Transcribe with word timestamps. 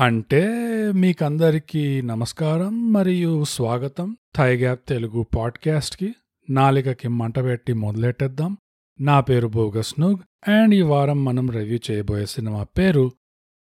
అంటే 0.00 0.48
మీకందరికీ 0.92 2.02
నమస్కారం 2.02 2.92
మరియు 2.92 3.44
స్వాగతం 3.44 4.16
థై 4.36 4.56
గ్యాప్ 4.56 4.80
తెలుగు 4.88 5.26
పాడ్కాస్ట్కి. 5.36 6.14
నాలికకి 6.50 7.08
మంట 7.08 7.38
పెట్టి 7.38 7.72
మొదలెట్టేద్దాం. 7.72 8.56
నా 9.00 9.20
పేరు 9.20 9.48
బోగస్ 9.48 10.00
నుగ్ 10.00 10.50
అండ్ 10.50 10.74
ఈ 10.74 10.82
వారం 10.82 11.24
మనం 11.24 11.50
రివ్యూ 11.50 11.78
చేయబోయే 11.90 12.26
సినిమా 12.26 12.62
పేరు 12.62 13.12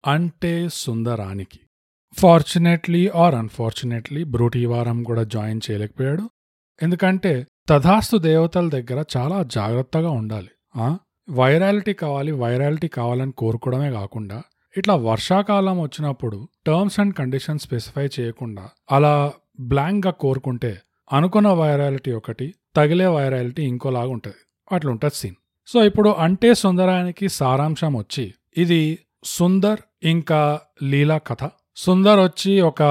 అంటే 0.08 0.70
సుందరానికి. 0.74 1.60
ఫార్చునేట్లీ 2.14 3.08
ఆర్ 3.08 3.36
అన్ఫార్చునేట్లీ 3.36 4.24
బ్రూట్ 4.24 4.58
ఈ 4.58 4.66
వారం 4.66 5.04
కూడా 5.04 5.24
జాయిన్ 5.24 5.62
చేయలేకపోయాడు. 5.72 6.30
ఎందుకంటే 6.84 7.48
తథాస్తు 7.70 8.18
దేవతల 8.18 8.70
దగ్గర 8.70 9.04
చాలా 9.18 9.44
జాగ్రత్తగా 9.44 10.10
ఉండాలి. 10.10 10.50
ఆ? 10.76 10.98
వైరాలిటీ 11.30 11.94
కావాలి 11.94 12.32
వైరాలిటీ 12.32 12.88
కావాలని 12.88 13.32
కోరుకోవడమే 13.32 13.92
కాకుండా 13.92 14.44
ఇట్లా 14.78 14.96
వర్షాకాలం 14.96 15.82
వచ్చినప్పుడు 15.82 16.38
టర్మ్స్ 16.68 17.00
అండ్ 17.00 17.14
కండిషన్స్ 17.16 17.64
స్పెసిఫై 17.64 18.06
చేయకుండా 18.18 18.64
అలా 18.92 19.14
బ్లాంక్గా 19.62 20.12
కోరుకుంటే 20.12 20.72
అనుకున్న 21.12 21.50
వైరాలిటీ 21.52 22.12
ఒకటి 22.12 22.48
తగిలే 22.76 23.08
వైరాలిటీ 23.08 23.64
ఇంకోలాగా 23.64 24.08
ఉంటుంది. 24.08 24.40
అట్లా 24.72 24.92
ఉంటుంది 24.92 25.16
సీన్ 25.16 25.38
సో 25.68 25.78
ఇప్పుడు 25.84 26.10
అంటే 26.10 26.54
సుందరానికి 26.54 27.26
సారాంశం 27.30 27.94
వచ్చి 27.98 28.26
ఇది 28.58 28.82
సుందర్ 29.24 29.82
ఇంకా 30.04 30.42
లీలా 30.84 31.18
కథ. 31.18 31.44
సుందర్ 31.76 32.20
వచ్చి 32.20 32.62
ఒక 32.62 32.84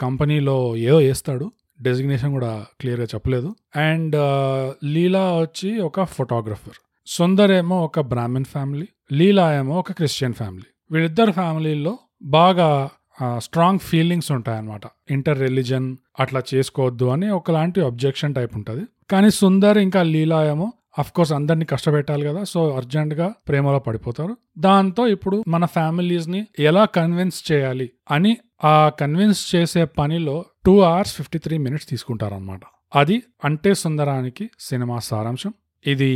కంపెనీలో 0.00 0.56
ఏదో 0.76 0.98
వేస్తాడు 0.98 1.46
డెసిగ్నేషన్ 1.82 2.32
కూడా 2.32 2.52
క్లియర్గా 2.80 3.08
చెప్పలేదు. 3.14 3.48
అండ్ 3.76 4.16
uh, 4.16 4.74
లీలా 4.84 5.24
వచ్చి 5.38 5.70
ఒక 5.80 6.04
ఫోటోగ్రఫర్ 6.16 6.78
సుందర్ 7.06 7.52
ఏమో 7.52 7.78
ఒక 7.84 8.00
బ్రాహ్మణ్ 8.12 8.44
ఫ్యామిలీ 8.44 8.86
లీలా 9.12 9.46
ఏమో 9.56 9.74
ఒక 9.78 9.92
క్రిస్టియన్ 9.92 10.34
ఫ్యామిలీ 10.34 10.68
వీళ్ళిద్దరు 10.92 11.32
ఫ్యామిలీల్లో 11.32 11.98
బాగా 12.22 12.90
స్ట్రాంగ్ 13.38 13.78
ఫీలింగ్స్ 13.78 14.32
ఉంటాయన్నమాట. 14.32 14.82
ఇంటర్ 15.10 15.40
రిలీజన్ 15.40 15.96
అట్లా 16.20 16.42
చేసుకోవద్దు 16.54 17.04
అని 17.04 17.30
ఒకలాంటి 17.30 17.80
అబ్జెక్షన్ 17.80 18.34
టైప్ 18.34 18.56
ఉంటుంది. 18.56 18.84
కానీ 19.10 19.30
సుందర్ 19.30 19.78
ఇంకా 19.78 20.02
లీలా 20.02 20.46
ఏమో 20.46 20.72
అఫ్ 20.98 21.12
కోర్స్ 21.12 21.32
అందరినీ 21.32 21.64
కష్టపెట్టాలి 21.64 22.24
కదా 22.26 22.44
సో 22.44 22.60
అర్జెంట్గా 22.70 23.34
ప్రేమలో 23.48 23.78
పడిపోతారు. 23.78 24.36
దాంతో 24.58 25.06
ఇప్పుడు 25.06 25.44
మన 25.48 25.64
ఫ్యామిలీస్ని 25.64 26.46
ఎలా 26.58 26.84
కన్విన్స్ 26.84 27.52
చేయాలి 27.52 27.90
అని 28.10 28.36
ఆ 28.64 28.88
కన్విన్స్ 28.88 29.54
చేసే 29.54 29.84
పనిలో 29.84 30.44
two 30.66 30.80
hours 30.80 31.14
fifty 31.14 31.38
three 31.38 31.58
minutes 31.58 31.88
తీసుకుంటారనమాట 31.88 32.60
అది 32.94 33.22
అంటే 33.44 33.74
సుందరానికి 33.74 34.50
సినిమా 34.60 34.98
సారాంశం. 34.98 35.54
ఇది 35.86 36.12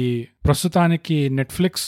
ప్రస్తుతానికి 0.46 1.28
నెట్ఫ్లిక్స్ 1.28 1.86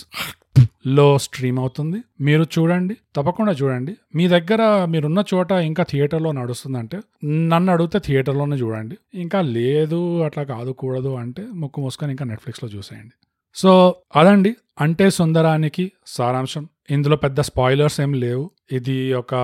లో 0.87 1.19
స్ట్రీమ్ 1.19 1.59
అవుతుంది. 1.59 2.03
మీరు 2.21 2.43
చూడండి 2.43 2.97
తప్పకుండా 3.17 3.53
చూడండి. 3.53 3.97
మీ 4.15 4.29
దగ్గర 4.29 4.85
మీరున్న 4.85 5.25
చోట 5.35 5.53
ఇంకా 5.53 5.85
థియేటర్లో 5.91 6.33
నడుస్తుందంటే 6.33 7.01
నన్ను 7.25 7.73
అడిగితే 7.73 7.99
థియేటర్లోనే 7.99 8.57
చూడండి. 8.57 8.97
ఇంకా 9.15 9.41
లేదు 9.41 10.23
అట్లా 10.23 10.43
కాదుకూడదు 10.43 11.15
అంటే 11.15 11.47
ముక్కు 11.55 11.81
మూసుకొని 11.81 12.11
ఇంకా 12.13 12.25
నెట్ఫ్లిక్స్లో 12.25 12.71
చూసేయండి. 12.71 13.13
సో 13.55 13.95
అదండి. 14.17 14.57
అంటే 14.81 15.11
సుందరానికి 15.11 15.93
సారాంశం. 16.07 16.69
ఇందులో 16.91 17.17
పెద్ద 17.17 17.41
స్పాయిలర్స్ 17.41 18.01
ఏం 18.01 18.15
లేవు. 18.15 18.51
ఇది 18.73 19.15
ఒక 19.15 19.35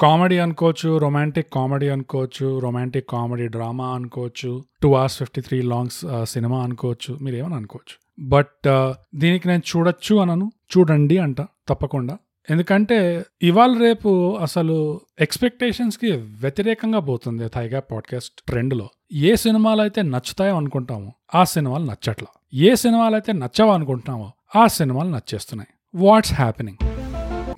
కామెడీ 0.00 0.38
అనుకోవచ్చు 0.38 0.98
రొమాంటిక్ 0.98 1.52
కామెడీ 1.52 1.88
అనుకోవచ్చు 1.88 2.58
రొమాంటిక్ 2.58 3.10
కామెడీ 3.10 3.48
డ్రామా 3.48 3.86
అనుకోవచ్చు 3.86 4.64
two 4.82 4.94
hours 4.94 5.18
fifty 5.18 5.40
three 5.40 5.62
longs 5.62 6.04
cinema 6.24 6.62
అనుకోవచ్చు 6.62 7.18
మీరు 7.22 7.36
ఏమని 7.36 7.54
అనుకోవచ్చు. 7.54 8.01
బట్ 8.18 8.92
దీనికి 9.14 9.48
నేను 9.48 9.62
చూడొచ్చు 9.76 10.16
అనను. 10.16 10.52
చూడండి 10.78 11.18
అంట 11.18 11.40
తప్పకుండా. 11.40 12.18
ఎందుకంటే 12.50 13.24
ఇవాళ 13.42 13.78
రేపు 13.78 14.36
అసలు 14.36 15.00
ఎక్స్పెక్టేషన్స్కి 15.20 16.12
వ్యతిరేకంగా 16.12 16.98
పోతుంది 16.98 17.48
థైగా 17.48 17.80
పాడ్కాస్ట్ 17.80 18.42
ట్రెండ్లో 18.46 18.88
ఏ 19.12 19.34
సినిమాలు 19.36 19.80
అయితే 19.80 20.02
నచ్చుతాయో 20.02 20.56
అనుకుంటామో 20.56 21.12
ఆ 21.34 21.44
సినిమాలు 21.44 21.84
నచ్చట్లా. 21.84 22.26
ఏ 22.54 22.74
సినిమాలు 22.74 23.14
అయితే 23.14 23.32
నచ్చవో 23.32 23.72
అనుకుంటున్నామో 23.72 24.32
ఆ 24.56 24.66
సినిమాలు 24.66 25.08
నచ్చేస్తున్నాయి. 25.08 26.02
What's 26.04 26.34
happening. 26.34 26.84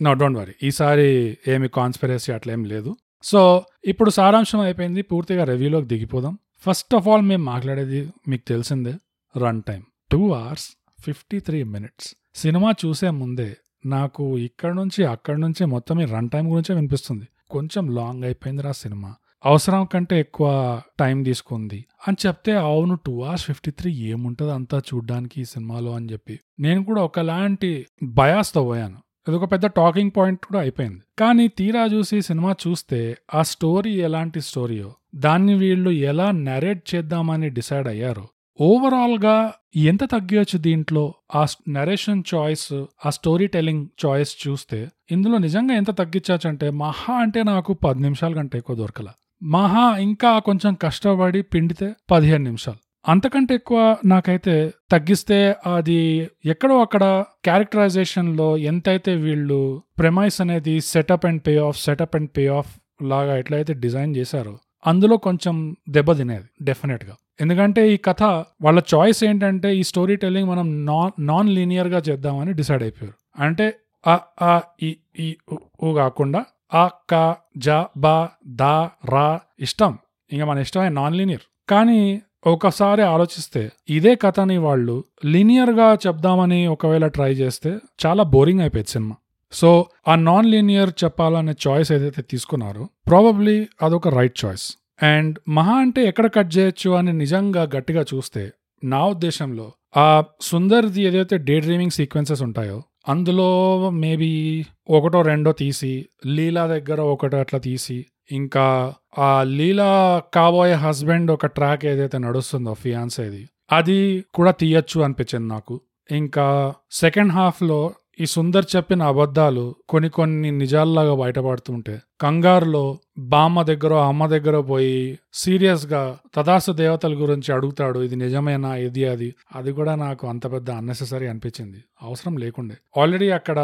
No 0.05 0.15
don't 0.15 0.39
worry. 0.39 0.53
ఈసారి 0.63 1.39
ఏమి 1.49 1.69
కాన్స్పిరసీ 1.69 2.33
అట్లా 2.33 2.53
ఏం 2.53 2.65
లేదు. 2.65 2.97
సో 3.23 3.65
ఇప్పుడు 3.85 4.11
సారాంశం 4.11 4.61
అయిపోయింది. 4.61 5.03
పూర్తిగా 5.03 5.45
రివ్యూలోకి 5.45 5.87
దిగిపోదాం. 5.87 6.39
ఫస్ట్ 6.61 6.95
ఆఫ్ 6.95 7.09
ఆల్ 7.09 7.23
మేము 7.23 7.45
మాట్లాడేది 7.45 8.09
మీకు 8.29 8.49
తెలిసిందే 8.49 8.95
run 9.37 9.63
time 9.69 9.83
two 10.11 10.33
hours 10.33 10.69
fifty 11.01 11.41
three 11.41 11.63
minutes. 11.63 12.15
Cinema 12.35 12.75
చూసే 12.87 13.11
ముందే 13.11 13.57
నాకు 13.87 14.39
ఇక్కడ 14.39 14.75
నుంచి 14.75 15.05
అక్కడ 15.05 15.39
నుంచి 15.39 15.67
మొత్తం 15.67 16.01
ఈ 16.01 16.05
రన్ 16.05 16.31
టైం 16.31 16.53
గురించే 16.53 16.75
వినిపిస్తుంది. 16.75 17.29
కొంచెం 17.51 17.95
లాంగ్ 17.95 18.25
అయిపోయిందిరా 18.25 18.73
సినిమా. 18.73 19.15
అవసరం 19.45 19.85
కంటే 19.85 20.21
ఎక్కువ 20.21 20.81
టైం 21.01 21.23
తీసుకుంది. 21.23 21.85
అని 22.09 22.27
చెప్తే 22.27 22.53
అవును 22.53 22.99
టూ 23.07 23.23
అవర్స్ 23.23 23.45
ఫిఫ్టీ 23.45 23.71
త్రీ 23.71 23.93
ఏముంటుంది 23.93 24.53
అంతా 24.53 24.79
చూడ్డానికి 24.79 25.41
ఈ 25.41 25.45
సినిమాలో 25.45 25.93
అని 25.93 26.13
చెప్పి. 26.13 26.41
నేను 26.61 26.85
కూడా 26.85 27.03
ఒకలాంటి 27.03 27.87
బయాస్తో 28.03 28.65
పోయాను. 28.65 28.99
ఇది 29.29 29.37
ఒక 29.37 29.53
పెద్ద 29.53 29.67
టాకింగ్ 29.67 30.11
పాయింట్ 30.17 30.47
కూడా 30.47 30.61
అయిపోయింది. 30.61 31.01
కానీ 31.19 31.49
తీరా 31.49 31.85
చూసి 31.85 32.23
సినిమా 32.23 32.55
చూస్తే 32.69 33.17
ఆ 33.35 33.43
స్టోరీ 33.43 33.93
ఎలాంటి 33.93 34.41
స్టోరీయో 34.41 34.95
దాన్ని 35.15 35.55
వీళ్ళు 35.55 35.91
ఎలా 35.91 36.31
నరేట్ 36.31 36.95
చేద్దామని 36.95 37.49
డిసైడ్ 37.49 37.89
అయ్యారో 37.89 38.29
ఓవరాల్గా 38.61 39.53
ఎంత 39.77 40.05
తగ్గొచ్చు 40.05 40.59
దీంట్లో 40.59 41.15
ఆ 41.35 41.47
నరేషన్ 41.69 42.23
చాయిస్ 42.35 42.85
ఆ 43.07 43.11
స్టోరీ 43.11 43.47
టెల్లింగ్ 43.47 43.87
చాయిస్ 44.07 44.49
చూస్తే 44.49 44.89
ఇందులో 45.11 45.39
నిజంగా 45.39 45.75
ఎంత 45.75 45.91
తగ్గించచ్చు 45.91 46.49
అంటే 46.49 46.71
మహా 46.71 47.15
అంటే 47.15 47.43
నాకు 47.43 47.73
పది 47.73 48.03
నిమిషాల 48.03 48.35
కంటే 48.35 48.59
ఎక్కువ 48.59 48.77
దొరకల. 48.77 49.09
మహా 49.43 49.99
ఇంకా 49.99 50.39
కొంచెం 50.39 50.75
కష్టపడి 50.75 51.43
పిండితే 51.43 51.95
పదిహేను 52.11 52.45
నిమిషాలు. 52.45 52.77
అంతకంటే 53.09 53.55
ఎక్కువ 53.55 53.97
నాకైతే 54.05 54.73
తగ్గిస్తే 54.93 55.55
అది 55.77 56.31
ఎక్కడో 56.45 56.81
అక్కడ 56.81 57.25
క్యారెక్టరైజేషన్లో 57.45 58.57
ఎంతైతే 58.57 59.15
వీళ్ళు 59.15 59.83
ప్రెమైస్ 59.99 60.41
అనేది 60.41 60.81
setup 60.81 61.27
and 61.27 61.43
pay 61.47 61.57
off 61.57 61.81
setup 61.81 62.17
and 62.17 62.31
pay 62.37 62.47
off 62.47 62.79
లాగా 63.03 63.37
ఎట్లయితే 63.37 63.75
డిజైన్ 63.75 64.17
చేశారో 64.17 64.59
అందులో 64.87 65.17
కొంచెం 65.17 65.77
దెబ్బ 65.89 66.13
తినేది 66.13 67.13
ఎందుకంటే 67.41 67.93
ఈ 67.93 67.97
కథ 67.97 68.23
వాళ్ళ 68.63 68.83
చాయిస్ 68.95 69.25
ఏంటంటే 69.25 69.77
ఈ 69.77 69.83
స్టోరీ 69.83 70.17
టెల్లింగ్ 70.17 70.49
మనం 70.49 70.87
నాన్ 70.87 71.29
నాన్ 71.29 71.49
లీనియర్గా 71.51 71.99
చేద్దామని 71.99 72.53
డిసైడ్ 72.53 72.83
అయిపోయారు. 72.83 73.43
అంటే 73.43 73.77
అ 74.07 74.19
ఆ 74.43 74.61
ఈ 74.83 74.97
ఈ 75.19 75.37
ఊ 75.85 75.95
కాకుండా 75.95 76.45
ఆ 76.75 76.91
క 77.15 77.37
జ 77.59 77.69
బ 77.97 78.29
ద 78.47 78.63
రా 79.09 79.41
ఇష్టం. 79.61 79.99
ఇంకా 80.33 80.45
మన 80.45 80.59
ఇష్టమే 80.59 80.89
నాన్ 80.89 81.17
లీనియర్ 81.17 81.41
కానీ 81.69 82.23
ఒకసారి 82.47 83.03
ఆలోచిస్తే 83.03 83.71
ఇదే 83.89 84.15
కథని 84.15 84.59
వాళ్ళు 84.59 85.05
లీనియర్గా 85.25 85.95
చెప్దామని 86.07 86.67
ఒకవేళ 86.67 87.07
ట్రై 87.07 87.33
చేస్తే 87.33 87.79
చాలా 88.07 88.23
బోరింగ్ 88.23 88.61
అయిపోయింది 88.61 88.91
సినిమా. 88.91 89.17
సో 89.53 89.87
ఆ 90.09 90.15
నాన్ 90.15 90.47
లీనియర్ 90.47 90.91
చెప్పాలనే 91.05 91.55
చాయిస్ 91.69 91.93
ఏదైతే 91.93 92.23
తీసుకున్నారో 92.23 92.89
ప్రాబబ్లీ 93.07 93.69
అదొక 93.83 94.09
రైట్ 94.09 94.45
చాయిస్ 94.45 94.67
అండ్ 95.03 95.39
మహా 95.49 95.75
అంటే 95.75 96.05
ఎక్కడ 96.05 96.27
కట్ 96.27 96.59
చేయొచ్చు 96.59 96.91
అని 96.91 97.13
నిజంగా 97.13 97.63
గట్టిగా 97.63 98.05
చూస్తే 98.15 98.53
నా 98.85 99.07
ఉద్దేశంలో 99.07 99.73
ఆ 99.97 100.23
సుందర్ది 100.41 101.03
ఏదైతే 101.03 101.39
డే 101.39 101.61
డ్రీమింగ్ 101.61 101.91
సీక్వెన్సెస్ 101.91 102.43
ఉంటాయో 102.43 102.83
అందులో 103.09 103.91
మేబీ 103.91 104.65
ఒకటో 104.91 105.23
రెండో 105.23 105.53
తీసి 105.53 106.07
లీలా 106.27 106.67
దగ్గర 106.67 107.01
ఒకటో 107.01 107.39
అట్లా 107.39 107.61
తీసి 107.61 108.07
ఇంకా 108.31 108.95
ఆ 109.19 109.43
లీలా 109.43 110.23
కాబోయే 110.35 110.73
హస్బెండ్ 110.73 111.31
ఒక 111.31 111.47
ట్రాక్ 111.47 111.85
ఏదైతే 111.85 112.19
నడుస్తుందో 112.19 112.75
ఫియాన్సేది 112.75 113.49
అది 113.73 114.25
కూడా 114.35 114.51
తీయచ్చు 114.51 115.01
అనిపించింది 115.01 115.49
నాకు. 115.49 115.81
ఇంకా 116.11 116.75
సెకండ్ 116.91 117.33
హాఫ్లో 117.33 117.95
ఈ 118.21 118.27
సుందర్ 118.27 118.65
చెప్పిన 118.77 119.03
అబద్ధాలు 119.03 119.75
కొన్ని 119.89 120.11
కొన్ని 120.11 120.51
నిజాల్లాగా 120.51 121.15
బయటపడుతుంటే 121.15 122.01
కంగారులో 122.21 122.99
బామ్మ 123.19 123.63
దగ్గర 123.63 123.95
అమ్మ 123.95 124.27
దగ్గర 124.27 124.61
పోయి 124.61 125.19
సీరియస్గా 125.35 126.19
తదాసు 126.35 126.73
దేవతల 126.73 127.15
గురించి 127.15 127.55
అడుగుతాడు 127.55 127.99
ఇది 127.99 128.17
నిజమేనా? 128.17 128.77
ఇది 128.77 129.05
అది? 129.05 129.35
అది 129.57 129.73
కూడా 129.73 129.95
నాకు 129.95 130.27
అంత 130.27 130.53
పెద్ద 130.53 130.71
అన్నెసెసరీ 130.71 131.27
అనిపించింది. 131.27 131.85
అవసరం 132.03 132.37
లేకుండే. 132.37 133.01
ఆల్రెడీ 133.01 133.31
అక్కడ 133.31 133.59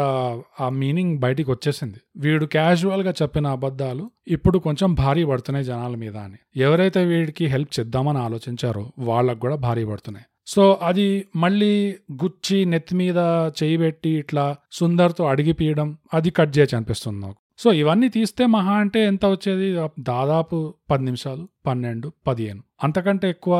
ఆ 0.61 0.69
మీనింగ్ 0.69 1.17
బయటికి 1.17 1.51
వచ్చేసింది. 1.51 1.95
వీడు 2.17 2.45
క్యాజువల్గా 2.45 3.13
చెప్పిన 3.21 3.47
అబద్ధాలు 3.47 4.11
ఇప్పుడు 4.27 4.59
కొంచెం 4.59 4.93
భారీ 4.93 5.23
పడుతున్నాయి 5.23 5.65
జనాల 5.65 5.95
మీద 5.95 6.17
అని. 6.17 6.61
ఎవరైతే 6.61 7.05
వీడికి 7.05 7.45
హెల్ప్ 7.45 7.79
చేద్దామని 7.79 8.17
ఆలోచించారో 8.17 8.91
వాళ్ళకు 8.99 9.39
కూడా 9.39 9.55
భారీ 9.55 9.85
పడుతున్నాయి. 9.85 10.25
సో 10.53 10.79
అది 10.81 11.27
మళ్ళీ 11.35 11.95
గుచ్చి 12.23 12.65
నెత్తి 12.65 12.95
మీద 12.95 13.17
చేయి 13.63 13.77
పెట్టి 13.77 14.09
ఇట్లా 14.09 14.55
సుందర్తో 14.71 15.25
అడిగిపీయడం 15.25 15.97
అది 16.13 16.29
కట్ 16.29 16.57
చేయచ్చు 16.57 16.75
అనిపిస్తుంది 16.75 17.19
నాకు. 17.25 17.35
సో 17.59 17.71
ఇవన్నీ 17.71 18.09
తీస్తే 18.09 18.45
మహా 18.45 18.73
అంటే 18.73 18.99
ఎంత 19.05 19.25
వచ్చేది? 19.25 19.89
దాదాపు 19.99 20.73
పది 20.91 21.03
నిమిషాలు 21.03 21.47
పన్నెండు 21.65 22.11
పదిహేను. 22.27 22.63
అంతకంటే 22.83 23.29
ఎక్కువ 23.29 23.55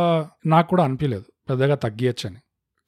నాకు 0.46 0.68
కూడా 0.68 0.84
అనిపించలేదు 0.84 1.24
పెద్దగా 1.50 1.76
తగ్గియచ్చని. 1.76 2.36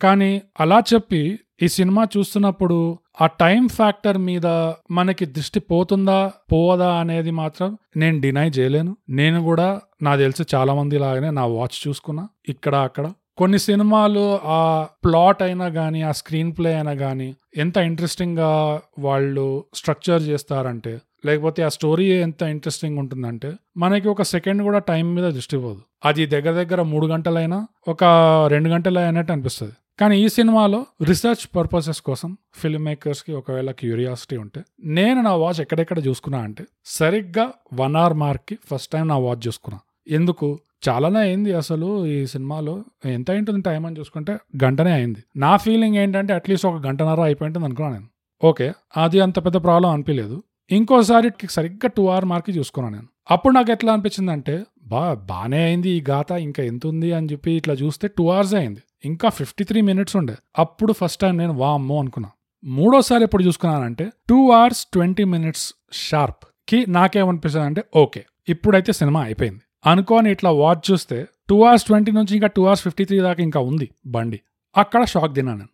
కానీ 0.01 0.41
అలా 0.59 0.79
చెప్పి 0.93 1.39
ఈ 1.63 1.67
సినిమా 1.67 2.07
చూస్తున్నప్పుడు 2.17 2.99
ఆ 3.21 3.27
టైం 3.27 3.67
ఫ్యాక్టర్ 3.67 4.17
మీద 4.17 4.45
మనకి 4.91 5.25
దృష్టి 5.25 5.59
పోతుందా 5.59 6.31
పోవదా 6.51 6.93
అనేది 6.93 7.31
మాత్రం 7.31 7.77
నేను 7.97 8.21
డినై 8.21 8.49
చేయలేను. 8.49 8.97
నేను 9.09 9.43
కూడా 9.43 9.81
నాకు 10.01 10.19
తెలిసి 10.19 10.43
చాలా 10.55 10.73
మంది 10.73 10.97
లాగానే 10.97 11.29
నా 11.29 11.45
వాచ్ 11.45 11.87
చూసుకున్నా 11.87 12.29
ఇక్కడ 12.49 12.75
అక్కడ. 12.75 13.13
కొన్ని 13.37 13.59
సినిమాలు 13.59 14.39
ఆ 14.43 14.87
ప్లాట్ 15.05 15.43
అయినా 15.43 15.69
కానీ 15.69 16.01
ఆ 16.01 16.11
స్క్రీన్ 16.11 16.53
ప్లే 16.57 16.75
అయినా 16.75 16.93
కానీ 16.93 17.35
ఎంత 17.57 17.77
ఇంట్రెస్టింగ్గా 17.77 18.81
వాళ్ళు 18.99 19.63
స్ట్రక్చర్ 19.73 20.23
చేస్తారంటే 20.23 21.01
లేకపోతే 21.25 21.63
ఆ 21.63 21.69
స్టోరీ 21.69 22.11
ఎంత 22.11 22.41
ఇంట్రెస్టింగ్ 22.41 22.97
ఉంటుందంటే 22.97 23.53
మనకి 23.77 24.07
ఒక 24.07 24.21
సెకండ్ 24.21 24.61
కూడా 24.61 24.79
టైం 24.79 25.15
మీద 25.15 25.33
దృష్టి 25.33 25.57
పోదు. 25.57 25.81
అది 26.05 26.25
దగ్గర 26.25 26.51
దగ్గర 26.51 26.81
మూడు 26.81 27.07
గంటలైనా 27.07 27.67
ఒక 27.87 28.03
రెండు 28.47 28.69
గంటలు 28.69 28.99
అయినట్టు 28.99 29.31
అనిపిస్తుంది. 29.31 29.73
కానీ 29.99 30.21
ఈ 30.21 30.27
సినిమాలో 30.27 30.85
రీసెర్చ్ 31.03 31.55
పర్పసెస్ 31.55 32.01
కోసం 32.01 32.37
ఫిల్మ్ 32.53 32.85
మేకర్స్కి 32.85 33.33
ఒకవేళ 33.33 33.71
క్యూరియాసిటీ 33.71 34.37
ఉంటే 34.37 34.63
నేను 34.83 35.21
నా 35.21 35.35
వాచ్ 35.35 35.61
ఎక్కడెక్కడ 35.61 36.07
చూసుకున్నా 36.07 36.39
అంటే 36.39 36.63
సరిగ్గా 36.85 37.49
వన్ 37.73 37.95
అవర్ 37.95 38.13
మార్క్కి 38.13 38.57
ఫస్ట్ 38.71 38.91
టైం 38.91 39.07
నా 39.07 39.17
వాచ్ 39.17 39.47
చూసుకున్నా. 39.47 39.79
ఎందుకు? 40.07 40.59
చాలానే 40.89 41.19
అయింది 41.19 41.53
అసలు 41.53 42.05
ఈ 42.05 42.25
సినిమాలో. 42.25 42.83
ఎంత 43.05 43.31
అయింటుంది 43.31 43.61
టైం 43.61 43.85
అని 43.85 43.99
చూసుకుంటే 43.99 44.37
గంటనే 44.63 44.91
అయింది. 44.91 45.23
నా 45.35 45.57
ఫీలింగ్ 45.57 45.95
ఏంటంటే 45.95 46.33
అట్లీస్ట్ 46.33 46.67
ఒక 46.67 46.87
గంటన్నర 46.87 47.21
అయిపోయింటుంది 47.21 47.65
అనుకున్నాను 47.65 47.95
నేను. 47.95 48.09
ఓకే 48.43 48.73
అది 48.97 49.19
అంత 49.19 49.45
పెద్ద 49.45 49.57
ప్రాబ్లం 49.57 49.89
అనిపించలేదు 49.89 50.43
ఇంకోసారి 50.71 51.31
సరిగ్గా 51.49 51.87
టూ 51.87 52.07
అవర్ 52.07 52.25
మార్క్ 52.25 52.57
చూసుకున్నాను 52.57 52.95
నేను. 52.95 53.07
అప్పుడు 53.31 53.53
నాకు 53.53 53.71
ఎట్లా 53.71 53.93
అనిపించింది 53.93 54.31
అంటే 54.31 54.63
బా 54.83 55.13
బానే 55.13 55.63
అయింది 55.63 55.89
ఈ 55.89 56.03
గాథ 56.09 56.31
ఇంకా 56.31 56.63
ఎంత 56.63 56.87
ఉంది 56.87 57.13
అని 57.13 57.27
చెప్పి 57.31 57.51
ఇట్లా 57.51 57.73
చూస్తే 57.73 58.07
టూ 58.07 58.29
అవర్స్ 58.29 58.53
అయింది. 58.53 58.81
ఇంకా 59.05 59.29
ఫిఫ్టీ 59.29 59.63
త్రీ 59.63 59.81
మినిట్స్ 59.81 60.15
ఉండే. 60.15 60.35
అప్పుడు 60.59 60.93
ఫస్ట్ 60.93 61.21
టైం 61.21 61.37
నేను 61.37 61.53
వామ్మో 61.53 61.99
అనుకున్నా. 61.99 62.29
మూడోసారి 62.63 63.23
ఎప్పుడు 63.23 63.43
చూసుకున్నానంటే 63.43 64.09
టూ 64.29 64.51
అవర్స్ 64.51 64.85
ట్వంటీ 64.85 65.23
మినిట్స్ 65.23 65.73
షార్ప్కి 65.93 66.85
నాకేమనిపిస్తుంది 66.91 67.65
అంటే 67.65 67.83
ఓకే 67.95 68.25
ఇప్పుడైతే 68.49 68.93
సినిమా 68.93 69.21
అయిపోయింది. 69.21 69.61
అనుకోని 69.85 70.31
ఇట్లా 70.31 70.51
వాచ్ 70.51 70.91
చూస్తే 70.91 71.27
టూ 71.49 71.63
అవర్స్ 71.63 71.85
ట్వంటీ 71.85 72.11
నుంచి 72.11 72.33
ఇంకా 72.33 72.47
టూ 72.47 72.63
అవర్స్ 72.63 72.83
ఫిఫ్టీ 72.83 73.05
త్రీ 73.05 73.19
దాకా 73.19 73.43
ఇంకా 73.43 73.59
ఉంది 73.59 73.89
బండి. 74.05 74.39
అక్కడ 74.77 75.05
షాక్ 75.05 75.35
తిన్నాను. 75.35 75.65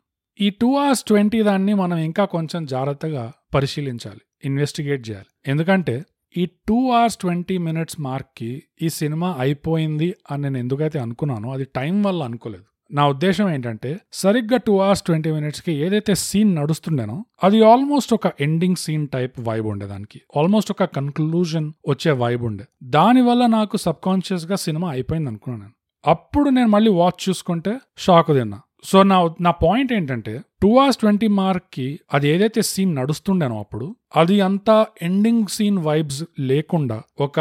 ఈ 0.42 0.50
టూ 0.50 0.76
అవర్స్ 0.76 1.04
ట్వంటీ 1.04 1.42
దాన్ని 1.42 1.74
మనం 1.74 1.98
ఇంకా 1.98 2.26
కొంచెం 2.26 2.66
జాగ్రత్తగా 2.66 3.32
పరిశీలించాలి 3.56 4.20
ఇన్వెస్టిగేట్ 4.44 5.10
చేయాలి. 5.10 5.26
ఎందుకంటే 5.48 6.06
ఈ 6.38 6.46
టూ 6.46 6.92
అవర్స్ 6.92 7.18
ట్వంటీ 7.18 7.58
మినిట్స్ 7.58 8.02
మార్క్కి 8.02 8.64
ఈ 8.82 8.90
సినిమా 8.90 9.36
అయిపోయింది 9.40 10.16
అని 10.32 10.42
నేను 10.42 10.58
ఎందుకైతే 10.58 11.00
అనుకున్నానో 11.00 11.54
అది 11.54 11.66
టైం 11.66 12.04
వల్ల 12.04 12.24
అనుకోలేదు. 12.24 12.64
నా 12.92 13.08
ఉద్దేశం 13.08 13.50
ఏంటంటే 13.50 14.00
సరిగ్గా 14.14 14.58
టూ 14.58 14.80
అవర్స్ 14.80 15.02
ట్వంటీ 15.02 15.32
మినిట్స్కి 15.32 15.72
ఏదైతే 15.72 16.16
సీన్ 16.16 16.56
నడుస్తుండేనో 16.56 17.26
అది 17.44 17.66
ఆల్మోస్ట్ 17.66 18.14
ఒక 18.14 18.22
ఎండింగ్ 18.40 18.76
సీన్ 18.76 19.08
టైప్ 19.08 19.40
వైబ్ 19.40 19.68
ఉండే 19.68 19.86
దానికి. 19.86 20.22
ఆల్మోస్ట్ 20.38 20.72
ఒక 20.72 20.84
కన్క్లూజన్ 20.84 21.72
వచ్చే 21.90 22.12
వైబ్ 22.12 22.44
ఉండే. 22.44 22.66
దానివల్ల 22.84 23.46
నాకు 23.46 23.78
సబ్ 23.78 24.06
కాన్షియస్గా 24.06 24.56
సినిమా 24.56 24.90
అయిపోయింది 24.90 25.30
అనుకున్నాను 25.30 25.72
అప్పుడు 26.08 26.50
నేను 26.50 26.68
మళ్ళీ 26.68 26.92
వాచ్ 26.92 27.30
చూసుకుంటే 27.30 27.78
షాక్ 27.98 28.28
తిన్నా. 28.28 28.62
సో 28.84 29.04
నా 29.04 29.30
నా 29.42 29.52
పాయింట్ 29.52 29.94
ఏంటంటే 29.94 30.42
టూ 30.62 30.78
అవర్స్ 30.78 30.98
ట్వంటీ 30.98 31.28
మార్క్కి 31.28 32.00
అది 32.14 32.28
ఏదైతే 32.28 32.62
సీన్ 32.62 32.96
నడుస్తుండేనో 32.96 33.60
అప్పుడు 33.60 33.96
అది 34.16 34.42
అంతా 34.42 34.86
ఎండింగ్ 35.02 35.48
సీన్ 35.48 35.78
వైబ్స్ 35.78 36.24
లేకుండా 36.40 37.02
ఒక 37.20 37.40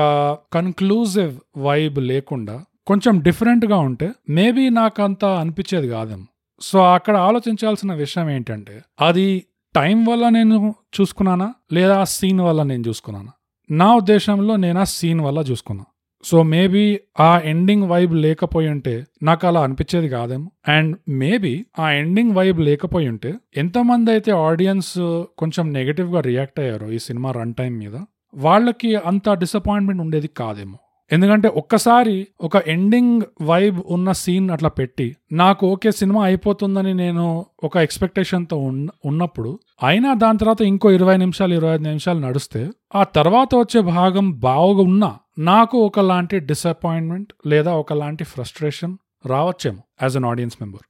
కన్క్లూజివ్ 0.53 1.39
వైబ్ 1.56 1.99
లేకుండా 1.99 2.65
కొంచెం 2.88 3.20
డిఫరెంట్గా 3.20 3.76
ఉంటే 3.76 4.12
మేబీ 4.29 4.69
నాకు 4.69 5.02
అంత 5.02 5.25
అనిపించేది 5.25 5.88
కాదేమో. 5.88 6.26
సో 6.61 6.79
అక్కడ 6.85 7.17
ఆలోచించాల్సిన 7.17 7.94
విషయం 7.94 8.31
ఏంటంటే 8.31 8.82
అది 9.00 9.44
టైం 9.76 10.05
వల్ల 10.05 10.29
నేను 10.29 10.75
చూసుకున్నానా? 11.00 11.55
లేదా 11.73 12.00
ఆ 12.00 12.05
సీన్ 12.05 12.40
వల్ల 12.40 12.62
నేను 12.62 12.85
చూసుకున్నానా? 12.88 13.32
నా 13.70 13.94
ఉద్దేశంలో 13.94 14.56
నేను 14.56 14.81
ఆ 14.81 14.85
సీన్ 14.85 15.20
వల్ల 15.20 15.38
చూసుకున్నా. 15.38 15.85
సో 16.25 16.43
మేబీ 16.43 17.00
ఆ 17.20 17.38
ఎండింగ్ 17.44 17.82
వైబ్ 17.82 18.14
లేకపోయి 18.14 18.69
ఉంటే 18.69 19.06
నాకు 19.23 19.46
అలా 19.46 19.62
అనిపించేది 19.62 20.08
కాదేమో. 20.08 20.50
అండ్ 20.69 20.96
మేబీ 21.08 21.64
ఆ 21.79 21.90
ఎండింగ్ 21.90 22.32
వైబ్ 22.32 22.61
లేకపోయి 22.61 23.08
ఉంటే 23.08 23.35
ఎంతమంది 23.56 24.11
అయితే 24.11 24.32
ఆడియన్స్ 24.32 25.25
కొంచెం 25.38 25.73
నెగటివ్గా 25.73 26.20
రియాక్ట్ 26.20 26.61
అయ్యారో 26.61 26.88
ఈ 26.90 26.99
సినిమా 26.99 27.32
రన్ 27.32 27.55
టైం 27.55 27.79
మీద 27.79 27.96
వాళ్ళకి 28.35 28.96
అంత 28.96 29.31
డిసప్పాయింట్మెంట్ 29.32 30.02
ఉండేది 30.02 30.29
కాదేమో. 30.29 30.79
ఎందుకంటే 31.11 31.49
ఒక్కసారి 31.49 32.17
ఒక 32.41 32.57
ఎండింగ్ 32.67 33.15
వైబ్ 33.43 33.79
ఉన్న 33.87 34.13
సీన్ 34.13 34.51
అట్లా 34.51 34.69
పెట్టి 34.69 35.07
నాకు 35.33 35.63
ఓకే 35.67 35.91
సినిమా 35.93 36.25
అయిపోతుందని 36.25 36.93
నేను 36.95 37.25
ఒక 37.65 37.77
ఎక్స్పెక్టేషన్తో 37.77 38.57
ఉన్న 38.57 38.89
ఉన్నప్పుడు 39.05 39.53
అయినా 39.83 40.15
దాని 40.15 40.39
తర్వాత 40.39 40.63
ఇంకో 40.63 40.91
ఇరవై 40.91 41.17
నిమిషాలు 41.17 41.55
ఇరవై 41.55 41.75
ఐదు 41.75 41.83
నిమిషాలు 41.83 42.21
నడిస్తే 42.21 42.63
ఆ 42.95 43.05
తర్వాత 43.13 43.51
వచ్చే 43.55 43.81
భాగం 43.93 44.29
బాగా 44.41 44.83
ఉన్నా 44.83 45.11
నాకు 45.45 45.79
ఒకలాంటి 45.79 46.39
డిసప్పాయింట్మెంట్ 46.47 47.33
లేదా 47.47 47.73
ఒకలాంటి 47.75 48.25
ఫ్రస్ట్రేషన్ 48.25 48.95
రావచ్చేమో 49.27 49.83
యాజ్ 50.03 50.17
అన్ 50.17 50.25
ఆడియన్స్ 50.25 50.59
మెంబర్ 50.61 50.85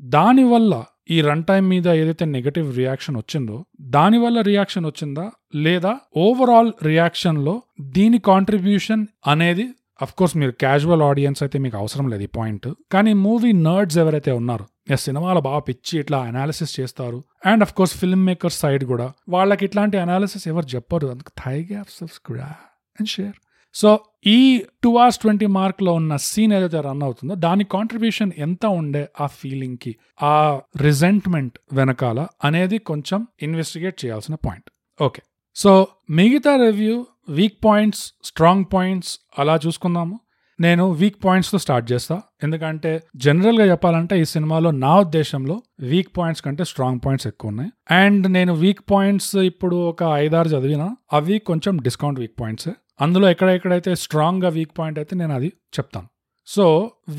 దానివల్ల 0.00 0.84
ఈ 1.10 1.20
రన్ 1.20 1.44
టైం 1.44 1.68
మీద 1.68 1.88
ఏదైతే 1.88 2.24
నెగటివ్ 2.24 2.76
రియాక్షన్ 2.76 3.16
వచ్చిందో 3.16 3.64
దానివల్ల 3.80 4.40
రియాక్షన్ 4.40 4.86
వచ్చిందా? 4.86 5.30
లేదా 5.54 5.98
ఓవరాల్ 6.16 6.72
రియాక్షన్లో 6.82 7.62
దీని 7.80 8.18
కాంట్రిబ్యూషన్ 8.18 9.06
అనేది 9.26 9.68
అఫ్ 10.02 10.14
కోర్స్ 10.14 10.36
మీరు 10.36 10.52
క్యాజువల్ 10.52 11.02
ఆడియన్స్ 11.02 11.42
అయితే 11.42 11.58
మీకు 11.58 11.76
అవసరం 11.76 12.08
లేదు 12.08 12.22
ఈ 12.22 12.26
పాయింట్ 12.26 12.68
కానీ 12.92 13.12
మూవీ 13.12 13.52
నర్డ్స్ 13.52 13.98
ఎవరైతే 13.98 14.32
ఉన్నారో 14.32 14.96
సినిమాలో 14.96 15.40
బాగా 15.40 15.58
పిచ్చి 15.58 16.00
ఇట్లా 16.00 16.18
అనాలిసిస్ 16.18 16.80
చేస్తారు. 16.80 17.24
And 17.46 17.62
of 17.62 17.74
course 17.74 17.96
film 17.96 18.26
maker 18.26 18.52
side 18.52 18.84
కూడా 18.84 19.12
వాళ్ళకి 19.28 19.64
ఇట్లాంటి 19.64 19.98
అనాలిసిస్ 19.98 20.48
ఎవరు 20.48 20.66
చెప్పరు. 20.74 21.06
అందుకు 21.06 21.32
థై 21.44 21.68
గ్యాప్ 21.72 21.88
సబ్స్క్రైబ్ 21.90 22.62
అండ్ 23.00 23.08
షేర్ 23.08 23.32
సో 23.74 23.98
ఈ 24.26 24.38
టూ 24.84 24.98
అవర్స్ 24.98 25.18
ట్వంటీ 25.18 25.46
మార్క్లో 25.46 25.92
ఉన్న 25.92 26.16
సీన్ 26.16 26.52
ఏదైతే 26.52 26.80
రన్ 26.80 27.02
అవుతుందో 27.02 27.34
దాని 27.34 27.64
కాంట్రిబ్యూషన్ 27.64 28.32
ఎంత 28.38 28.66
ఉండే 28.66 29.08
ఆ 29.20 29.26
ఫీలింగ్కి 29.26 29.92
ఆ 30.22 30.60
రిజెంట్మెంట్ 30.82 31.58
వెనకాల 31.72 32.26
అనేది 32.44 32.78
కొంచెం 32.78 33.26
ఇన్వెస్టిగేట్ 33.42 34.04
చేయాల్సిన 34.04 34.34
పాయింట్ 34.46 34.70
ఓకే 35.00 35.22
సో 35.56 35.86
మిగతా 36.10 36.56
review 36.56 36.96
weak 37.28 37.64
points 37.64 38.12
strong 38.24 38.64
points 38.72 39.18
అలా 39.38 39.60
చూసుకుందాము. 39.66 40.16
నేను 40.58 40.92
వీక్ 40.92 41.24
పాయింట్స్తో 41.24 41.58
స్టార్ట్ 41.58 41.92
చేస్తా. 41.92 42.22
ఎందుకంటే 42.42 43.02
జనరల్గా 43.16 43.64
చెప్పాలంటే 43.64 44.20
ఈ 44.20 44.24
సినిమాలో 44.24 44.70
నా 44.70 44.92
ఉద్దేశంలో 45.00 45.56
వీక్ 45.80 46.10
పాయింట్స్ 46.18 46.42
కంటే 46.42 46.64
స్ట్రాంగ్ 46.64 47.00
పాయింట్స్ 47.04 47.26
ఎక్కువ 47.26 47.48
ఉన్నాయి. 47.48 47.70
అండ్ 47.90 48.28
నేను 48.28 48.52
వీక్ 48.54 48.82
పాయింట్స్ 48.90 49.36
ఇప్పుడు 49.36 49.76
ఒక 49.76 50.02
ఐదారు 50.02 50.48
చదివిన 50.48 50.84
అవి 51.12 51.38
కొంచెం 51.38 51.76
డిస్కౌంట్ 51.76 52.20
వీక్ 52.20 52.36
పాయింట్సే 52.40 52.72
అందులో 53.00 53.26
ఎక్కడెక్కడైతే 53.30 53.90
స్ట్రాంగ్గా 54.04 54.50
వీక్ 54.50 54.72
పాయింట్ 54.78 54.98
అయితే 54.98 55.14
నేను 55.16 55.34
అది 55.34 55.50
చెప్తాను. 55.76 56.08
సో 56.48 56.64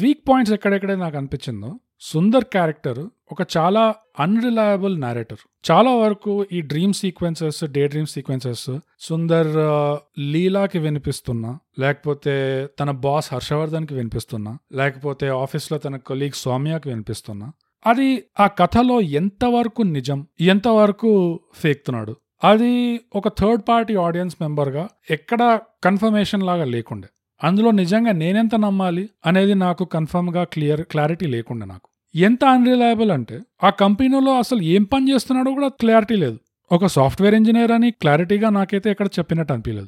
వీక్ 0.02 0.24
పాయింట్స్ 0.30 0.54
ఎక్కడెక్కడైతే 0.54 1.02
నాకు 1.02 1.18
అనిపించిందో 1.18 1.72
సుందర్ 2.08 2.46
క్యారెక్టర్ 2.54 3.00
ఒక 3.32 3.42
చాలా 3.56 3.82
అన్రిలయబుల్ 4.20 4.94
నారేటర్ 5.02 5.42
చాలా 5.70 5.92
వరకు 5.96 6.34
ఈ 6.52 6.60
dream 6.62 6.94
sequences 6.94 7.60
day 7.72 7.82
dream 7.88 8.08
sequences 8.08 8.70
Sundar 9.00 9.52
uh, 9.66 9.96
లీలాకి 10.32 10.80
వినిపిస్తున్నా 10.80 11.52
లేకపోతే 11.80 12.36
తన 12.80 12.92
బాస్ 13.04 13.30
హర్షవర్ధన్కి 13.34 13.94
వినిపిస్తున్నా 13.94 14.54
లేకపోతే 14.74 15.28
ఆఫీస్లో 15.38 15.78
తన 15.78 15.98
కొలీగ్ 16.10 16.38
సౌమ్యకి 16.38 16.90
వినిపిస్తున్నా 16.90 17.50
అది 17.86 18.10
ఆ 18.40 18.48
కథలో 18.60 18.98
ఎంతవరకు 19.20 19.82
నిజం 19.92 20.22
ఎంతవరకు 20.48 21.12
ఫేక్తున్నాడు 21.56 22.16
అది 22.44 23.00
ఒక 23.16 23.28
థర్డ్ 23.28 23.64
పార్టీ 23.70 23.96
ఆడియన్స్ 23.96 24.36
మెంబర్గా 24.42 24.88
ఎక్కడ 25.12 25.60
కన్ఫర్మేషన్ 25.84 26.44
లాగా 26.44 26.66
లేకుండే. 26.66 27.08
అందులో 27.44 27.72
నిజంగా 27.72 28.12
నేనెంత 28.12 28.56
నమ్మాలి 28.56 29.10
అనేది 29.26 29.56
నాకు 29.56 29.86
కన్ఫర్మ్గా 29.86 30.44
క్లియర్ 30.44 30.82
క్లారిటీ 30.82 31.26
లేకుండా 31.26 31.66
నాకు. 31.66 31.88
ఎంత 32.16 32.46
అన్రిలయబుల్ 32.46 33.12
అంటే 33.12 33.40
ఆ 33.64 33.70
కంపెనీలో 33.70 34.38
అసలు 34.38 34.62
ఏం 34.62 34.84
పని 34.84 35.14
చేస్తున్నాడో 35.14 35.52
కూడా 35.52 35.68
క్లారిటీ 35.68 36.16
లేదు. 36.16 36.38
ఒక 36.72 36.86
సాఫ్ట్వేర్ 36.86 37.36
ఇంజనీర్ 37.36 37.72
అని 37.72 37.92
క్లారిటీగా 37.92 38.50
నాకైతే 38.50 38.92
ఎక్కడ 38.92 39.08
చెప్పినట్టు 39.20 39.54
అనిపించలేదు 39.54 39.88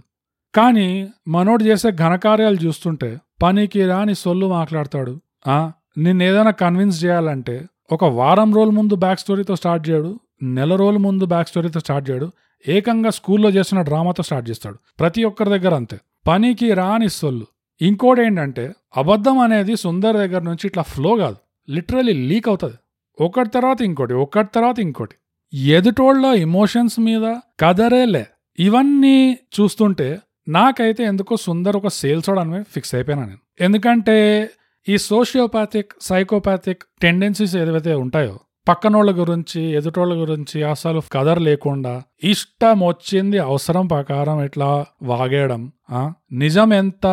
కానీ 0.56 1.08
మనోడు 1.28 1.64
చేసే 1.64 1.92
ఘనకార్యాలు 1.92 2.56
చూస్తుంటే 2.56 3.18
పనికి 3.42 3.88
రాని 3.88 4.16
సొల్లు 4.16 4.48
మాట్లాడతాడు. 4.48 5.20
ఆ 5.48 5.72
నిన్నేదైనా 5.98 6.52
కన్విన్స్ 6.52 7.06
చేయాలంటే 7.06 7.66
ఒక 7.92 8.04
వారం 8.04 8.54
రోజుల 8.54 8.72
ముందు 8.72 8.96
బ్యాక్ 8.96 9.20
స్టోరీతో 9.20 9.56
స్టార్ట్ 9.56 9.90
చేయడు. 9.90 10.20
నెల 10.42 10.76
రోజుల 10.76 10.98
ముందు 10.98 11.26
బ్యాక్ 11.26 11.48
స్టోరీతో 11.48 11.80
స్టార్ట్ 11.80 12.10
చేయడు. 12.10 12.32
ఏకంగా 12.68 13.10
స్కూల్లో 13.10 13.50
చేసిన 13.50 13.82
డ్రామాతో 13.82 14.24
స్టార్ట్ 14.24 14.50
చేస్తాడు. 14.50 14.78
ప్రతి 15.00 15.24
ఒక్కరి 15.24 15.50
దగ్గర 15.50 15.76
అంతే. 15.76 16.00
పనికి 16.28 16.74
రాని 16.74 17.10
సొల్లు. 17.10 17.48
ఇంకోటి 17.82 18.22
ఏంటంటే 18.22 18.74
అబద్ధం 18.98 19.40
అనేది 19.40 19.76
సుందర్ 19.76 20.18
దగ్గర 20.18 20.42
నుంచి 20.42 20.68
ఇట్లా 20.68 20.84
ఫ్లో 20.84 21.16
కాదు. 21.16 21.36
లిటరలీ 21.70 22.14
లీక్ 22.14 22.48
అవుతుంది. 22.48 22.76
ఒకటి 23.24 23.50
తర్వాత 23.50 23.82
ఇంకోటి 23.82 24.14
ఒకటి 24.14 24.50
తర్వాత 24.56 24.80
ఇంకోటి. 24.80 25.16
ఎదుటోళ్ళ 25.54 26.26
ఎమోషన్స్ 26.26 27.00
మీద 27.00 27.36
కదరేలే 27.60 28.28
ఇవన్నీ 28.60 29.38
చూస్తుంటే 29.60 30.20
నాకైతే 30.48 31.04
ఎందుకో 31.04 31.36
సుందర్ 31.36 31.78
ఒక 31.78 31.88
సేల్స్ 31.88 32.30
అని 32.30 32.64
ఫిక్స్ 32.64 32.96
అయిపోయినా 32.96 33.26
నేను. 33.26 33.38
ఎందుకంటే 33.62 34.50
ఈ 34.90 34.98
సోషియోపాథిక్ 34.98 35.92
సైకోపాథిక్ 36.02 36.84
టెండెన్సీస్ 37.02 37.56
ఏదైతే 37.56 37.94
ఉంటాయో 37.94 38.40
పక్కనోళ్ళ 38.68 39.12
గురించి 39.12 39.62
ఎదుటోళ్ళ 39.72 40.14
గురించి 40.14 40.64
అసలు 40.64 41.02
కదర్ 41.12 41.42
లేకుండా 41.42 41.94
ఇష్టం 42.24 42.80
వచ్చింది 42.88 43.38
అవసరం 43.40 43.88
ప్రకారం 43.88 44.44
ఇట్లా 44.44 44.70
వాగేయడం 45.04 45.62
ఆ? 45.92 46.02
నిజం 46.34 46.74
ఎంత 46.74 47.08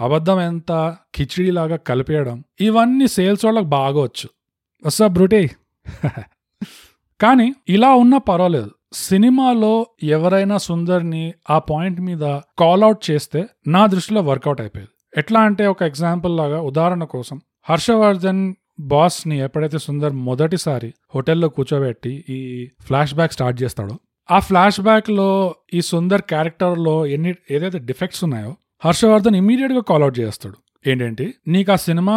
అబద్ధం 0.00 0.40
ఎంత 0.40 0.72
కిచిడీలాగా 1.14 1.76
కలిపేయడం 1.76 2.38
ఇవన్నీ 2.60 3.08
సేల్స్ 3.08 3.44
వాళ్ళకి 3.44 3.66
బాగోవచ్చు 3.66 4.28
వస్తా 4.84 5.06
బ్రూటే 5.06 5.42
కానీ 7.20 7.54
ఇలా 7.68 7.94
ఉన్నా 7.94 8.18
పర్వాలేదు. 8.18 8.70
సినిమాలో 8.92 9.70
ఎవరైనా 10.02 10.58
సుందర్ని 10.58 11.22
ఆ 11.50 11.58
పాయింట్ 11.58 12.00
మీద 12.00 12.24
కాల్అవుట్ 12.58 13.10
చేస్తే 13.10 13.40
నా 13.66 13.86
దృష్టిలో 13.86 14.20
వర్కౌట్ 14.20 14.60
అయిపోయేది. 14.60 14.90
ఎట్లా 15.16 15.40
అంటే 15.40 15.66
ఒక 15.66 15.82
ఎగ్జాంపుల్ 15.82 16.36
లాగా 16.36 16.60
ఉదాహరణ 16.60 17.04
కోసం. 17.04 17.36
హర్షవర్ధన్ 17.66 18.42
బాస్ని 18.80 19.38
ఎప్పుడైతే 19.38 19.78
సుందర్ 19.78 20.12
మొదటిసారి 20.12 20.94
హోటల్లో 21.14 21.48
కూర్చోబెట్టి 21.48 22.24
ఈ 22.28 22.68
ఫ్లాష్ 22.80 23.14
బ్యాక్ 23.14 23.32
స్టార్ట్ 23.32 23.62
చేస్తాడో 23.62 23.98
ఆ 24.30 24.38
ఫ్లాష్ 24.38 24.80
బ్యాక్లో 24.80 25.54
ఈ 25.74 25.80
సుందర్ 25.80 26.22
క్యారెక్టర్లో 26.22 27.06
ఎన్ని 27.06 27.34
ఏదైతే 27.50 27.78
డిఫెక్ట్స్ 27.78 28.24
ఉన్నాయో 28.24 28.56
హర్షవర్ధన్ 28.84 29.36
ఇమీడియట్గా 29.36 29.80
కాల్అవుట్ 29.80 30.18
చేస్తాడు. 30.18 30.88
ఏంటంటే 30.88 31.34
నీకు 31.48 31.72
ఆ 31.72 31.76
సినిమా 31.76 32.14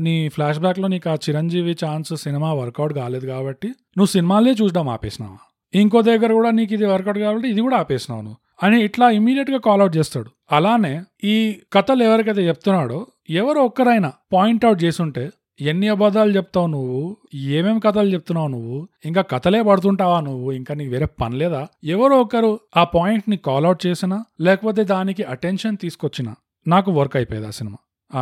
నీ 0.00 0.28
ఫ్లాష్ 0.28 0.58
బ్యాక్లో 0.58 0.88
నీకు 0.88 1.10
ఆ 1.10 1.14
చిరంజీవి 1.14 1.76
ఛాన్స్ 1.84 2.16
సినిమా 2.16 2.52
వర్కౌట్ 2.52 2.92
కాలేదు 2.92 3.26
కాబట్టి 3.26 3.68
నువ్వు 3.68 4.06
సినిమాలే 4.06 4.52
చూడడం 4.62 4.88
ఆపేసినావా? 4.88 5.36
ఇంకో 5.74 6.02
దగ్గర 6.02 6.32
కూడా 6.32 6.50
నీకు 6.50 6.74
ఇది 6.74 6.86
వర్కౌట్ 6.86 7.18
కాబట్టి 7.18 7.48
ఇది 7.48 7.60
కూడా 7.60 7.76
ఆపేసినావు 7.76 8.22
నువ్వు. 8.22 8.66
అని 8.66 8.84
ఇట్లా 8.84 9.10
ఇమీడియట్గా 9.10 9.58
కాల్అవుట్ 9.58 9.96
చేస్తాడు. 9.96 10.30
అలానే 10.52 11.02
ఈ 11.24 11.60
కథలు 11.72 12.02
ఎవరికైతే 12.02 12.48
చెప్తున్నాడో 12.48 13.06
ఎవరు 13.30 13.58
ఒక్కరైనా 13.58 14.12
పాయింట్అవుట్ 14.32 14.84
చేసుంటే 14.84 15.30
ఎన్ని 15.60 15.88
అబద్ధాలు 15.88 16.36
చెప్తావు 16.36 16.66
నువ్వు? 16.66 17.16
ఏమేమి 17.34 17.80
కథలు 17.80 18.12
చెప్తున్నావు 18.12 18.48
నువ్వు? 18.48 18.88
ఇంకా 19.04 19.22
కథలే 19.22 19.62
పడుతుంటావా 19.62 20.20
నువ్వు? 20.20 20.52
ఇంకా 20.52 20.74
నీకు 20.74 20.90
వేరే 20.90 21.06
పని 21.06 21.36
లేదా? 21.36 21.68
ఎవరో 21.84 22.20
ఒకరు 22.20 22.60
ఆ 22.76 22.84
పాయింట్ని 22.84 23.36
కాల్అవుట్ 23.36 23.86
చేసినా 23.86 24.24
లేకపోతే 24.40 24.84
దానికి 24.84 25.22
అటెన్షన్ 25.22 25.76
తీసుకొచ్చినా 25.76 26.36
నాకు 26.66 26.92
వర్క్ 26.92 27.16
అయిపోయేది 27.16 27.46
ఆ 27.46 27.50
సినిమా. 27.50 27.76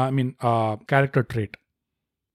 ఐ 0.07 0.11
మీన్ 0.11 0.33
ఆ 0.45 0.77
క్యారెక్టర్ 0.89 1.27
ట్రేట్. 1.27 1.57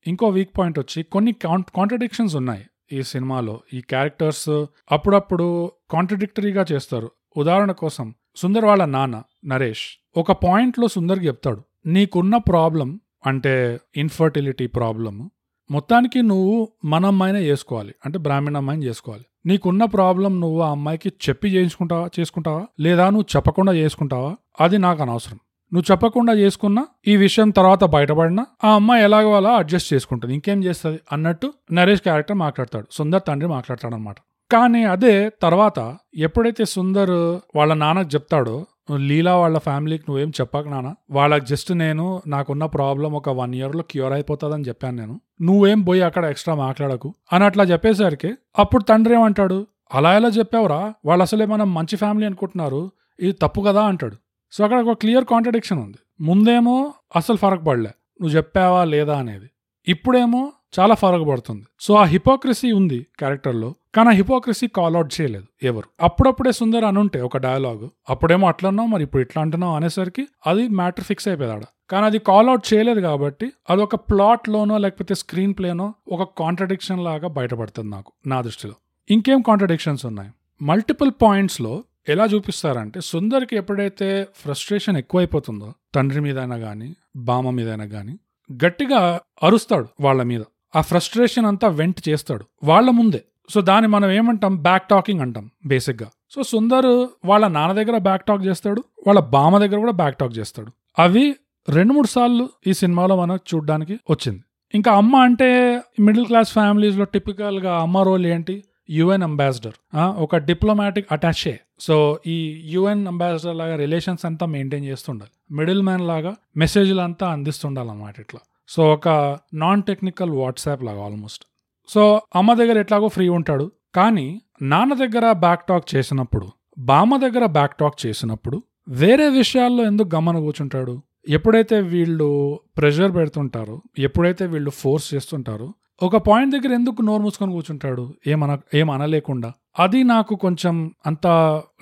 ఇంకో 0.08 0.28
వీక్ 0.28 0.58
పాయింట్ 0.58 0.80
వచ్చి 0.80 1.04
కొన్ని 1.04 1.32
కాంట్రడిక్షన్స్ 1.32 2.36
ఉన్నాయి 2.36 2.66
ఈ 2.92 3.04
సినిమాలో. 3.04 3.60
ఈ 3.74 3.82
క్యారెక్టర్స్ 3.82 4.50
అప్పుడప్పుడు 4.92 5.72
కాంట్రడిక్టరీగా 5.92 6.66
చేస్తారు. 6.72 7.12
ఉదాహరణ 7.38 7.72
కోసం 7.72 8.14
సుందర్ 8.36 8.66
వాళ్ళ 8.66 8.86
నాన్న 8.86 9.24
నరేష్ 9.46 9.86
ఒక 10.18 10.32
పాయింట్లో 10.32 10.88
సుందర్కి 10.88 11.28
చెప్తాడు 11.28 11.62
నీకున్న 11.86 12.38
ప్రాబ్లం 12.38 13.00
అంటే 13.26 13.80
ఇన్ఫర్టిలిటీ 13.98 14.68
ప్రాబ్లమ్ 14.68 15.30
మొత్తానికి 15.72 16.22
నువ్వు 16.22 16.68
మన 16.86 17.06
అమ్మాయినే 17.06 17.40
చేసుకోవాలి. 17.40 17.96
అంటే 18.06 18.20
బ్రాహ్మణ 18.20 18.58
అమ్మాయిని 18.58 18.86
చేసుకోవాలి. 18.86 19.26
నీకున్న 19.46 19.86
ప్రాబ్లం 19.86 20.42
నువ్వు 20.42 20.62
ఆ 20.62 20.72
అమ్మాయికి 20.72 21.14
చెప్పి 21.30 21.48
చేయించుకుంటావా 21.48 22.10
చేసుకుంటావా? 22.20 22.66
లేదా 22.80 23.10
నువ్వు 23.10 23.36
చెప్పకుండా 23.36 23.74
చేసుకుంటావా? 23.74 24.36
అది 24.62 24.78
నాకు 24.78 25.02
అనవసరం. 25.02 25.40
నువ్వు 25.74 25.92
చెప్పకుండా 25.92 26.34
చేసుకున్నా 26.34 26.88
ఈ 27.08 27.16
విషయం 27.16 27.50
తర్వాత 27.50 27.84
బయటపడినా 27.84 28.46
ఆ 28.64 28.76
అమ్మాయి 28.76 29.04
ఎలాగో 29.04 29.36
అలా 29.36 29.50
అడ్జస్ట్ 29.50 29.94
చేసుకుంటుంది. 29.94 30.34
ఇంకేం 30.34 30.64
చేస్తుంది? 30.64 31.00
అన్నట్టు 31.12 31.54
నరేష్ 31.72 32.02
క్యారెక్టర్ 32.02 32.38
మాట్లాడతాడు. 32.38 32.88
సుందర్ 32.92 33.22
తండ్రి 33.28 33.50
మాట్లాడతాడు 33.50 33.96
అనమాట 33.96 34.16
కానీ 34.52 34.84
అదే 34.84 35.30
తర్వాత 35.30 35.98
ఎప్పుడైతే 36.16 36.66
సుందర్ 36.66 37.12
వాళ్ళ 37.58 37.74
నాన్నకు 37.74 38.10
చెప్తాడో 38.14 38.66
లీలా 38.96 39.38
వాళ్ళ 39.38 39.58
ఫ్యామిలీకి 39.58 40.04
నువ్వేం 40.10 40.30
చెప్పకనానా 40.30 40.96
వాళ్ళకి 41.12 41.46
జస్ట్ 41.46 41.78
నేను 41.78 42.22
నాకున్న 42.28 42.66
ప్రాబ్లం 42.66 43.14
ఒక 43.14 43.30
వన్ 43.30 43.56
ఇయర్లో 43.56 43.84
క్యూర్ 43.92 44.14
అయిపోతుందని 44.14 44.64
చెప్పాను 44.64 44.98
నేను. 44.98 45.22
నువ్వేం 45.42 45.82
పోయి 45.82 46.02
అక్కడ 46.02 46.26
ఎక్స్ట్రా 46.26 46.56
మాట్లాడకు. 46.56 47.14
అని 47.34 47.44
అట్లా 47.44 47.64
చెప్పేసరికి 47.64 48.34
అప్పుడు 48.60 48.84
తండ్రి 48.84 49.14
ఏమంటాడు? 49.14 49.68
అలా 49.94 50.16
ఎలా 50.16 50.28
చెప్పావురా? 50.28 50.94
వాళ్ళు 51.06 51.22
అసలే 51.22 51.46
మనం 51.46 51.74
మంచి 51.74 51.96
ఫ్యామిలీ 51.96 52.26
అనుకుంటున్నారు? 52.26 52.92
ఇది 53.20 53.32
తప్పు 53.32 53.62
కదా 53.62 53.84
అంటాడు. 53.84 54.16
సో 54.52 54.64
అక్కడ 54.64 54.80
ఒక 54.80 54.98
క్లియర్ 54.98 55.26
కాంట్రడిక్షన్ 55.26 55.80
ఉంది. 55.80 55.98
ముందేమో 56.22 56.94
అసలు 57.16 57.38
ఫరక్ 57.38 57.66
పడలే. 57.68 57.90
నువ్వు 58.22 58.38
చెప్పావా 58.38 58.84
లేదా 58.84 59.18
అనేది. 59.18 59.50
ఇప్పుడేమో 59.88 60.52
చాలా 60.80 60.96
ఫరక్ 60.96 61.28
పడుతుంది 61.28 61.66
సో 61.80 61.94
ఆ 61.94 62.04
హిపోక్రసీ 62.04 62.72
ఉంది 62.72 63.08
క్యారెక్టర్లో 63.20 63.74
కానీ 63.96 64.10
ఆ 64.10 64.12
హిపోక్రసీ 64.12 64.68
కాల్అవుట్ 64.68 65.22
చేయలేదు 65.22 65.46
ఎవరు. 65.64 65.86
అప్పుడప్పుడే 66.02 66.52
సుందర్ 66.52 66.86
అనుంటే 66.86 67.22
ఒక 67.22 67.38
డైలాగ్ 67.38 67.90
అప్పుడేమో 68.10 68.48
అట్లన్నావు 68.48 68.88
మరి 68.88 69.04
ఇప్పుడు 69.04 69.22
ఇట్లా 69.22 69.42
అంటున్నావు 69.42 69.76
అనేసరికి 69.76 70.28
అది 70.48 70.68
మ్యాటర్ 70.68 71.04
ఫిక్స్ 71.04 71.28
అయిపోయాడు 71.28 71.66
కానీ 71.90 72.06
అది 72.06 72.20
కాల్అవుట్ 72.20 72.74
చేయలేదు 72.74 73.00
కాబట్టి 73.00 73.52
అది 73.70 73.82
ఒక 73.82 73.96
ప్లాట్ 73.96 74.50
లోనో 74.50 74.78
లేకపోతే 74.78 75.16
స్క్రీన్ 75.16 75.54
ప్లేనో 75.54 75.94
ఒక 76.08 76.30
కాంట్రడిక్షన్ 76.40 77.04
లాగా 77.04 77.28
బయటపడుతుంది 77.28 77.90
నాకు 77.90 78.14
నా 78.28 78.42
దృష్టిలో. 78.42 78.74
ఇంకేం 79.10 79.42
కాంట్రడిక్షన్స్ 79.42 80.06
ఉన్నాయి? 80.06 80.30
మల్టిపుల్ 80.62 81.12
పాయింట్స్లో 81.22 81.84
ఎలా 82.10 82.26
చూపిస్తారంటే 82.26 83.02
సుందర్కి 83.02 83.56
ఎప్పుడైతే 83.56 84.28
ఫ్రస్ట్రేషన్ 84.36 84.98
ఎక్కువైపోతుందో 84.98 85.74
తండ్రి 85.96 86.22
మీదైనా 86.22 86.58
కానీ 86.58 86.96
బామ 87.16 87.50
మీదైనా 87.50 87.86
కానీ 87.86 88.18
గట్టిగా 88.66 89.20
అరుస్తాడు 89.44 89.88
వాళ్ళ 90.02 90.24
మీద. 90.24 90.42
ఆ 90.76 90.82
ఫ్రస్ట్రేషన్ 90.82 91.46
అంతా 91.46 91.68
వెంట్ 91.68 92.10
చేస్తాడు. 92.10 92.46
వాళ్ళ 92.64 92.90
ముందే. 92.90 93.24
సో 93.50 93.62
దాన్ని 93.62 93.88
మనం 93.88 94.12
ఏమంటాం? 94.12 94.56
బ్యాక్ 94.64 94.90
టాకింగ్ 94.90 95.22
అంటాం 95.22 95.50
బేసిక్గా. 95.66 96.10
సో 96.36 96.44
సుందర్ 96.44 97.08
వాళ్ళ 97.26 97.48
నాన్న 97.48 97.74
దగ్గర 97.74 97.98
బ్యాక్ 97.98 98.26
టాక్ 98.26 98.44
చేస్తాడు 98.46 98.84
వాళ్ళ 99.08 99.20
బామ 99.20 99.58
దగ్గర 99.58 99.78
కూడా 99.78 99.92
బ్యాక్ 99.92 100.18
టాక్ 100.18 100.38
చేస్తాడు. 100.38 100.72
అవి 101.00 101.36
రెండు 101.70 101.94
మూడు 101.94 102.08
సార్లు 102.08 102.50
ఈ 102.68 102.74
సినిమాలో 102.74 103.16
మనకు 103.22 103.56
చూడడానికి 103.56 104.00
వచ్చింది. 104.10 104.44
ఇంకా 104.76 104.92
అమ్మ 104.92 105.16
అంటే 105.16 105.82
మిడిల్ 106.00 106.26
క్లాస్ 106.26 106.52
ఫ్యామిలీస్లో 106.52 107.06
టిపికల్గా 107.06 107.80
అమ్మ 107.82 107.98
రోల్ 107.98 108.26
ఏంటి? 108.26 108.64
UN 108.90 109.24
ambassador. 109.24 109.74
ఒక 109.98 110.36
డిప్లొమాటిక్ 110.36 111.08
అటాచే 111.12 111.60
సో 111.80 112.20
ఈ 112.28 112.62
యుఎన్ 112.66 113.08
అంబాసిడర్ 113.08 113.56
లాగా 113.56 113.76
రిలేషన్స్ 113.76 114.26
అంతా 114.26 114.46
మెయింటైన్ 114.46 114.86
చేస్తుండాలి. 114.86 115.56
మిడిల్ 115.56 115.82
మ్యాన్ 115.82 116.08
లాగా 116.08 116.36
మెసేజ్లు 116.58 117.02
అంతా 117.02 117.28
అందిస్తుండాలన్నమాట 117.28 118.20
ఇట్లా. 118.20 118.40
సో 118.74 118.94
ఒక 118.94 119.10
నాన్ 119.54 119.84
టెక్నికల్ 119.84 120.30
వాట్సాప్ 120.32 120.84
లాగా 120.84 121.02
ఆల్మోస్ట్ 121.06 121.44
సో 121.90 122.02
అమ్మ 122.36 122.54
దగ్గర 122.54 122.78
ఎట్లాగో 122.78 123.08
ఫ్రీ 123.08 123.30
ఉంటాడు. 123.30 123.72
కానీ 123.96 124.28
నాన్న 124.62 124.94
దగ్గర 124.94 125.32
బ్యాక్ 125.32 125.64
టాక్ 125.68 125.88
చేసినప్పుడు 125.96 126.48
బామ్మ 126.80 127.18
దగ్గర 127.18 127.46
బ్యాక్ 127.46 127.76
టాక్ 127.78 127.98
చేసినప్పుడు 128.06 128.58
వేరే 128.90 129.30
విషయాల్లో 129.30 129.84
ఎందుకు 129.86 130.16
గమన 130.16 130.40
కూర్చుంటాడు? 130.40 130.94
ఎప్పుడైతే 131.30 131.82
వీళ్ళు 131.94 132.30
ప్రెషర్ 132.78 133.16
పెడుతుంటారో 133.16 133.82
ఎప్పుడైతే 134.00 134.46
వీళ్ళు 134.46 134.72
ఫోర్స్ 134.72 135.14
చేస్తుంటారో 135.14 135.68
ఒక 136.02 136.18
పాయింట్ 136.18 136.54
దగ్గర 136.56 136.74
ఎందుకు 136.74 137.02
నోరు 137.02 137.22
మూసుకొని 137.22 137.52
కూర్చుంటాడు? 137.52 138.14
ఏమన 138.28 138.52
ఏం 138.74 138.90
అనలేకుండా 138.90 139.54
అది 139.80 140.04
నాకు 140.04 140.36
కొంచెం 140.36 140.92
అంత 141.06 141.28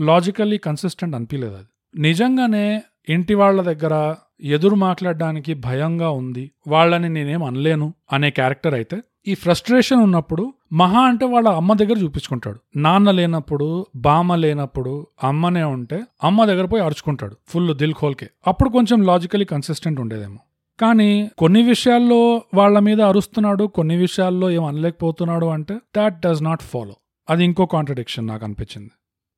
లాజికల్లీ 0.01 0.58
కన్సిస్టెంట్ 0.58 1.15
అనిపించలేదు 1.15 1.55
అది. 1.55 1.69
నిజంగానే 2.01 2.65
ఇంటి 3.10 3.34
వాళ్ళ 3.34 3.62
దగ్గర 3.62 4.15
ఎదురు 4.41 4.75
మాట్లాడడానికి 4.75 5.53
భయంగా 5.53 6.10
ఉంది 6.10 6.51
వాళ్ళని 6.67 7.10
నేనేం 7.10 7.43
అనలేను 7.43 7.93
అనే 8.13 8.29
క్యారెక్టర్ 8.29 8.74
అయితే 8.74 8.98
ఈ 9.27 9.34
ఫ్రస్ట్రేషన్ 9.34 10.00
ఉన్నప్పుడు 10.00 10.53
మహా 10.74 11.01
అంటే 11.01 11.25
వాళ్ళ 11.25 11.50
అమ్మ 11.50 11.74
దగ్గర 11.74 11.98
చూపించుకుంటాడు. 11.98 12.60
నాన్న 12.75 13.12
లేనప్పుడు 13.12 13.86
బామ్మ 13.96 14.36
లేనప్పుడు 14.36 15.08
అమ్మనే 15.24 15.63
ఉంటే 15.63 16.01
అమ్మ 16.24 16.46
దగ్గర 16.46 16.65
పోయి 16.65 16.84
అరుచుకుంటాడు 16.84 17.36
ఫుల్ 17.48 17.75
దిల్ 17.75 17.93
ఖోల్కే. 17.93 18.29
అప్పుడు 18.48 18.69
కొంచెం 18.69 19.01
లాజికలీ 19.01 19.46
కన్సిస్టెంట్ 19.46 20.00
ఉండేదేమో. 20.00 20.38
కానీ 20.79 21.29
కొన్ని 21.38 21.63
విషయాల్లో 21.63 22.41
వాళ్ళ 22.53 22.79
మీద 22.79 23.01
అరుస్తున్నాడు 23.01 23.63
కొన్ని 23.63 23.98
విషయాల్లో 23.98 24.51
ఏం 24.51 24.63
అనలేకపోతున్నాడు 24.63 25.46
అంటే 25.46 25.79
దాట్ 25.98 26.22
డస్ 26.22 26.43
నాట్ 26.43 26.62
ఫాలో 26.62 26.96
అది 27.29 27.43
ఇంకో 27.43 27.65
కాంట్రడిక్షన్ 27.65 28.27
నాకు 28.27 28.46
అనిపించింది. 28.46 28.89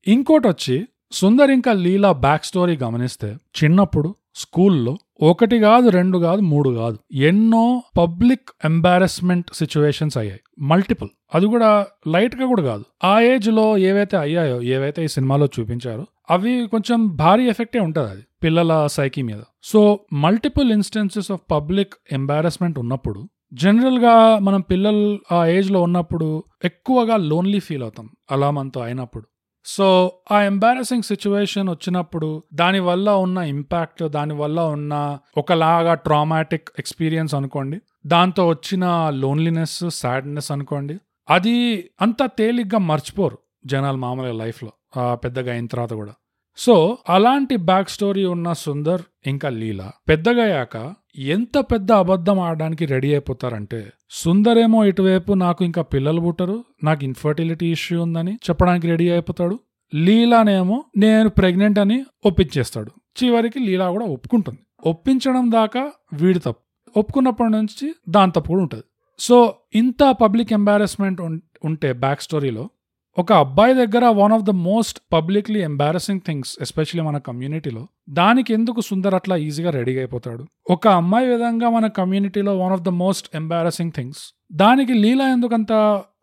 ఇంకోటి 0.08 0.48
వచ్చి 0.48 0.88
సుందర్ 1.12 1.52
ఇంకా 1.52 1.74
లీలా 1.74 2.12
బ్యాక్ 2.12 2.46
స్టోరీ 2.46 2.78
గమనిస్తే 2.78 3.38
చిన్నప్పుడు 3.64 4.16
స్కూల్లో 4.36 4.98
ఒకటి 5.22 5.60
కాదు 5.60 5.90
రెండు 5.90 6.18
కాదు 6.18 6.42
మూడు 6.42 6.70
కాదు. 6.70 6.98
ఎన్నో 7.12 7.84
పబ్లిక్ 7.98 8.50
ఎంబారస్మెంట్ 8.66 9.54
సిచ్యువేషన్స్ 9.54 10.18
అయ్యాయి. 10.18 10.40
మల్టిపుల్. 10.60 11.10
అది 11.36 11.46
కూడా 11.46 11.88
లైట్గా 12.08 12.48
కూడా 12.48 12.62
కాదు. 12.62 12.84
ఆ 13.04 13.20
ఏజ్లో 13.20 13.78
ఏవైతే 13.78 14.18
అయ్యాయో 14.18 14.62
ఏవైతే 14.62 15.06
ఈ 15.06 15.08
సినిమాలో 15.08 15.48
చూపించారో 15.60 16.06
అవి 16.32 16.68
కొంచెం 16.68 17.16
భారీ 17.16 17.50
ఎఫెక్టే 17.50 17.80
ఉంటుంది 17.80 18.10
అది 18.10 18.22
పిల్లల 18.44 18.88
సైకి 18.88 19.22
మీద. 19.22 19.40
So 19.64 20.00
multiple 20.14 20.72
instances 20.72 21.32
of 21.32 21.42
public 21.52 21.94
embarrassment 22.12 22.80
ఉన్నప్పుడు 22.80 23.30
జనరల్గా 23.54 24.40
మనం 24.40 24.62
పిల్లలు 24.62 25.20
ఆ 25.32 25.46
ఏజ్లో 25.46 25.82
ఉన్నప్పుడు 25.82 26.44
ఎక్కువగా 26.66 27.18
లోన్లీ 27.18 27.60
ఫీల్ 27.60 27.82
అవుతాం 27.82 28.10
అలా 28.32 28.52
మనతో 28.52 28.82
అయినప్పుడు. 28.82 29.26
సో 29.66 30.12
ఆ 30.32 30.42
ఎంబారసింగ్ 30.42 31.04
సిచ్యువేషన్ 31.04 31.70
వచ్చినప్పుడు 31.70 32.44
దాని 32.54 32.80
వల్ల 32.80 33.10
ఉన్న 33.10 33.38
ఇంపాక్ట్ 33.38 34.10
దాని 34.10 34.34
వల్ల 34.34 34.62
ఉన్న 34.62 35.18
ఒకలాగా 35.38 35.94
ట్రామాటిక్ 35.94 36.70
ఎక్స్పీరియన్స్ 36.80 37.36
అనుకోండి. 37.36 37.80
దాంతో 38.06 38.48
వచ్చిన 38.48 39.10
లోన్లీనెస్ 39.10 39.84
సాడ్నెస్ 39.90 40.52
అనుకోండి. 40.52 40.98
అది 41.30 41.90
అంత 42.02 42.18
తేలిగ్గా 42.26 42.78
మర్చిపోరు 42.78 43.38
జనాలు 43.66 43.98
మామూలుగా 43.98 44.34
లైఫ్లో 44.34 44.72
పెద్దగా 45.14 45.52
అయిన 45.52 45.66
తర్వాత 45.66 45.94
కూడా. 45.94 46.14
సో 46.58 46.98
అలాంటి 47.10 47.56
బ్యాక్ 47.56 47.90
స్టోరీ 47.90 48.26
ఉన్న 48.26 48.54
సుందర్ 48.54 49.02
ఇంకా 49.28 49.50
లీలా 49.50 49.92
పెద్దగయ్యాక 50.10 50.94
ఎంత 51.18 51.58
పెద్ద 51.60 51.92
అబద్ధం 51.92 52.40
ఆడడానికి 52.40 52.86
రెడీ 52.86 53.12
అయిపోతారంటే 53.12 53.80
సుందరేమో 54.10 54.86
ఇటువైపు 54.86 55.34
నాకు 55.34 55.64
ఇంకా 55.64 55.82
పిల్లలు 55.82 56.22
పుట్టరు 56.22 56.64
నాకు 56.84 57.04
ఇన్ఫర్టిలిటీ 57.04 57.72
ఇష్యూ 57.72 58.02
ఉందని 58.02 58.34
చెప్పడానికి 58.34 58.88
రెడీ 58.88 59.10
అయిపోతాడు. 59.10 59.60
లీలానేమో 59.96 60.84
నేను 60.98 61.30
ప్రెగ్నెంట్ 61.30 61.80
అని 61.80 62.06
ఒప్పించేస్తాడు. 62.26 62.92
చివరికి 63.18 63.60
లీలా 63.60 63.92
కూడా 63.92 64.06
ఒప్పుకుంటుంది. 64.06 64.60
ఒప్పించడం 64.86 65.52
దాకా 65.52 65.92
వీడి 66.14 66.40
తప్పు. 66.40 67.00
ఒప్పుకున్నప్పటి 67.00 67.52
నుంచి 67.52 67.94
దాని 68.10 68.32
తప్పు 68.32 68.48
కూడా 68.48 68.62
ఉంటుంది. 68.62 68.84
సో 69.20 69.56
ఇంత 69.76 70.16
పబ్లిక్ 70.22 70.54
ఎంబారస్మెంట్ 70.54 71.22
ఉంటే 71.64 71.94
బ్యాక్ 71.94 72.22
స్టోరీలో 72.22 72.70
ఒక 73.18 73.32
అబ్బాయి 73.34 73.74
దగ్గర 73.74 74.06
one 74.20 74.34
of 74.36 74.44
the 74.50 74.50
most 74.50 75.00
publicly 75.14 75.62
embarrassing 75.62 76.22
things 76.28 76.52
especially 76.62 77.04
మన 77.08 77.18
కమ్యూనిటీలో 77.18 77.82
దానికి 78.10 78.52
ఎందుకు 78.54 78.82
సుందర్ 78.82 79.16
అట్లా 79.16 79.36
ఈజీగా 79.48 79.72
రెడీ 79.78 79.94
అయిపోతాడు? 79.98 80.44
ఒక 80.70 80.88
అమ్మాయి 81.00 81.28
విధంగా 81.28 81.70
మన 81.70 81.88
కమ్యూనిటీలో 81.88 82.54
one 82.58 82.74
of 82.74 82.82
the 82.82 82.94
most 83.04 83.28
embarrassing 83.36 83.94
things 83.98 84.22
దానికి 84.54 84.94
లీలా 84.94 85.28
ఎందుకంత 85.28 85.72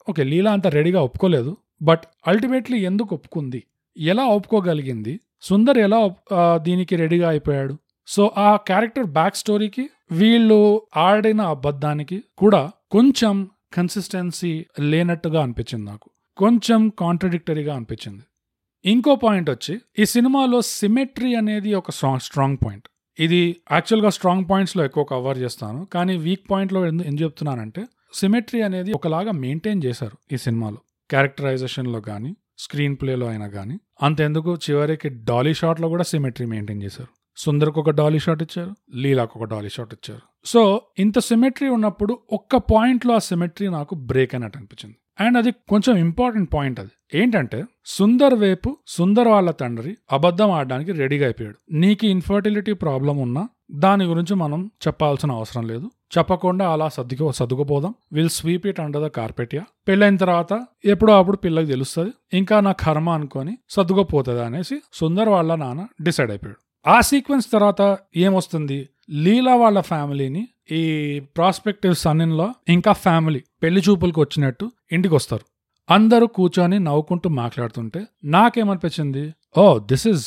ఓకే 0.08 0.22
లీలా 0.22 0.52
అంత 0.52 0.66
రెడీగా 0.66 1.00
ఒప్పుకోలేదు 1.02 1.52
బట్ 1.82 2.04
అల్టిమేట్లీ 2.26 2.78
ఎందుకు 2.90 3.10
ఒప్పుకుంది? 3.14 3.60
ఎలా 3.96 4.24
ఒప్పుకోగలిగింది? 4.36 5.14
సుందర్ 5.42 5.78
ఎలా 5.78 5.98
దీనికి 6.56 6.96
రెడీగా 6.96 7.28
అయిపోయాడు? 7.28 7.74
సో 8.08 8.22
ఆ 8.38 8.50
క్యారెక్టర్ 8.68 9.08
బ్యాక్ 9.18 9.36
స్టోరీకి 9.36 9.84
వీళ్ళు 10.12 10.60
ఆడిన 10.96 11.40
అబద్ధానికి 11.54 12.18
కూడా 12.38 12.62
కొంచెం 12.90 13.34
కన్సిస్టెన్సీ 13.76 14.52
లేనట్టుగా 14.92 15.42
అనిపించింది 15.42 15.86
నాకు. 15.90 16.08
కొంచెం 16.38 16.80
కాంట్రడిక్టరీగా 16.88 17.72
అనిపించింది. 17.76 18.22
ఇంకో 18.84 19.14
పాయింట్ 19.16 19.50
వచ్చి 19.50 19.74
ఈ 19.98 20.04
సినిమాలో 20.04 20.58
సిమెట్రీ 20.62 21.34
అనేది 21.34 21.74
ఒక 21.74 21.90
స్ట్రాంగ్ 21.90 22.24
స్ట్రాంగ్ 22.26 22.58
పాయింట్ 22.64 22.86
ఇది 23.18 23.40
యాక్చువల్గా 23.72 24.10
స్ట్రాంగ్ 24.16 24.44
పాయింట్స్లో 24.50 24.82
ఎక్కువ 24.84 25.04
కవర్ 25.04 25.38
చేస్తాను. 25.38 25.80
కానీ 25.94 26.16
వీక్ 26.16 26.44
పాయింట్లో 26.50 26.86
ఎందు 26.86 27.02
ఎందుకు 27.02 27.22
చెప్తున్నానంటే 27.22 27.82
సిమెట్రీ 28.14 28.60
అనేది 28.62 28.92
ఒకలాగా 28.92 29.32
మెయింటైన్ 29.44 29.80
చేశారు 29.84 30.16
ఈ 30.34 30.36
సినిమాలో. 30.36 30.78
క్యారెక్టరైజేషన్లో 31.10 32.00
కానీ 32.00 32.30
స్క్రీన్ 32.58 32.96
ప్లేలో 33.00 33.26
అయినా 33.26 33.48
కానీ 33.48 33.76
అంతెందుకు 34.02 34.54
చివరికి 34.66 35.08
డాలీ 35.08 35.54
షాట్లో 35.54 35.88
కూడా 35.88 36.04
సిమెట్రీ 36.04 36.46
మెయింటైన్ 36.46 36.82
చేశారు. 36.82 37.10
సుందర్కి 37.36 37.78
ఒక 37.78 37.90
డాలీ 37.90 38.18
షాట్ 38.18 38.42
ఇచ్చారు 38.42 38.72
లీలాకు 38.94 39.40
ఒక 39.40 39.46
డాలీ 39.50 39.68
షాట్ 39.68 39.92
ఇచ్చారు. 39.94 40.22
సో 40.50 40.60
ఇంత 40.98 41.18
సిమెట్రీ 41.18 41.68
ఉన్నప్పుడు 41.68 42.18
ఒక్క 42.32 42.56
పాయింట్లో 42.56 43.14
ఆ 43.14 43.18
సిమెట్రీ 43.18 43.68
నాకు 43.68 43.94
బ్రేక్ 43.94 44.34
అయినట్టు 44.34 44.58
అనిపించింది. 44.58 44.96
అండ్ 45.20 45.38
అది 45.38 45.50
కొంచెం 45.50 45.96
ఇంపార్టెంట్ 45.96 46.54
పాయింట్ 46.54 46.80
అది. 46.80 46.90
ఏంటంటే 47.14 47.64
సుందర్ 47.86 48.34
వైపు 48.34 48.76
సుందర్ 48.86 49.28
వాళ్ళ 49.28 49.50
తండ్రి 49.50 49.96
అబద్ధం 50.12 50.50
ఆడడానికి 50.50 50.92
రెడీగా 50.92 51.24
అయిపోయాడు. 51.24 51.58
నీకు 51.72 52.06
ఇన్ఫర్టిలిటీ 52.06 52.72
ప్రాబ్లం 52.72 53.18
ఉన్నా 53.18 53.48
దాని 53.72 54.04
గురించి 54.04 54.34
మనం 54.34 54.70
చెప్పాల్సిన 54.86 55.32
అవసరం 55.32 55.66
లేదు. 55.66 55.90
చెప్పకుండా 56.18 56.72
అలా 56.72 56.88
సర్దుకు 56.88 57.32
సర్దుకుపోదాం. 57.32 57.94
Will 58.12 58.28
sweep 58.28 58.66
it 58.66 58.80
under 58.80 59.02
the 59.02 59.06
కార్పెటియా 59.06 59.64
పెళ్ళైన 59.88 60.16
తర్వాత 60.16 60.66
ఎప్పుడో 60.84 61.18
అప్పుడు 61.18 61.36
పిల్లకి 61.36 61.66
తెలుస్తుంది. 61.66 62.12
ఇంకా 62.32 62.60
నా 62.60 62.72
కర్మ 62.72 63.10
అనుకొని 63.10 63.58
సర్దుకుపోతుంది 63.70 64.42
అనేసి 64.42 64.80
సుందర్ 64.92 65.28
వాళ్ళ 65.28 65.54
నాన్న 65.54 65.86
డిసైడ్ 66.02 66.30
అయిపోయాడు. 66.30 66.67
ఆ 66.88 67.00
సీక్వెన్స్ 67.00 67.46
తర్వాత 67.52 67.98
ఏమొస్తుంది? 68.16 68.88
లీలా 69.10 69.54
వాళ్ళ 69.56 69.80
ఫ్యామిలీని 69.80 70.48
ఈ 70.72 70.82
ప్రాస్పెక్టివ్ 71.20 71.94
సన్లో 71.94 72.54
ఇంకా 72.68 72.92
ఫ్యామిలీ 72.92 73.42
పెళ్ళి 73.62 73.80
చూపులకు 73.80 74.20
వచ్చినట్టు 74.20 74.70
ఇంటికి 74.92 75.14
వస్తారు 75.14 75.44
అందరూ 75.90 76.26
కూర్చొని 76.26 76.78
నవ్వుకుంటూ 76.78 77.28
మాట్లాడుతుంటే 77.28 78.00
నాకేమనిపించింది? 78.24 79.34
ఓ 79.56 79.78
this 79.78 80.06
is 80.06 80.26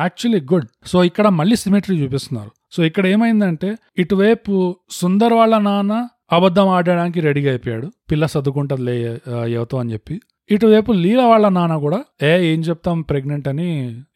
actually 0.00 0.40
good. 0.40 0.68
So 0.86 1.04
ఇక్కడ 1.04 1.26
మళ్ళీ 1.28 1.56
సిమెట్రీ 1.56 2.02
చూపిస్తున్నారు. 2.02 2.50
సో 2.72 2.84
ఇక్కడ 2.84 3.06
ఏమైందంటే 3.06 3.76
ఇటువైపు 3.98 4.76
సుందర్ 4.90 5.32
వాళ్ళ 5.32 5.58
నాన్న 5.58 6.08
అబద్ధం 6.32 6.68
ఆడడానికి 6.68 7.20
రెడీగా 7.20 7.50
అయిపోయాడు. 7.50 7.92
పిల్ల 8.10 8.26
సర్దుకుంటది 8.26 8.82
లే 8.82 9.20
యువతో 9.46 9.78
అని 9.78 9.92
చెప్పి. 9.92 10.20
ఇటువైపు 10.50 10.92
లీల 10.92 11.22
వాళ్ళ 11.22 11.48
నాన్న 11.48 11.76
కూడా 11.76 12.04
ఏ 12.22 12.52
ఏం 12.52 12.60
చెప్తాం 12.60 13.02
ప్రెగ్నెంట్ 13.02 13.48
అని 13.48 13.68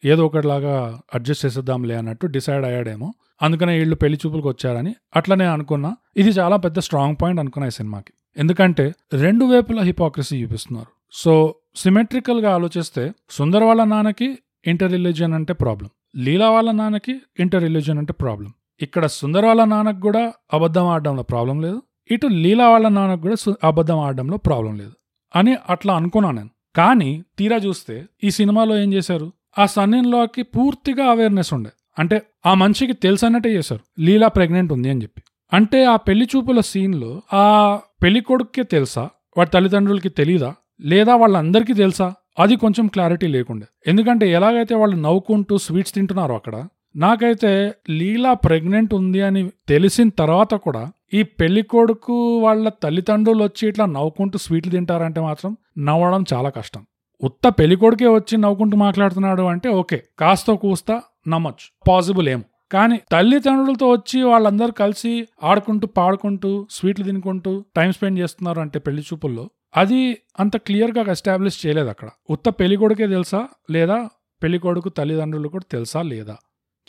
ఏదో 0.05 0.25
ఒకటిలాగా 0.25 0.99
అడ్జస్ట్ 1.15 1.45
చేసేద్దాంలే 1.45 1.95
అన్నట్టు 1.95 2.25
డిసైడ్ 2.25 2.65
అయ్యాడేమో. 2.65 3.13
అందుకనే 3.41 3.77
వీళ్ళు 3.77 3.95
పెళ్ళి 3.95 4.17
చూపులకు 4.25 4.49
వచ్చారని 4.49 4.95
అట్లనే 5.15 5.45
అనుకున్నా. 5.45 5.95
ఇది 6.17 6.29
చాలా 6.29 6.55
పెద్ద 6.55 6.79
స్ట్రాంగ్ 6.79 7.15
పాయింట్ 7.21 7.39
అనుకున్నా 7.39 7.67
ఈ 7.67 7.71
సినిమాకి. 7.71 8.13
ఎందుకంటే 8.37 8.93
రెండు 9.13 9.45
వైపులా 9.45 9.83
హిపోక్రసీ 9.83 10.43
చూపిస్తున్నారు. 10.43 10.87
సో 11.11 11.55
సిమెట్రికల్గా 11.75 12.53
ఆలోచిస్తే 12.53 13.11
సుందర్ 13.29 13.63
వాళ్ళ 13.63 13.83
నాన్నకి 13.83 14.37
ఇంటర్ 14.67 14.91
రిలీజియన్ 14.91 15.33
అంటే 15.33 15.53
ప్రాబ్లం 15.53 15.89
లీలా 16.17 16.49
వాళ్ళ 16.49 16.71
నాన్నకి 16.71 17.13
ఇంటర్ 17.39 17.63
రిలీజియన్ 17.63 17.99
అంటే 17.99 18.13
ప్రాబ్లం 18.13 18.53
ఇక్కడ 18.81 19.05
సుందర్ 19.05 19.45
వాళ్ళ 19.45 19.63
నాన్నకు 19.63 19.99
కూడా 19.99 20.33
అబద్ధం 20.53 20.87
ఆడడంలో 20.87 21.23
ప్రాబ్లం 21.23 21.61
లేదు. 21.61 21.81
ఇటు 22.11 22.27
లీలా 22.27 22.69
వాళ్ళ 22.69 22.87
నాన్నకు 22.87 23.21
కూడా 23.21 23.55
అబద్ధం 23.63 23.99
ఆడడంలో 23.99 24.37
ప్రాబ్లం 24.37 24.77
లేదు. 24.77 24.91
అని 25.35 25.55
అట్లా 25.69 25.95
అనుకున్నాను 25.95 26.35
నేను. 26.37 26.49
కానీ 26.75 27.23
తీరా 27.37 27.57
చూస్తే 27.57 28.05
ఈ 28.23 28.31
సినిమాలో 28.31 28.77
ఏం 28.77 28.93
చేశారు? 28.93 29.31
ఆ 29.59 29.65
సన్నిన్లోకి 29.65 30.43
పూర్తిగా 30.43 31.05
అవేర్నెస్ 31.05 31.53
ఉండే. 31.53 31.69
అంటే 31.99 32.21
ఆ 32.45 32.53
మనిషికి 32.53 32.93
తెలుసన్నట్టే 32.93 33.49
చేశారు. 33.49 34.01
లీలా 34.01 34.27
ప్రెగ్నెంట్ 34.27 34.73
ఉంది 34.73 34.89
అని 34.89 35.01
చెప్పి. 35.01 35.21
అంటే 35.53 35.85
ఆ 35.85 35.95
పెళ్ళి 35.95 36.27
చూపుల 36.35 36.59
సీన్లో 36.59 37.21
ఆ 37.33 37.79
పెళ్ళి 38.03 38.21
కొడుక్కే 38.21 38.63
తెలుసా? 38.63 39.09
వాడి 39.37 39.49
తల్లిదండ్రులకి 39.49 40.09
తెలీదా? 40.09 40.55
లేదా 40.81 41.15
వాళ్ళందరికీ 41.15 41.73
తెలుసా? 41.73 42.13
అది 42.39 42.55
కొంచెం 42.55 42.87
క్లారిటీ 42.87 43.27
లేకుండే. 43.27 43.65
ఎందుకంటే 43.87 44.31
ఎలాగైతే 44.31 44.75
వాళ్ళు 44.75 44.95
నవ్వుకుంటూ 44.95 45.57
స్వీట్స్ 45.57 45.93
తింటున్నారో 45.93 46.35
అక్కడ 46.35 46.67
నాకైతే 46.95 47.73
లీలా 47.89 48.33
ప్రెగ్నెంట్ 48.33 48.93
ఉంది 48.93 49.21
అని 49.21 49.51
తెలిసిన 49.67 50.09
తర్వాత 50.09 50.53
కూడా 50.53 50.91
ఈ 51.13 51.23
పెళ్ళి 51.23 51.61
కొడుకు 51.61 52.39
వాళ్ళ 52.39 52.69
తల్లిదండ్రులు 52.69 53.43
వచ్చి 53.43 53.69
ఇట్లా 53.69 53.85
నవ్వుకుంటూ 53.85 54.37
స్వీట్లు 54.37 54.71
తింటారంటే 54.71 55.21
మాత్రం 55.21 55.57
నవ్వడం 55.77 56.25
చాలా 56.33 56.49
కష్టం. 56.49 56.85
ఉత్త 57.23 57.47
పెళ్ళి 57.47 57.75
కొడుకే 57.75 58.07
వచ్చి 58.07 58.37
నవ్వుకుంటూ 58.37 58.77
మాట్లాడుతున్నాడు 58.77 59.41
అంటే 59.41 59.69
ఓకే 59.69 60.03
కాస్త 60.19 60.51
కూస్తా 60.51 61.01
నమ్మొచ్చు. 61.27 61.85
పాసిబుల్ 61.87 62.29
ఏమో. 62.29 62.43
కానీ 62.71 62.99
తల్లిదండ్రులతో 63.11 63.89
వచ్చి 63.89 64.23
వాళ్ళందరూ 64.23 64.71
కలిసి 64.71 65.27
ఆడుకుంటూ 65.43 65.87
పాడుకుంటూ 65.87 66.67
స్వీట్లు 66.71 67.05
తినుకుంటూ 67.05 67.63
టైం 67.75 67.91
స్పెండ్ 67.91 68.19
చేస్తున్నారు 68.19 68.59
అంటే 68.59 68.79
పెళ్ళి 68.79 69.01
చూపుల్లో 69.01 69.49
అది 69.77 70.17
అంత 70.39 70.57
క్లియర్గా 70.57 71.11
ఎస్టాబ్లిష్ 71.11 71.65
చేయలేదు 71.65 71.89
అక్కడ. 71.89 72.09
ఉత్త 72.29 72.49
పెళ్ళి 72.49 72.77
కొడుకే 72.77 73.07
తెలుసా 73.07 73.47
లేదా? 73.71 74.09
పెళ్ళి 74.43 74.59
కొడుకు 74.59 74.89
తల్లిదండ్రులు 74.89 75.47
కూడా 75.47 75.65
తెలుసా 75.71 76.01
లేదా? 76.01 76.37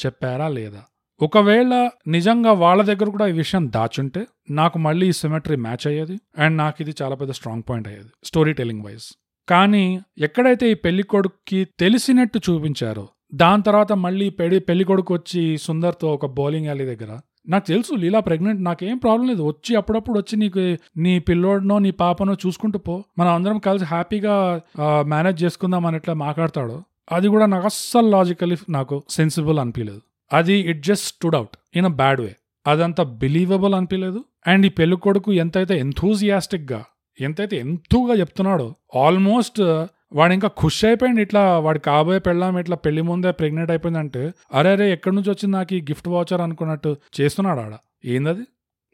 చెప్పారా 0.07 0.49
లేదా? 0.49 0.83
ఒకవేళ 1.21 1.91
నిజంగా 2.07 2.53
వాళ్ళ 2.53 2.83
దగ్గర 2.83 3.09
కూడా 3.09 3.27
ఈ 3.27 3.33
విషయం 3.33 3.73
దాచుంటే 3.75 4.27
నాకు 4.51 4.79
మళ్ళీ 4.79 5.09
ఈ 5.09 5.13
సిమెట్రీ 5.13 5.57
మ్యాచ్ 5.57 5.87
అయ్యేది 5.87 6.21
అండ్ 6.39 6.57
నాకు 6.57 6.77
ఇది 6.81 6.95
చాలా 7.03 7.15
పెద్ద 7.15 7.33
స్ట్రాంగ్ 7.33 7.63
పాయింట్ 7.69 7.89
అయ్యేది 7.89 8.09
స్టోరీ 8.25 8.53
టెలింగ్ 8.53 8.85
వైజ్ 8.85 9.07
కానీ 9.49 10.01
ఎక్కడైతే 10.19 10.71
ఈ 10.71 10.75
పెళ్ళి 10.75 11.03
కొడుక్కి 11.03 11.69
తెలిసినట్టు 11.81 12.39
చూపించారో 12.39 13.09
దాని 13.35 13.63
తర్వాత 13.63 13.93
మళ్ళీ 13.93 14.31
పెళ్ళి 14.31 14.59
పెళ్ళి 14.61 14.85
కొడుకు 14.85 15.15
వచ్చి 15.15 15.59
సుందర్తో 15.59 16.15
ఒక 16.15 16.27
బౌలింగ్ 16.27 16.67
యాలీ 16.67 16.85
దగ్గర 16.85 17.19
నాకు 17.49 17.67
తెలుసు 17.67 17.95
లీలా 17.95 18.21
ప్రెగ్నెంట్ 18.21 18.65
నాకేం 18.65 18.99
ప్రాబ్లం 18.99 19.29
లేదు. 19.29 19.43
వచ్చి 19.43 19.77
అప్పుడప్పుడు 19.77 20.19
వచ్చి 20.19 20.37
నీకు 20.37 20.63
నీ 20.97 21.19
పిల్లోడినో 21.19 21.79
నీ 21.79 21.91
పాపనో 21.91 22.37
చూసుకుంటూ 22.47 22.79
పో. 22.79 23.05
మనం 23.19 23.35
అందరం 23.35 23.59
కలిసి 23.59 23.85
హ్యాపీగా 23.85 24.35
మేనేజ్ 25.07 25.45
చేసుకుందాం 25.45 25.87
అని 25.87 25.97
ఎట్లా 25.97 26.15
మాట్లాడతాడో 26.15 26.83
అది 27.13 27.29
కూడా 27.29 27.47
నాకు 27.47 27.65
అస్సలు 27.65 28.09
లాజికలీ 28.09 28.57
నాకు 28.69 29.03
సెన్సిబుల్ 29.11 29.59
అనిపించలేదు 29.59 30.03
అది 30.33 30.55
it 30.61 30.83
just 30.83 31.07
stood 31.07 31.37
out 31.37 31.57
in 31.77 31.87
a 31.87 31.89
bad 31.89 32.21
way 32.21 32.37
అదంత 32.67 33.01
బిలీవబుల్ 33.01 33.75
అనిపించలేదు 33.75 34.25
అండ్ 34.47 34.67
ఈ 34.67 34.69
పెళ్ళి 34.69 34.97
కొడుకు 34.97 35.33
ఎంతైతే 35.33 35.83
enthusiastic 35.83 36.73
ఎంతైతే 37.21 37.57
ఎంతూగా 37.57 38.15
చెప్తున్నాడో 38.15 38.75
ఆల్మోస్ట్ 38.97 39.61
uh, 39.61 39.87
వాడు 40.13 40.33
ఇంకా 40.33 40.49
ఖుషి 40.49 40.87
అయిపోయింది 40.87 41.21
ఇట్లా 41.23 41.59
వాడి 41.59 41.79
కాబోయే 41.79 42.19
పెళ్ళాం 42.19 42.59
ఇట్లా 42.59 42.77
పెళ్ళి 42.77 43.03
ముందే 43.03 43.31
ప్రెగ్నెంట్ 43.33 43.71
అయిపోయిందంటే 43.71 44.33
అరే 44.55 44.71
అరే 44.71 44.93
ఎక్కడి 44.93 45.17
నుంచి 45.17 45.31
వచ్చింది 45.31 45.57
నాకు 45.57 45.75
ఈ 45.75 45.81
గిఫ్ట్ 45.81 46.09
వాచర్ 46.09 46.41
అనుకున్నట్టు 46.41 46.97
చేస్తున్నాడు 47.21 47.61
ఆడ. 47.61 47.75
ఏందది? 48.05 48.45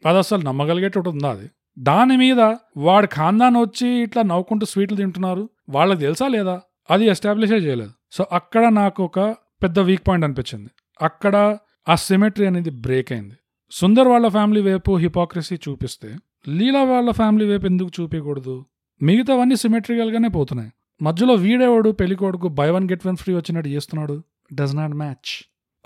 అది 0.05 0.17
అసలు 0.17 0.41
నమ్మగలిగేటట్టు 0.41 1.09
ఉందా 1.09 1.29
అది? 1.29 1.47
దాని 1.79 2.17
మీద 2.17 2.41
వాడి 2.77 3.07
ఖాందాన్ 3.07 3.57
వచ్చి 3.57 3.87
ఇట్లా 3.87 4.23
నవ్వుకుంటూ 4.23 4.65
స్వీట్లు 4.65 4.97
తింటున్నారు. 4.97 5.49
వాళ్ళకి 5.69 6.01
తెలుసా 6.01 6.27
లేదా? 6.27 6.61
అది 6.89 7.05
ఎస్టాబ్లిషే 7.05 7.55
చేయలేదు. 7.55 7.93
సో 8.11 8.25
అక్కడ 8.31 8.65
నాకు 8.65 9.03
ఒక 9.03 9.19
పెద్ద 9.63 9.79
వీక్ 9.79 10.07
పాయింట్ 10.07 10.25
అనిపించింది. 10.25 10.69
అక్కడ 11.01 11.57
ఆ 11.89 11.95
సిమెట్రీ 11.95 12.45
అనేది 12.47 12.69
బ్రేక్ 12.69 13.11
అయింది. 13.11 13.35
సుందర్ 13.71 14.07
వాళ్ళ 14.07 14.27
ఫ్యామిలీ 14.27 14.61
వైపు 14.61 14.95
హిపోక్రసీ 14.95 15.55
చూపిస్తే 15.55 16.15
లీలా 16.47 16.83
వాళ్ళ 16.83 17.11
ఫ్యామిలీ 17.11 17.45
వైపు 17.51 17.65
ఎందుకు 17.65 17.91
చూపించకూడదు 18.01 18.65
మిగతావన్నీ 19.01 19.55
సిమెట్రికల్గానే 19.55 20.27
పోతున్నాయి. 20.27 20.71
మధ్యలో 21.01 21.33
వీడేవాడు 21.33 21.89
పెళ్ళి 21.89 22.15
కొడుకు 22.15 22.47
buy 22.47 22.69
one 22.69 22.89
get 22.89 23.07
one 23.07 23.17
free 23.17 23.35
వచ్చినట్టు 23.35 23.69
చేస్తున్నాడు. 23.69 24.23
Does 24.53 24.75
not 24.75 24.93
match 24.93 25.31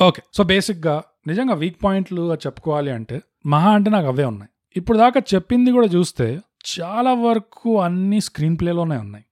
okay 0.01 0.21
so 0.33 0.43
బేసిక్గా 0.43 1.03
నిజంగా 1.27 1.53
వీక్ 1.53 1.83
పాయింట్లు 1.83 2.33
చెప్పుకోవాలి 2.33 2.91
అంటే 2.91 3.21
మహా 3.45 3.71
అంటే 3.71 3.89
నాకు 3.89 4.07
అవే 4.07 4.23
ఉన్నాయి. 4.23 4.49
ఇప్పుడు 4.75 4.97
దాకా 4.97 5.21
చెప్పింది 5.33 5.71
కూడా 5.71 5.87
చూస్తే 5.87 6.39
చాలా 6.71 7.13
వరకు 7.13 7.81
అన్ని 7.81 8.21
స్క్రీన్ 8.21 8.57
ప్లేలోనే 8.59 8.97
ఉన్నాయి. 8.97 9.25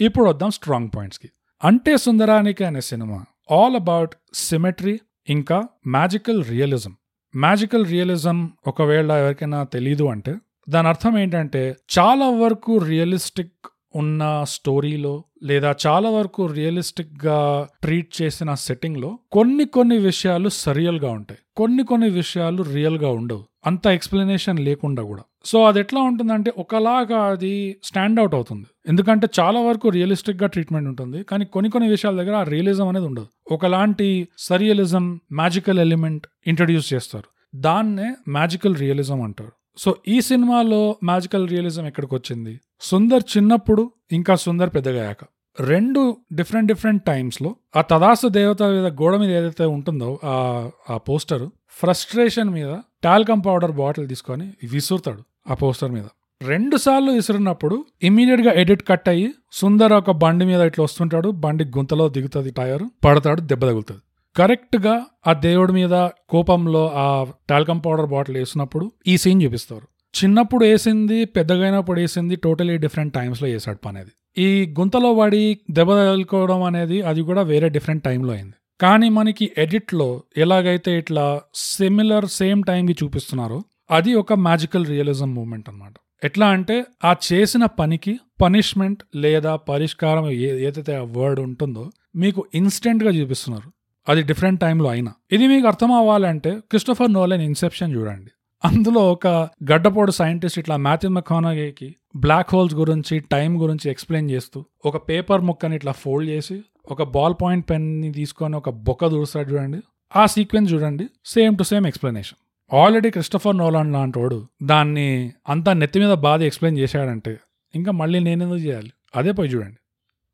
ఇప్పుడు 0.00 0.28
వద్దాం 0.28 0.50
స్ట్రాంగ్ 0.50 0.90
పాయింట్స్కి 0.96 1.30
అంటే 1.64 1.96
సుందరానికి 1.96 2.64
అనే 2.64 2.80
సినిమా 2.80 3.24
ఆల్ 3.50 3.74
అబౌట్ 3.74 4.14
సిమెట్రీ 4.34 5.00
ఇంకా 5.28 5.68
మ్యాజికల్ 5.86 6.44
రియలిజం 6.44 6.96
మ్యాజికల్ 7.36 7.86
రియలిజం 7.86 8.52
ఒకవేళ 8.66 9.12
ఎవరికైనా 9.12 9.64
తెలీదు 9.64 10.04
అంటే 10.04 10.34
దాని 10.68 10.88
అర్థం 10.88 11.18
ఏంటంటే 11.18 11.76
చాలా 11.98 12.28
వరకు 12.28 12.78
రియలిస్టిక్ 12.78 13.52
ఉన్న 13.94 14.44
స్టోరీలో 14.48 15.24
లేదా 15.42 15.74
చాలా 15.86 16.10
వరకు 16.10 16.46
రియలిస్టిక్గా 16.46 17.68
ట్రీట్ 17.82 18.22
చేసిన 18.22 18.54
సెట్టింగ్లో 18.54 19.18
కొన్ని 19.32 19.64
కొన్ని 19.64 19.98
విషయాలు 19.98 20.48
సరియల్గా 20.48 21.10
ఉంటాయి. 21.10 21.40
కొన్ని 21.56 21.84
కొన్ని 21.84 22.10
విషయాలు 22.10 22.62
రియల్గా 22.62 23.08
ఉండవు. 23.08 23.44
అంత 23.66 23.86
ఎక్స్ప్లెనేషన్ 23.86 24.58
లేకుండా 24.58 25.02
కూడా. 25.02 25.22
సో 25.44 25.64
అది 25.64 25.80
ఎట్లా 25.80 26.00
ఉంటుందంటే 26.00 26.52
ఒకలాగా 26.58 27.22
అది 27.24 27.76
స్టాండ్ 27.84 28.20
అవుట్ 28.20 28.34
అవుతుంది. 28.34 28.66
ఎందుకంటే 28.88 29.28
చాలా 29.40 29.60
వరకు 29.60 29.88
రియలిస్టిక్గా 29.88 30.48
ట్రీట్మెంట్ 30.48 30.88
ఉంటుంది. 30.88 31.22
కానీ 31.22 31.44
కొన్ని 31.44 31.70
కొన్ని 31.70 31.90
విషయాల 31.90 32.16
దగ్గర 32.16 32.34
ఆ 32.34 32.42
రియలిజం 32.42 32.88
అనేది 32.88 33.06
ఉండదు. 33.06 33.26
ఒకలాంటి 33.52 34.28
సరియలిజం 34.38 35.20
మ్యాజికల్ 35.32 35.78
ఎలిమెంట్ 35.78 36.26
ఇంట్రడ్యూస్ 36.46 36.92
చేస్తారు. 36.94 37.24
దాన్నే 37.56 38.14
మ్యాజికల్ 38.28 38.76
రియలిజం 38.76 39.22
అంటారు. 39.22 39.52
సో 39.76 39.96
ఈ 40.08 40.20
సినిమాలో 40.20 40.96
మ్యాజికల్ 41.04 41.48
రియలిజం 41.48 41.86
ఎక్కడికి 41.86 42.14
వచ్చింది 42.14 42.60
సుందర్ 42.80 43.22
చిన్నప్పుడు 43.36 43.90
ఇంకా 44.12 44.34
సుందర్ 44.34 44.70
పెద్దగయ్యాక. 44.70 45.18
రెండు 45.60 46.16
డిఫరెంట్ 46.32 46.68
డిఫరెంట్ 46.68 47.02
టైమ్స్లో 47.04 47.56
ఆ 47.76 47.80
తదాసు 47.80 48.28
దేవత 48.28 48.62
మీద 48.62 48.86
గోడ 48.86 49.16
మీద 49.16 49.30
ఏదైతే 49.30 49.64
ఉంటుందో 49.64 50.20
ఆ 50.24 50.70
ఆ 50.90 50.96
పోస్టర్ 50.96 51.48
ఫ్రస్ట్రేషన్ 51.70 52.50
మీద 52.50 52.78
టాల్కమ్ 53.04 53.42
పౌడర్ 53.46 53.72
బాటిల్ 53.72 54.08
తీసుకొని 54.08 54.52
విసురుతాడు. 54.72 55.22
ఆ 55.50 55.54
పోస్టర్ 55.54 55.92
మీద. 55.92 56.04
రెండు 56.42 56.76
సార్లు 56.76 57.10
విసిరినప్పుడు 57.12 57.84
ఇమీడియట్గా 58.02 58.52
ఎడిట్ 58.52 58.88
కట్ 58.88 59.08
అయ్యి 59.08 59.28
సుందర్ 59.52 59.92
ఒక 59.92 60.10
బండి 60.10 60.44
మీద 60.44 60.60
ఇట్లా 60.60 60.82
వస్తుంటాడు. 60.84 61.28
బండి 61.30 61.64
గుంతలో 61.64 62.08
దిగుతుంది 62.08 62.50
టైర్ 62.50 62.82
పడతాడు 63.04 63.40
దెబ్బ 63.40 63.64
తగులుతుంది. 63.64 64.02
కరెక్ట్గా 64.36 64.94
ఆ 65.26 65.32
దేవుడి 65.32 65.72
మీద 65.72 65.94
కోపంలో 66.28 66.92
ఆ 66.94 67.26
టాల్కమ్ 67.50 67.80
పౌడర్ 67.86 68.06
బాటిల్ 68.06 68.36
వేసినప్పుడు 68.36 68.92
ఈ 69.06 69.16
సీన్ 69.16 69.42
చూపిస్తారు. 69.42 69.86
చిన్నప్పుడు 70.14 70.64
వేసింది 70.64 71.24
పెద్దగైనప్పుడు 71.24 72.00
వేసింది 72.00 72.36
టోటలీ 72.36 72.76
డిఫరెంట్ 72.76 73.14
టైమ్స్లో 73.14 73.48
వేసాడు 73.48 73.78
పని 73.86 73.98
అది 73.98 74.12
ఈ 74.42 74.74
గుంతలో 74.80 75.14
పడి 75.14 75.58
దెబ్బ 75.70 75.92
తగులుకోవడం 75.92 76.62
అనేది 76.62 77.02
అది 77.02 77.22
కూడా 77.22 77.42
వేరే 77.42 77.68
డిఫరెంట్ 77.68 78.04
టైంలో 78.04 78.32
అయింది. 78.32 78.54
కానీ 78.80 79.08
మనకి 79.08 79.50
ఎడిట్లో 79.58 80.22
ఎలాగైతే 80.36 80.98
ఇట్లా 80.98 81.40
సిమిలర్ 81.54 82.26
సేమ్ 82.26 82.62
టైంకి 82.64 83.04
చూపిస్తున్నారో 83.04 83.62
అది 83.92 84.14
ఒక 84.14 84.32
మ్యాజికల్ 84.32 84.86
రియలిజం 84.86 85.34
మూమెంట్ 85.34 85.68
అనమాట 85.68 85.94
ఎట్లా 86.24 86.46
అంటే 86.46 86.84
ఆ 87.04 87.14
చేసిన 87.32 87.66
పనికి 87.66 88.20
పనిష్మెంట్ 88.42 89.02
లేదా 89.16 89.56
పరిష్కారం 89.56 90.30
ఏ- 90.30 90.66
ఏదైతే 90.66 90.96
ఆ 90.96 91.02
వర్డ్ 91.02 91.40
ఉంటుందో 91.40 91.90
మీకు 92.16 92.46
ఇన్స్టెంట్గా 92.54 93.10
చూపిస్తున్నారు. 93.10 93.72
అది 94.08 94.22
డిఫరెంట్ 94.22 94.60
టైంలో 94.60 94.90
అయినా. 94.90 95.12
ఇది 95.32 95.46
మీకు 95.46 95.66
అర్థం 95.66 95.92
అవ్వాలంటే 95.92 96.50
క్రిస్టోఫర్ 96.50 97.12
నోలెన్ 97.12 97.42
ఇన్సెప్షన్ 97.42 97.94
చూడండి. 97.94 98.30
అందులో 98.64 99.12
ఒక 99.12 99.26
గడ్డపోడు 99.72 100.10
సైంటిస్ట్ 100.10 100.58
ఇట్లా 100.58 100.76
మ్యాథ్యూ 100.76 101.10
మెకానగేకి 101.10 101.96
బ్లాక్ 102.16 102.54
హోల్స్ 102.54 102.74
గురించి 102.74 103.18
టైం 103.18 103.62
గురించి 103.62 103.90
ఎక్స్ప్లెయిన్ 103.90 104.30
చేస్తూ 104.30 104.64
ఒక 104.84 105.08
పేపర్ 105.08 105.40
ముక్కని 105.40 105.76
ఇట్లా 105.76 105.92
ఫోల్డ్ 105.92 106.30
చేసి 106.30 106.62
ఒక 106.90 107.02
బాల్ 107.02 107.34
పాయింట్ 107.42 107.70
పెన్ని 107.70 108.12
తీసుకొని 108.12 108.56
ఒక 108.56 108.70
బొక్క 108.70 109.06
దూరుస్తాడు 109.06 109.52
చూడండి. 109.52 109.78
ఆ 110.16 110.26
సీక్వెన్స్ 110.26 110.72
చూడండి. 110.72 111.06
Same 111.24 111.58
to 111.58 111.62
same 111.62 111.86
explanation 111.86 112.41
already 112.72 113.10
Christopher 113.10 113.56
Nolan 113.56 113.92
లాంటోడు 113.92 114.46
దాన్ని 114.62 115.32
అంతా 115.48 115.72
నెత్తి 115.72 116.00
మీద 116.00 116.12
బాధ 116.12 116.42
ఎక్స్ప్లెయిన్ 116.42 116.78
చేశాడంటే 116.78 117.40
ఇంకా 117.74 117.92
మళ్ళీ 117.92 118.18
నేనెందుకు 118.18 118.58
చేయాలి? 118.58 118.92
అదే 119.16 119.32
పోయి 119.32 119.50
చూడండి. 119.50 119.76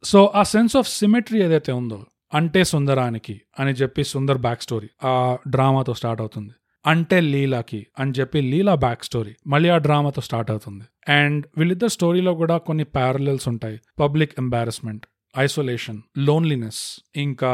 సో 0.04 0.32
ఆ 0.34 0.42
సెన్స్ 0.42 0.76
ఆఫ్ 0.76 0.88
సిమెట్రీ 0.88 1.42
ఏదైతే 1.42 1.72
ఉందో 1.72 2.04
అంటే 2.34 2.64
సుందరానికి 2.64 3.40
అని 3.60 3.70
చెప్పి 3.70 4.04
సుందర్ 4.04 4.38
బ్యాక్ 4.38 4.62
స్టోరీ 4.62 4.88
ఆ 5.04 5.38
డ్రామాతో 5.48 5.94
స్టార్ట్ 5.94 6.20
అవుతుంది. 6.20 6.50
అంటే 6.86 7.20
లీలాకి 7.20 7.86
అని 7.98 8.12
చెప్పి 8.20 8.40
లీలా 8.40 8.74
బ్యాక్ 8.74 9.04
స్టోరీ 9.04 9.34
మళ్ళీ 9.46 9.68
ఆ 9.68 9.78
డ్రామాతో 9.78 10.22
స్టార్ట్ 10.22 10.50
అవుతుంది. 10.50 11.12
అండ్ 11.12 11.46
వీళ్ళిద్దరు 11.56 11.88
స్టోరీలో 11.88 12.34
కూడా 12.34 12.58
కొన్ని 12.58 12.84
ప్యారలల్స్ 12.84 13.48
ఉంటాయి. 13.48 13.80
పబ్లిక్ 14.00 14.32
ఎంబారస్మెంట్ 14.38 15.06
ఐసోలేషన్ 15.38 16.02
లోన్లీనెస్ 16.18 17.00
ఇంకా 17.16 17.52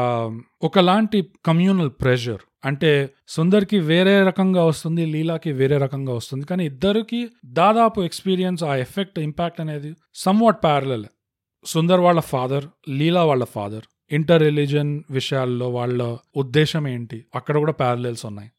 ఒకలాంటి 0.61 1.27
కమ్యూనల్ 1.45 1.89
ప్రెషర్ 1.89 2.41
అంటే 2.65 3.09
సుందర్కి 3.27 3.79
వేరే 3.79 4.23
రకంగా 4.23 4.63
వస్తుంది 4.65 5.05
లీలాకి 5.05 5.51
వేరే 5.51 5.77
రకంగా 5.77 6.13
వస్తుంది. 6.13 6.45
కానీ 6.45 6.65
ఇద్దరికి 6.65 7.29
దాదాపు 7.45 8.01
ఎక్స్పీరియన్స్ 8.01 8.63
ఆ 8.63 8.75
ఎఫెక్ట్ 8.75 9.19
ఇంపాక్ట్ 9.19 9.61
అనేది 9.61 9.95
సమ్ 10.15 10.41
వాట్ 10.41 10.63
ప్యారలల్ 10.63 11.05
సుందర్ 11.65 11.99
వాళ్ళ 11.99 12.19
ఫాదర్ 12.19 12.65
లీలా 12.89 13.25
వాళ్ళ 13.25 13.45
ఫాదర్ 13.45 13.83
ఇంటర్ 14.11 14.41
రిలీజన్ 14.41 15.03
విషయాల్లో 15.09 15.69
వాళ్ళ 15.69 16.17
ఉద్దేశం 16.37 16.87
ఏంటి? 16.87 17.25
అక్కడ 17.35 17.57
కూడా 17.57 17.71
ప్యారలల్స్ 17.71 18.25
ఉన్నాయి. 18.25 18.51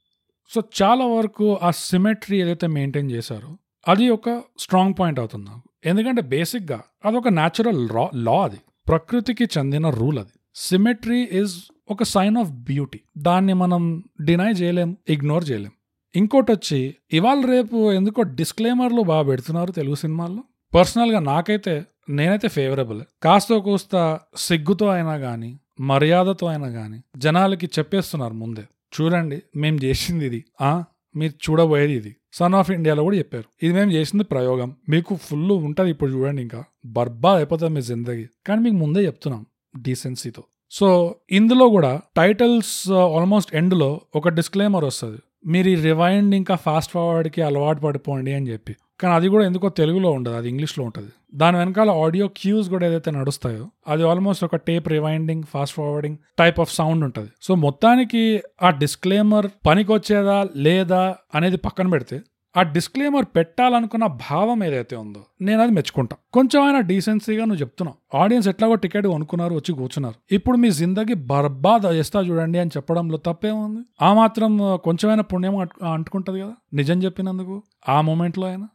సో 0.54 0.62
చాలా 0.82 1.06
వరకు 1.06 1.58
ఆ 1.62 1.70
సిమెట్రీ 1.70 2.40
ఏదైతే 2.40 2.66
మెయింటైన్ 2.66 3.10
చేశారో 3.10 3.58
అది 3.88 4.08
ఒక 4.08 4.42
స్ట్రాంగ్ 4.58 4.94
పాయింట్ 5.00 5.20
అవుతుంది. 5.20 5.46
నాకు 5.46 5.62
ఎందుకంటే 5.84 6.22
బేసిక్గా 6.22 6.80
అదొక 7.04 7.28
న్యాచురల్ 7.28 7.88
లా 7.88 8.10
లా 8.14 8.44
అది. 8.44 8.56
ప్రకృతికి 8.88 9.44
చెందిన 9.44 9.90
రూల్ 9.90 10.18
అది. 10.18 10.34
సిమెట్రీ 10.54 11.28
ఇస్ 11.32 11.56
ఒక 11.90 12.02
సైన్ 12.02 12.36
ఆఫ్ 12.36 12.50
బ్యూటీ 12.50 13.00
దాన్ని 13.18 13.52
మనం 13.52 14.04
డినై 14.20 14.50
చేయలేం 14.50 14.96
ఇగ్నోర్ 15.08 15.50
చేయలేం. 15.50 15.70
ఇంకోటి 16.16 16.52
వచ్చి 16.52 16.96
ఇవాళ 17.12 17.44
రేపు 17.46 17.92
ఎందుకో 17.92 18.22
డిస్క్లైమర్లు 18.22 19.02
బాగా 19.02 19.22
పెడుతున్నారు 19.22 19.72
తెలుగు 19.72 19.94
సినిమాల్లో. 19.94 20.44
పర్సనల్గా 20.74 21.20
నాకైతే 21.20 21.84
నేనైతే 22.08 22.48
ఫేవరబుల్ 22.48 23.02
కాస్త 23.22 23.54
కూస్త 23.54 24.20
సిగ్గుతో 24.36 24.88
అయినా 24.88 25.18
కానీ 25.18 25.60
మర్యాదతో 25.80 26.46
అయినా 26.46 26.68
కానీ 26.68 27.02
జనాలకి 27.16 27.66
చెప్పేస్తున్నారు 27.66 28.34
ముందే. 28.34 28.64
చూడండి 29.00 29.42
మేము 29.56 29.78
చేసింది 29.84 30.26
ఇది. 30.26 30.44
ఆ 30.60 30.84
మీరు 31.16 31.50
చూడబోయేది 31.50 31.92
ఇది. 31.92 32.16
సన్ 32.32 32.54
ఆఫ్ 32.54 32.70
ఇండియాలో 32.70 33.02
కూడా 33.02 33.16
చెప్పారు. 33.16 33.44
ఇది 33.62 33.74
మేము 33.74 33.90
చేసింది 33.90 34.24
ప్రయోగం. 34.24 34.76
మీకు 34.88 35.16
ఫుల్ 35.16 35.52
ఉంటుంది 35.52 35.90
ఇప్పుడు 35.90 36.10
చూడండి 36.10 36.42
ఇంకా. 36.42 36.64
బర్బాద్ 36.86 37.36
అయిపోతుంది 37.36 37.74
మీ 37.74 37.82
జిందగీ. 37.82 38.26
కానీ 38.46 38.60
మీకు 38.60 38.74
ముందే 38.74 39.06
చెప్తున్నాం 39.06 39.46
డీసెన్సీతో 39.82 40.42
సో 40.70 40.88
ఇందులో 41.30 41.68
కూడా 41.68 41.92
టైటిల్స్ 42.16 42.74
uh, 42.90 43.06
ఆల్మోస్ట్ 43.16 43.50
ఎండ్లో 43.54 44.00
ఒక 44.14 44.28
డిస్క్లైమర్ 44.38 44.84
వస్తుంది. 44.84 45.18
మీరు 45.46 45.68
ఈ 45.68 45.74
రివైండ్ 45.74 46.32
ఇంకా 46.34 46.54
ఫాస్ట్ 46.56 46.92
ఫార్వర్డ్కి 46.92 47.40
అలవాటు 47.42 47.80
పడిపోండి 47.80 48.32
అని 48.34 48.46
చెప్పి. 48.52 48.72
కానీ 49.00 49.14
అది 49.14 49.28
కూడా 49.28 49.44
ఎందుకో 49.44 49.68
తెలుగులో 49.68 50.10
ఉండదు 50.10 50.34
అది 50.34 50.48
ఇంగ్లీష్లో 50.48 50.82
ఉంటుంది. 50.84 51.10
దాని 51.34 51.56
వెనకాల 51.56 51.90
ఆడియో 52.04 52.26
క్యూస్ 52.40 52.66
కూడా 52.68 52.84
ఏదైతే 52.86 53.10
నడుస్తాయో 53.10 53.64
అది 53.88 54.02
ఆల్మోస్ట్ 54.02 54.44
ఒక 54.44 54.56
tape 54.68 54.86
rewinding 54.88 55.44
fast 55.52 55.76
forwarding 55.76 56.16
type 56.38 56.60
of 56.60 56.72
sound 56.74 57.04
ఉంటుంది. 57.04 57.30
సో 57.42 57.54
మొత్తానికి 57.54 58.22
ఆ 58.62 58.70
డిస్క్లైమర్ 58.82 59.48
పనికొచ్చేదా 59.66 60.38
లేదా 60.56 61.02
అనేది 61.34 61.56
పక్కన 61.56 61.88
పెడితే 61.90 62.18
ఆ 62.56 62.62
డిస్క్లేమర్ 62.62 63.24
పెట్టాలనుకున్న 63.36 64.06
భావం 64.06 64.64
ఏదైతే 64.64 64.96
ఉందో 64.96 65.24
నేను 65.40 65.62
అది 65.62 65.72
మెచ్చుకుంటా. 65.72 66.16
కొంచెం 66.32 66.62
అయినా 66.62 66.80
డీసెన్సీగా 66.80 67.44
నువ్వు 67.44 67.60
చెప్తున్నావు. 67.60 68.22
ఆడియన్స్ 68.22 68.48
ఎట్లాగో 68.48 68.74
టికెట్ 68.74 69.06
కొనుక్కున్నారు 69.06 69.54
వచ్చి 69.54 69.74
కూర్చున్నారు. 69.74 70.34
ఇప్పుడు 70.34 70.56
మీ 70.56 70.70
జిందగీ 70.70 71.14
బర్బాద్ 71.14 71.86
చేస్తా 71.86 72.20
చూడండి 72.20 72.58
అని 72.58 72.70
చెప్పడంలో 72.76 73.18
తప్పేముంది 73.18 74.04
ఆ 74.04 74.14
మాత్రం 74.14 74.58
కొంచెమైనా 74.84 75.22
పుణ్యం 75.22 75.56
అంటు- 75.56 75.86
అంటుకుంటది 75.86 76.40
కదా? 76.40 76.52
నిజం 76.74 77.02
చెప్పినందుకు? 77.02 77.62
ఆ 77.88 78.00
మూమెంట్లో 78.00 78.46
అయినా? 78.46 78.68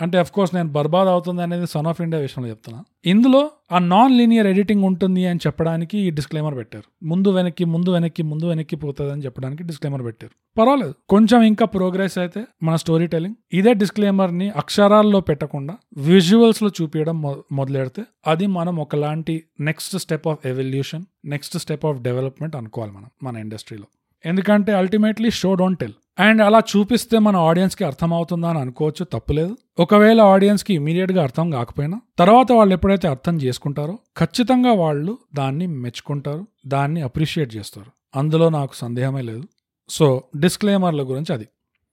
అంటే 0.00 0.18
అఫ్ 0.18 0.32
కోర్స్ 0.32 0.54
నేను 0.54 0.68
బర్బాద్ 0.68 1.08
అవుతుంది 1.08 1.42
అనేది 1.42 1.66
సన్ 1.66 1.86
ఆఫ్ 1.86 2.00
ఇండియా 2.00 2.22
విషయంలో 2.22 2.50
చెప్తున్నా. 2.50 2.84
ఇందులో 3.06 3.50
ఆ 3.72 3.78
నాన్ 3.78 4.18
లీనియర్ 4.18 4.46
ఎడిటింగ్ 4.46 4.84
ఉంటుంది 4.84 5.26
అని 5.26 5.40
చెప్పడానికి 5.46 5.98
ఈ 5.98 6.10
డిస్క్లైమర్ 6.10 6.56
పెట్టారు. 6.56 7.06
ముందు 7.06 7.28
వెనక్కి 7.28 7.64
ముందు 7.64 7.90
వెనక్కి 7.90 8.22
ముందు 8.22 8.46
వెనక్కి 8.46 8.76
పోతుంది 8.76 9.12
అని 9.12 9.22
చెప్పడానికి 9.22 9.62
డిస్క్లైమర్ 9.62 10.04
పెట్టారు. 10.04 10.32
పర్వాలేదు. 10.58 10.94
కొంచెం 11.08 11.42
ఇంకా 11.42 11.66
ప్రోగ్రెస్ 11.66 12.18
అయితే 12.18 12.44
మన 12.62 12.76
స్టోరీ 12.76 13.06
టెలింగ్ 13.06 13.34
ఇదే 13.52 13.74
డిస్క్లైమర్ని 13.74 14.50
అక్షరాల్లో 14.50 15.20
పెట్టకుండా 15.20 15.76
విజువల్స్లో 15.96 16.70
చూపించడం 16.82 17.22
మొదలెడితే 17.52 18.02
అది 18.26 18.46
మనం 18.46 18.76
ఒకలాంటి 18.76 19.42
next 19.60 19.98
step 19.98 20.28
of 20.28 20.46
evolution 20.46 21.04
next 21.24 21.58
step 21.58 21.86
of 21.86 22.00
development 22.00 22.56
అనుకోవాలి 22.56 22.92
మనం 22.92 23.10
మన 23.22 23.36
ఇండస్ట్రీలో 23.36 23.84
ఎందుకంటే 24.26 24.72
ultimately 24.72 25.30
show 25.30 25.54
don't 25.54 25.80
tell 25.80 25.92
and 26.18 26.42
అలా 26.42 26.58
చూపిస్తే 26.58 27.18
మన 27.18 27.36
ఆడియన్స్కి 27.36 27.84
అర్థమవుతుందా 27.84 28.16
అర్థం 28.16 28.16
అవుతుందా 28.16 28.48
అని 28.48 28.58
అనుకోవచ్చు 28.58 29.04
తప్పులేదు 29.04 29.56
ఒకవేళ 29.78 30.20
ఆడియన్స్కి 30.20 30.74
ఇమీడియట్గా 30.74 31.22
అర్థం 31.22 31.50
కాకపోయినా 31.50 32.00
తర్వాత 32.18 32.52
వాళ్ళు 32.52 32.74
ఎప్పుడైతే 32.74 33.08
అర్థం 33.08 33.36
చేసుకుంటారో 33.36 33.98
ఖచ్చితంగా 34.18 34.72
వాళ్ళు 34.72 35.18
దాన్ని 35.34 35.66
మెచ్చుకుంటారు 35.66 36.46
దాన్ని 36.66 37.02
అప్రిషియేట్ 37.02 37.56
చేస్తారు. 37.56 37.90
అందులో 38.16 38.48
నాకు 38.48 38.74
సందేహమే 38.74 39.22
లేదు. 39.22 39.44
సో 39.88 40.22
డిస్క్లైమర్ల 40.40 41.02
గురించి 41.02 41.34
అది. 41.34 41.48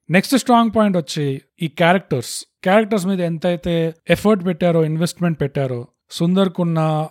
నెక్స్ట్ 0.10 0.38
స్ట్రాంగ్ 0.38 0.72
పాయింట్ 0.78 0.98
వచ్చి 0.98 1.42
ఈ 1.62 1.68
క్యారెక్టర్స్ 1.68 2.46
క్యారెక్టర్స్ 2.64 3.08
మీద 3.08 3.20
ఎంతైతే 3.22 3.94
ఎఫర్ట్ 4.10 4.46
పెట్టారో 4.46 4.86
ఇన్వెస్ట్మెంట్ 4.86 5.42
పెట్టారో 5.42 5.88
సుందర్కున్న 6.12 7.08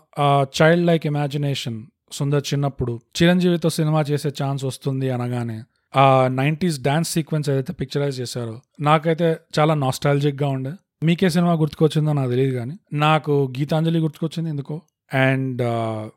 చైల్డ్ 0.62 0.87
లైక్ 0.87 1.07
ఇమాజినేషన్ 1.07 1.83
సుందర్ 2.12 2.42
చిన్నప్పుడు 2.55 3.01
చిరంజీవితో 3.23 3.71
సినిమా 3.71 4.01
చేసే 4.01 4.29
ఛాన్స్ 4.42 4.64
వస్తుంది 4.64 5.11
అనగానే 5.11 5.62
ఆ 5.97 6.29
నైంటీస్ 6.29 6.81
డాన్స్ 6.81 7.12
సీక్వెన్స్ 7.12 7.51
ఏదైతే 7.51 7.73
పిక్చరైజ్ 7.73 8.21
చేశారో 8.21 8.61
నాకైతే 8.81 9.37
చాలా 9.59 9.75
నాస్టాలజిక్గా 9.75 10.49
ఉండే. 10.49 10.73
మీకే 11.03 11.29
సినిమా 11.29 11.53
గుర్తుకొచ్చిందో 11.53 12.12
నాకు 12.12 12.31
తెలియదు 12.31 12.57
కానీ 12.57 12.79
నాకు 12.92 13.53
గీతాంజలి 13.59 13.99
గుర్తుకొచ్చింది 13.99 14.51
ఎందుకో? 14.51 14.81
అండ్ 15.14 15.62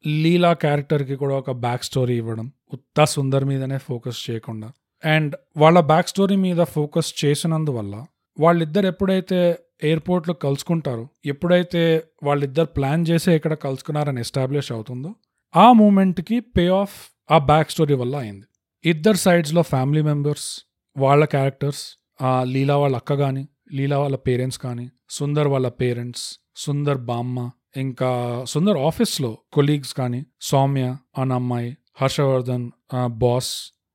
లీలా 0.07 0.53
క్యారెక్టర్కి 0.53 1.15
కూడా 1.15 1.35
ఒక 1.35 1.51
బ్యాక్ 1.51 1.83
స్టోరీ 1.83 2.17
ఇవ్వడం 2.17 2.51
ఉత్తా 2.73 3.05
సుందర్ 3.05 3.45
మీదనే 3.45 3.77
ఫోకస్ 3.77 4.29
చేయకుండా. 4.29 4.71
అండ్ 5.05 5.35
వాళ్ళ 5.57 5.79
బ్యాక్ 5.79 6.07
స్టోరీ 6.07 6.35
మీద 6.35 6.63
ఫోకస్ 6.63 7.25
చేసినందువల్ల 7.25 8.05
వాళ్ళిద్దరు 8.39 8.87
ఎప్పుడైతే 8.87 9.59
ఎయిర్పోర్ట్లో 9.83 10.33
కలుసుకుంటారో 10.33 11.07
ఎప్పుడైతే 11.25 12.03
వాళ్ళిద్దరు 12.23 12.65
ప్లాన్ 12.65 13.05
చేసి 13.09 13.31
ఎక్కడ 13.31 13.53
కలుసుకున్నారని 13.53 14.19
ఎస్టాబ్లిష్ 14.19 14.71
అవుతుందో 14.71 15.15
ఆ 15.53 15.71
మూమెంట్కి 15.71 16.39
పే 16.55 16.67
ఆఫ్ 16.73 16.97
ఆ 17.31 17.37
బ్యాక్ 17.37 17.71
స్టోరీ 17.71 17.93
వల్ల 17.93 18.15
అయింది. 18.15 18.45
ఇద్దరు 18.83 19.15
సైడ్స్లో 19.15 19.61
ఫ్యామిలీ 19.61 20.01
మెంబర్స్ 20.01 20.45
వాళ్ళ 20.95 21.25
క్యారెక్టర్స్ 21.25 21.81
ఆ 22.21 22.43
లీలా 22.43 22.77
వాళ్ళ 22.77 22.95
అక్క 22.95 23.13
కానీ 23.15 23.43
లీలా 23.71 23.97
వాళ్ళ 23.97 24.15
పేరెంట్స్ 24.15 24.57
కానీ 24.57 24.85
సుందర్ 25.09 25.47
వాళ్ళ 25.47 25.67
పేరెంట్స్ 25.67 26.23
సుందర్ 26.55 26.97
బామ్మ 26.97 27.37
ఇంకా 27.75 28.09
సుందర్ 28.45 28.77
ఆఫీస్లో 28.77 29.37
కొలీగ్స్ 29.53 29.93
కానీ 29.93 30.25
సౌమ్య 30.41 30.85
అన్న 31.17 31.33
అమ్మాయి 31.33 31.69
హర్షవర్ధన్ 32.01 32.65
బాస్ 33.17 33.51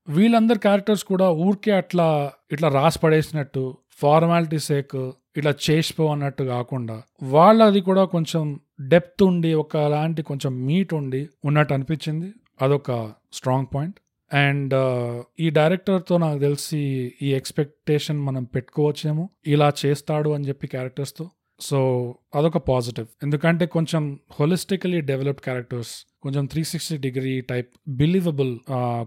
వీళ్ళందరి 0.08 0.58
క్యారెక్టర్స్ 0.58 1.04
కూడా 1.04 1.30
ఊరికే 1.30 1.72
అట్లా 1.72 2.08
ఇట్లా 2.52 2.68
రాసి 2.68 2.98
పడేసినట్టు 2.98 3.62
ఫార్మాలిటీ 4.00 4.58
సేక్ 4.58 4.96
ఇట్లా 5.36 5.54
చేసిపో 5.70 6.06
అన్నట్టు 6.12 6.42
కాకుండా 6.42 7.02
వాళ్ళది 7.22 7.80
కూడా 7.80 8.04
కొంచెం 8.04 8.60
డెప్త్ 8.88 9.22
ఉండి 9.22 9.54
ఒకలాంటి 9.54 10.22
కొంచెం 10.22 10.66
మీట్ 10.66 10.94
ఉండి 10.94 11.28
ఉన్నట్టు 11.44 11.74
అనిపించింది. 11.74 12.32
అదొక 12.62 13.12
స్ట్రాంగ్ 13.32 13.66
పాయింట్ 13.74 13.96
అండ్ 14.34 14.74
ఈ 15.40 15.50
డైరెక్టర్తో 15.50 16.18
నాకు 16.18 16.38
తెలిసి 16.38 17.12
ఈ 17.22 17.34
ఎక్స్పెక్టేషన్ 17.34 18.18
మనం 18.18 18.44
పెట్టుకోవచ్చేమో. 18.44 19.28
ఇలా 19.46 19.72
చేస్తాడు 19.86 20.30
అని 20.30 20.48
చెప్పి 20.48 20.66
క్యారెక్టర్స్తో 20.66 21.30
సో 21.60 21.78
అదొక 22.34 22.56
పాజిటివ్ 22.56 23.06
ఎందుకంటే 23.22 23.66
కొంచెం 23.66 24.20
హోలిస్టికలీ 24.40 25.00
డెవలప్డ్ 25.00 25.40
క్యారెక్టర్స్ 25.40 25.92
కొంచెం 26.22 26.46
three 26.46 26.64
sixty 26.64 26.96
degree 26.96 27.40
type 27.40 27.68
believable 27.88 28.58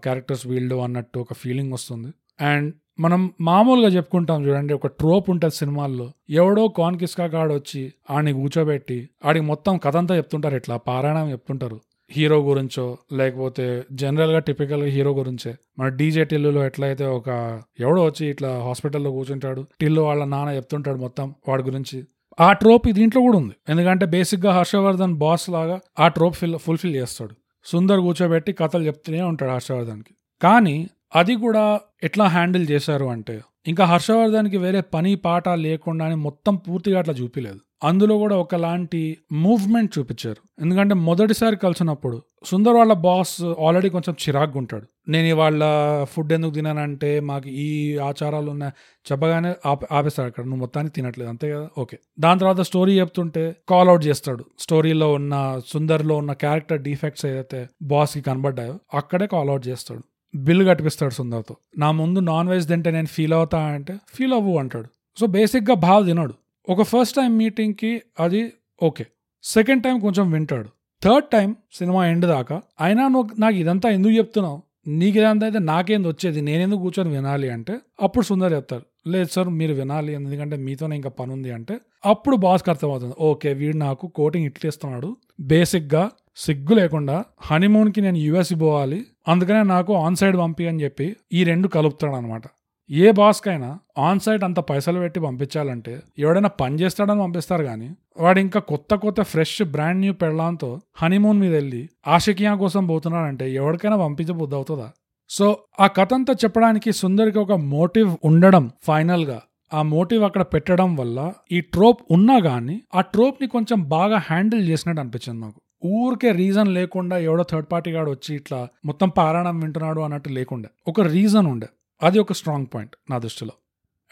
characters 0.06 0.48
వీళ్ళు 0.48 0.76
అన్నట్టు 0.76 1.20
ఒక 1.20 1.34
ఫీలింగ్ 1.34 1.74
వస్తుంది. 1.74 2.12
అండ్ 2.44 2.74
మనం 3.00 3.32
మామూలుగా 3.42 3.88
చెప్పుకుంటాం 3.88 4.48
చూడండి 4.48 4.74
ఒక 4.74 4.88
ట్రోప్ 4.88 5.30
ఉంటుంది 5.30 5.56
సినిమాల్లో. 5.56 6.12
ఎవడో 6.30 6.68
కాన్ 6.68 7.00
కిస్కా 7.00 7.26
గాడు 7.26 7.54
వచ్చి 7.54 7.94
ఆడిని 8.12 8.34
కూర్చోబెట్టి 8.34 9.10
ఆడికి 9.26 9.46
మొత్తం 9.46 9.78
కథ 9.78 9.98
అంతా 9.98 10.18
చెప్తుంటారు. 10.18 10.56
ఇట్లా 10.56 10.78
పారాయణం 10.78 11.32
చెప్తుంటారు. 11.32 11.80
హీరో 12.12 12.38
గురించో 12.38 12.98
లేకపోతే 13.14 13.84
జనరల్గా 13.92 14.40
టిపికల్ 14.40 14.84
హీరో 14.84 15.12
గురించే. 15.12 15.56
మన 15.80 15.88
డీజే 15.88 16.24
టిల్లులో 16.24 16.66
ఎట్లయితే 16.66 17.06
ఒక 17.06 17.62
ఎవడో 17.80 18.04
వచ్చి 18.04 18.28
ఇట్లా 18.28 18.62
హాస్పిటల్లో 18.64 19.12
కూర్చుంటాడు 19.12 19.66
టిల్లు 19.82 20.02
వాళ్ళ 20.02 20.24
నాన్న 20.24 20.56
చెప్తుంటాడు 20.56 20.98
మొత్తం 20.98 21.36
వాడి 21.48 21.64
గురించి. 21.64 22.04
ఆ 22.40 22.54
ట్రోప్ 22.54 22.92
దీంట్లో 22.92 23.22
కూడా 23.22 23.38
ఉంది. 23.38 23.54
ఎందుకంటే 23.70 24.06
బేసిక్గా 24.06 24.52
హర్షవర్ధన్ 24.52 25.14
బాస్ 25.14 25.50
లాగా 25.50 25.80
ఆ 26.00 26.08
ట్రోప్ 26.08 26.36
ఫిల్ 26.36 26.58
ఫుల్ఫిల్ 26.58 26.96
చేస్తాడు. 26.96 27.36
సుందర్ 27.66 28.00
కూర్చోబెట్టి 28.00 28.54
కథలు 28.54 28.84
చెప్తూనే 28.84 29.22
ఉంటాడు 29.22 29.52
హర్షవర్ధన్కి. 29.52 30.14
కానీ 30.42 30.88
అది 31.16 31.36
కూడా 31.36 31.80
ఎట్లా 32.04 32.26
హ్యాండిల్ 32.26 32.70
చేశారు 32.72 33.06
అంటే 33.06 33.42
ఇంకా 33.68 33.86
హర్షవర్ధన్కి 33.86 34.58
వేరే 34.58 34.82
పని 34.82 35.16
పాట 35.16 35.50
లేకుండానే 35.50 36.16
మొత్తం 36.16 36.56
పూర్తిగా 36.56 37.00
అట్లా 37.00 37.14
చూపిలేదు. 37.14 37.60
అందులో 37.84 38.18
కూడా 38.18 38.36
ఒకలాంటి 38.36 39.18
మూవ్మెంట్ 39.32 40.00
చూపించారు. 40.00 40.62
ఎందుకంటే 40.62 40.94
మొదటిసారి 40.94 41.56
కలిసినప్పుడు 41.56 42.22
సుందర్ 42.44 42.74
వాళ్ళ 42.74 42.94
బాస్ 42.94 43.42
ఆల్రెడీ 43.42 43.90
కొంచెం 43.90 44.16
చిరాగ్గా 44.28 44.58
ఉంటాడు 44.58 44.86
నేను 45.08 45.28
ఇవాళ 45.28 45.64
ఫుడ్ 46.04 46.34
ఎందుకు 46.34 46.52
తినానంటే 46.52 47.20
మాకు 47.20 47.48
ఈ 47.48 47.98
ఆచారాలు 47.98 48.52
ఉన్నాయి 48.52 48.74
చెప్పగానే 49.12 49.54
ఆపేస్తాడు 49.92 50.28
అక్కడ 50.28 50.44
నువ్వు 50.44 50.60
మొత్తానికి 50.60 50.96
తినట్లేదు 50.96 51.30
అంతే 51.30 51.52
కదా? 51.52 51.70
ఓకే. 51.78 51.98
దాని 52.20 52.40
తర్వాత 52.40 52.62
స్టోరీ 52.62 53.00
చెప్తుంటే 53.00 53.56
కాల్ 53.70 53.90
అవుట్ 53.90 54.06
చేస్తాడు. 54.06 54.46
స్టోరీలో 54.60 55.14
ఉన్న 55.14 55.62
సుందర్లో 55.68 56.16
ఉన్న 56.16 56.34
క్యారెక్టర్ 56.34 56.82
డిఫెక్ట్స్ 56.82 57.26
ఏదైతే 57.26 57.68
బాస్కి 57.82 58.22
కనబడ్డాయో 58.22 58.80
అక్కడే 58.94 59.28
కాల్ 59.28 59.50
అవుట్ 59.50 59.68
చేస్తాడు. 59.68 60.04
బిల్ 60.36 60.68
కట్టిపిస్తాడు 60.68 61.14
సుందర్తో. 61.14 61.56
నా 61.78 61.92
ముందు 61.92 62.20
నాన్ 62.20 62.50
వెజ్ 62.50 62.68
తింటే 62.68 62.92
నేను 62.92 63.08
ఫీల్ 63.08 63.34
అవుతా 63.34 63.60
అంటే 63.60 63.94
ఫీల్ 64.14 64.34
అవ్వు 64.34 64.58
అంటాడు. 64.58 64.90
సో 65.18 65.26
బేసిక్గా 65.28 65.76
బాగా 65.76 66.06
తినడు. 66.06 66.34
ఒక 66.70 66.82
ఫస్ట్ 66.82 67.16
టైం 67.16 67.38
మీటింగ్కి 67.38 68.02
అది 68.20 68.54
ఓకే. 68.84 69.06
సెకండ్ 69.44 69.84
టైం 69.84 70.00
కొంచెం 70.00 70.32
వింటాడు. 70.32 70.70
థర్డ్ 71.04 71.26
టైం 71.26 71.56
సినిమా 71.74 72.06
ఎండ్ 72.06 72.26
దాకా 72.26 72.62
అయినా 72.82 73.08
నువ్వు 73.08 73.42
నాకు 73.42 73.56
ఇదంతా 73.56 73.90
ఎందుకు 73.90 74.14
చెప్తున్నావు? 74.14 74.62
నీకు 74.88 75.18
ఇదంతా 75.18 75.46
అయితే 75.46 75.60
నాకేంది 75.60 76.08
వచ్చేది? 76.08 76.42
నేనెందుకు 76.42 76.82
కూర్చొని 76.82 77.10
వినాలి? 77.10 77.50
అంటే 77.50 77.80
అప్పుడు 78.02 78.26
సుందర్ 78.26 78.54
చెప్తారు 78.54 79.10
లేదు 79.10 79.30
సార్ 79.32 79.50
మీరు 79.50 79.74
వినాలి. 79.74 80.14
ఎందుకంటే 80.14 80.58
మీతోనే 80.58 80.96
ఇంకా 80.96 81.10
పని 81.10 81.32
ఉంది 81.32 81.52
అంటే 81.52 81.78
అప్పుడు 82.06 82.36
బాస్కి 82.36 82.70
అర్థమవుతుంది 82.70 83.16
ఓకే 83.20 83.54
వీడు 83.54 83.78
నాకు 83.78 84.08
కోటింగ్ 84.08 84.46
ఇట్లేస్తున్నాడు. 84.46 85.18
బేసిక్గా 85.40 86.10
సిగ్గు 86.40 86.74
లేకుండా 86.74 87.16
హనీమూన్కి 87.42 88.02
నేను 88.02 88.20
యుఎస్ 88.20 88.54
పోవాలి 88.62 89.00
అందుకనే 89.28 89.64
నాకు 89.70 89.94
ఆన్ 90.04 90.16
సైడ్ 90.16 90.38
పంపి 90.38 90.68
అని 90.68 90.84
చెప్పి 90.84 91.08
ఈ 91.34 91.44
రెండు 91.44 91.68
కలుపుతాడు 91.68 92.16
అనమాట 92.16 92.46
ఏ 92.90 93.12
బాస్కైనా 93.12 93.70
ఆన్ 94.00 94.20
సైట్ 94.20 94.44
అంత 94.44 94.60
పైసలు 94.70 95.00
పెట్టి 95.00 95.20
పంపించాలంటే 95.20 95.94
ఎవడైనా 96.18 96.48
పని 96.62 96.80
చేస్తాడని 96.80 97.22
పంపిస్తారు 97.22 97.64
కానీ 97.64 97.90
వాడు 98.20 98.40
ఇంకా 98.40 98.60
కొత్త 98.70 98.96
కొత్త 98.96 99.22
ఫ్రెష్ 99.24 99.64
బ్రాండ్ 99.72 100.02
న్యూ 100.02 100.14
పెళ్ళాంతో 100.14 100.70
హనీమూన్ 100.98 101.40
మీద 101.40 101.54
వెళ్ళి 101.54 101.82
ఆశకియా 102.08 102.54
కోసం 102.56 102.88
పోతున్నాడంటే 102.88 103.48
ఎవరికైనా 103.54 103.98
పంపించబుద్ధి 103.98 104.56
అవుతుందా 104.56 104.88
సో 105.30 105.48
ఆ 105.80 105.88
కథ 105.98 106.14
అంతా 106.14 106.34
చెప్పడానికి 106.44 106.92
సుందరికి 106.94 107.40
ఒక 107.40 107.54
మోటివ్ 107.70 108.12
ఉండడం 108.24 108.66
ఫైనల్గా 108.88 109.40
ఆ 109.72 109.82
మోటివ్ 109.90 110.24
అక్కడ 110.24 110.42
పెట్టడం 110.54 110.96
వల్ల 110.96 111.20
ఈ 111.52 111.60
ట్రోప్ 111.74 112.02
ఉన్నా 112.12 112.40
కానీ 112.46 112.76
ఆ 112.96 113.02
ట్రోప్ని 113.12 113.48
కొంచెం 113.48 113.90
బాగా 113.90 114.18
హ్యాండిల్ 114.30 114.70
చేసినట్టు 114.70 115.02
అనిపించింది 115.02 115.42
నాకు. 115.42 115.60
ఊరికే 115.86 116.32
రీజన్ 116.32 116.68
లేకుండా 116.68 117.18
ఎవడో 117.18 117.46
థర్డ్ 117.52 117.68
పార్టీ 117.72 117.92
గాడు 117.92 118.12
వచ్చి 118.12 118.36
ఇట్లా 118.36 118.68
మొత్తం 118.86 119.10
పారాయణం 119.10 119.60
వింటున్నాడు 119.60 120.02
అన్నట్టు 120.02 120.30
లేకుండా. 120.30 120.70
ఒక 120.88 121.02
రీజన్ 121.02 121.48
ఉండే. 121.48 121.70
అది 122.04 122.20
ఒక 122.20 122.34
స్ట్రాంగ్ 122.34 122.68
పాయింట్ 122.74 122.96
నా 123.10 123.18
దృష్టిలో. 123.18 123.52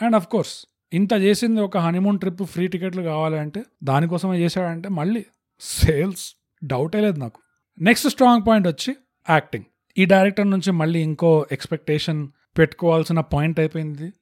అండ్ 0.01 0.15
అఫ్ 0.15 0.27
కోర్స్ 0.27 0.65
ఇంత 0.93 1.13
చేసింది 1.13 1.61
ఒక 1.61 1.77
హనీమూన్ 1.77 2.19
ట్రిప్ 2.19 2.43
ఫ్రీ 2.43 2.67
టికెట్లు 2.67 3.01
కావాలంటే 3.01 3.63
దానికోసమే 3.83 4.39
చేశాడంటే 4.39 4.89
మళ్ళీ 4.89 5.25
సేల్స్ 5.59 6.33
డౌటే 6.63 7.01
లేదు 7.01 7.19
నాకు. 7.19 7.41
నెక్స్ట్ 7.79 8.09
స్ట్రాంగ్ 8.09 8.47
పాయింట్ 8.47 8.67
వచ్చి 8.67 8.95
యాక్టింగ్ 9.29 9.65
ఈ 9.97 10.05
డైరెక్టర్ 10.05 10.49
నుంచి 10.49 10.71
మళ్ళీ 10.71 10.99
ఇంకో 10.99 11.45
ఎక్స్పెక్టేషన్ 11.51 12.27
పెట్టుకోవాల్సిన 12.57 13.19
పాయింట్ 13.19 13.59
అయిపోయింది. 13.59 14.13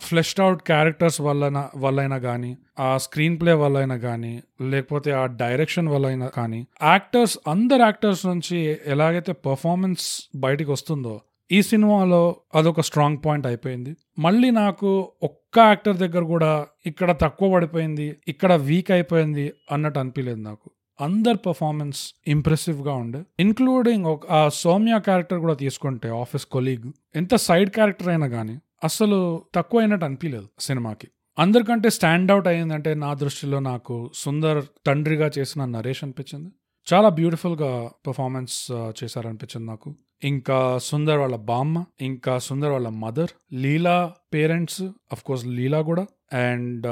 ఫ్లెష్డ్ 0.00 0.40
అవుట్ 0.40 0.62
క్యారెక్టర్స్ 0.62 1.20
వల్ల 1.20 1.68
వల్లైనా 1.76 2.18
కానీ 2.18 2.56
ఆ 2.78 2.96
స్క్రీన్ 2.96 3.40
ప్లే 3.40 3.52
వల్లైనా 3.52 3.96
కానీ 3.96 4.42
లేకపోతే 4.60 5.12
ఆ 5.12 5.26
డైరెక్షన్ 5.26 5.88
వల్లైనా 5.88 6.26
కానీ 6.26 6.66
యాక్టర్స్ 6.82 7.38
అందరు 7.48 7.82
యాక్టర్స్ 7.82 8.26
నుంచి 8.26 8.78
ఎలాగైతే 8.86 9.32
పర్ఫార్మెన్స్ 9.32 10.30
బయటికి 10.36 10.70
వస్తుందో 10.70 11.20
ఈ 11.52 11.62
సినిమాలో 11.62 12.36
అదొక 12.54 12.80
స్ట్రాంగ్ 12.80 13.18
పాయింట్ 13.26 13.46
అయిపోయింది. 13.46 13.96
మళ్ళీ 14.18 14.50
నాకు 14.50 15.12
ఒక్క 15.22 15.58
యాక్టర్ 15.58 15.96
దగ్గర 15.96 16.22
కూడా 16.22 16.66
ఇక్కడ 16.86 17.16
తక్కువ 17.20 17.54
పడిపోయింది 17.54 18.16
ఇక్కడ 18.28 18.52
వీక్ 18.54 18.90
అయిపోయింది 18.90 19.52
అన్నట్టు 19.72 19.98
అనిపించలేదు 19.98 20.40
నాకు. 20.40 20.70
అందరి 21.00 21.38
పర్ఫార్మెన్స్ 21.38 22.14
ఇంప్రెసివ్గా 22.28 22.94
ఉండే. 22.94 23.22
ఇన్క్లూడింగ్ 23.40 24.06
ఒక 24.06 24.26
ఆ 24.30 24.48
సౌమ్య 24.48 24.98
క్యారెక్టర్ 24.98 25.38
కూడా 25.38 25.54
తీసుకుంటే 25.54 26.08
ఆఫీస్ 26.08 26.46
కొలీగ్ 26.46 26.92
ఎంత 27.16 27.34
సైడ్ 27.36 27.70
క్యారెక్టర్ 27.70 28.08
అయినా 28.08 28.28
కానీ 28.28 28.58
అసలు 28.86 29.18
తక్కువ 29.54 29.80
అయినట్టు 29.80 30.06
అనిపించలేదు 30.08 30.48
సినిమాకి. 30.58 31.08
అందరికంటే 31.38 31.88
స్టాండ్ 31.90 32.30
అవుట్ 32.32 32.48
అయ్యిందంటే 32.48 32.90
నా 33.04 33.10
దృష్టిలో 33.22 33.58
నాకు 33.70 33.96
సుందర్ 34.14 34.60
తండ్రిగా 34.86 35.28
చేసిన 35.38 35.62
నరేష్ 35.76 36.02
అనిపించింది. 36.04 36.50
చాలా 36.86 37.08
బ్యూటిఫుల్గా 37.18 37.70
పర్ఫార్మెన్స్ 38.06 38.56
చేశారనిపించింది 39.00 39.66
నాకు. 39.72 39.88
ఇంకా 40.24 40.58
సుందర్ 40.82 41.18
వాళ్ళ 41.18 41.36
బామ్మ 41.48 41.78
ఇంకా 42.00 42.34
సుందర్ 42.38 42.72
వాళ్ళ 42.74 42.88
mother 43.02 43.32
Leela 43.62 43.96
parents 44.34 44.82
of 45.12 45.24
course 45.26 45.44
Leela 45.56 45.80
కూడా 45.88 46.04
and 46.32 46.86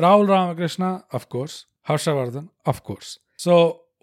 Rahul 0.00 0.28
Ramakrishna 0.28 0.84
of 1.14 1.26
course 1.26 1.56
Harshavardhan 1.90 2.48
of 2.68 2.82
course 2.88 3.10
so 3.38 3.54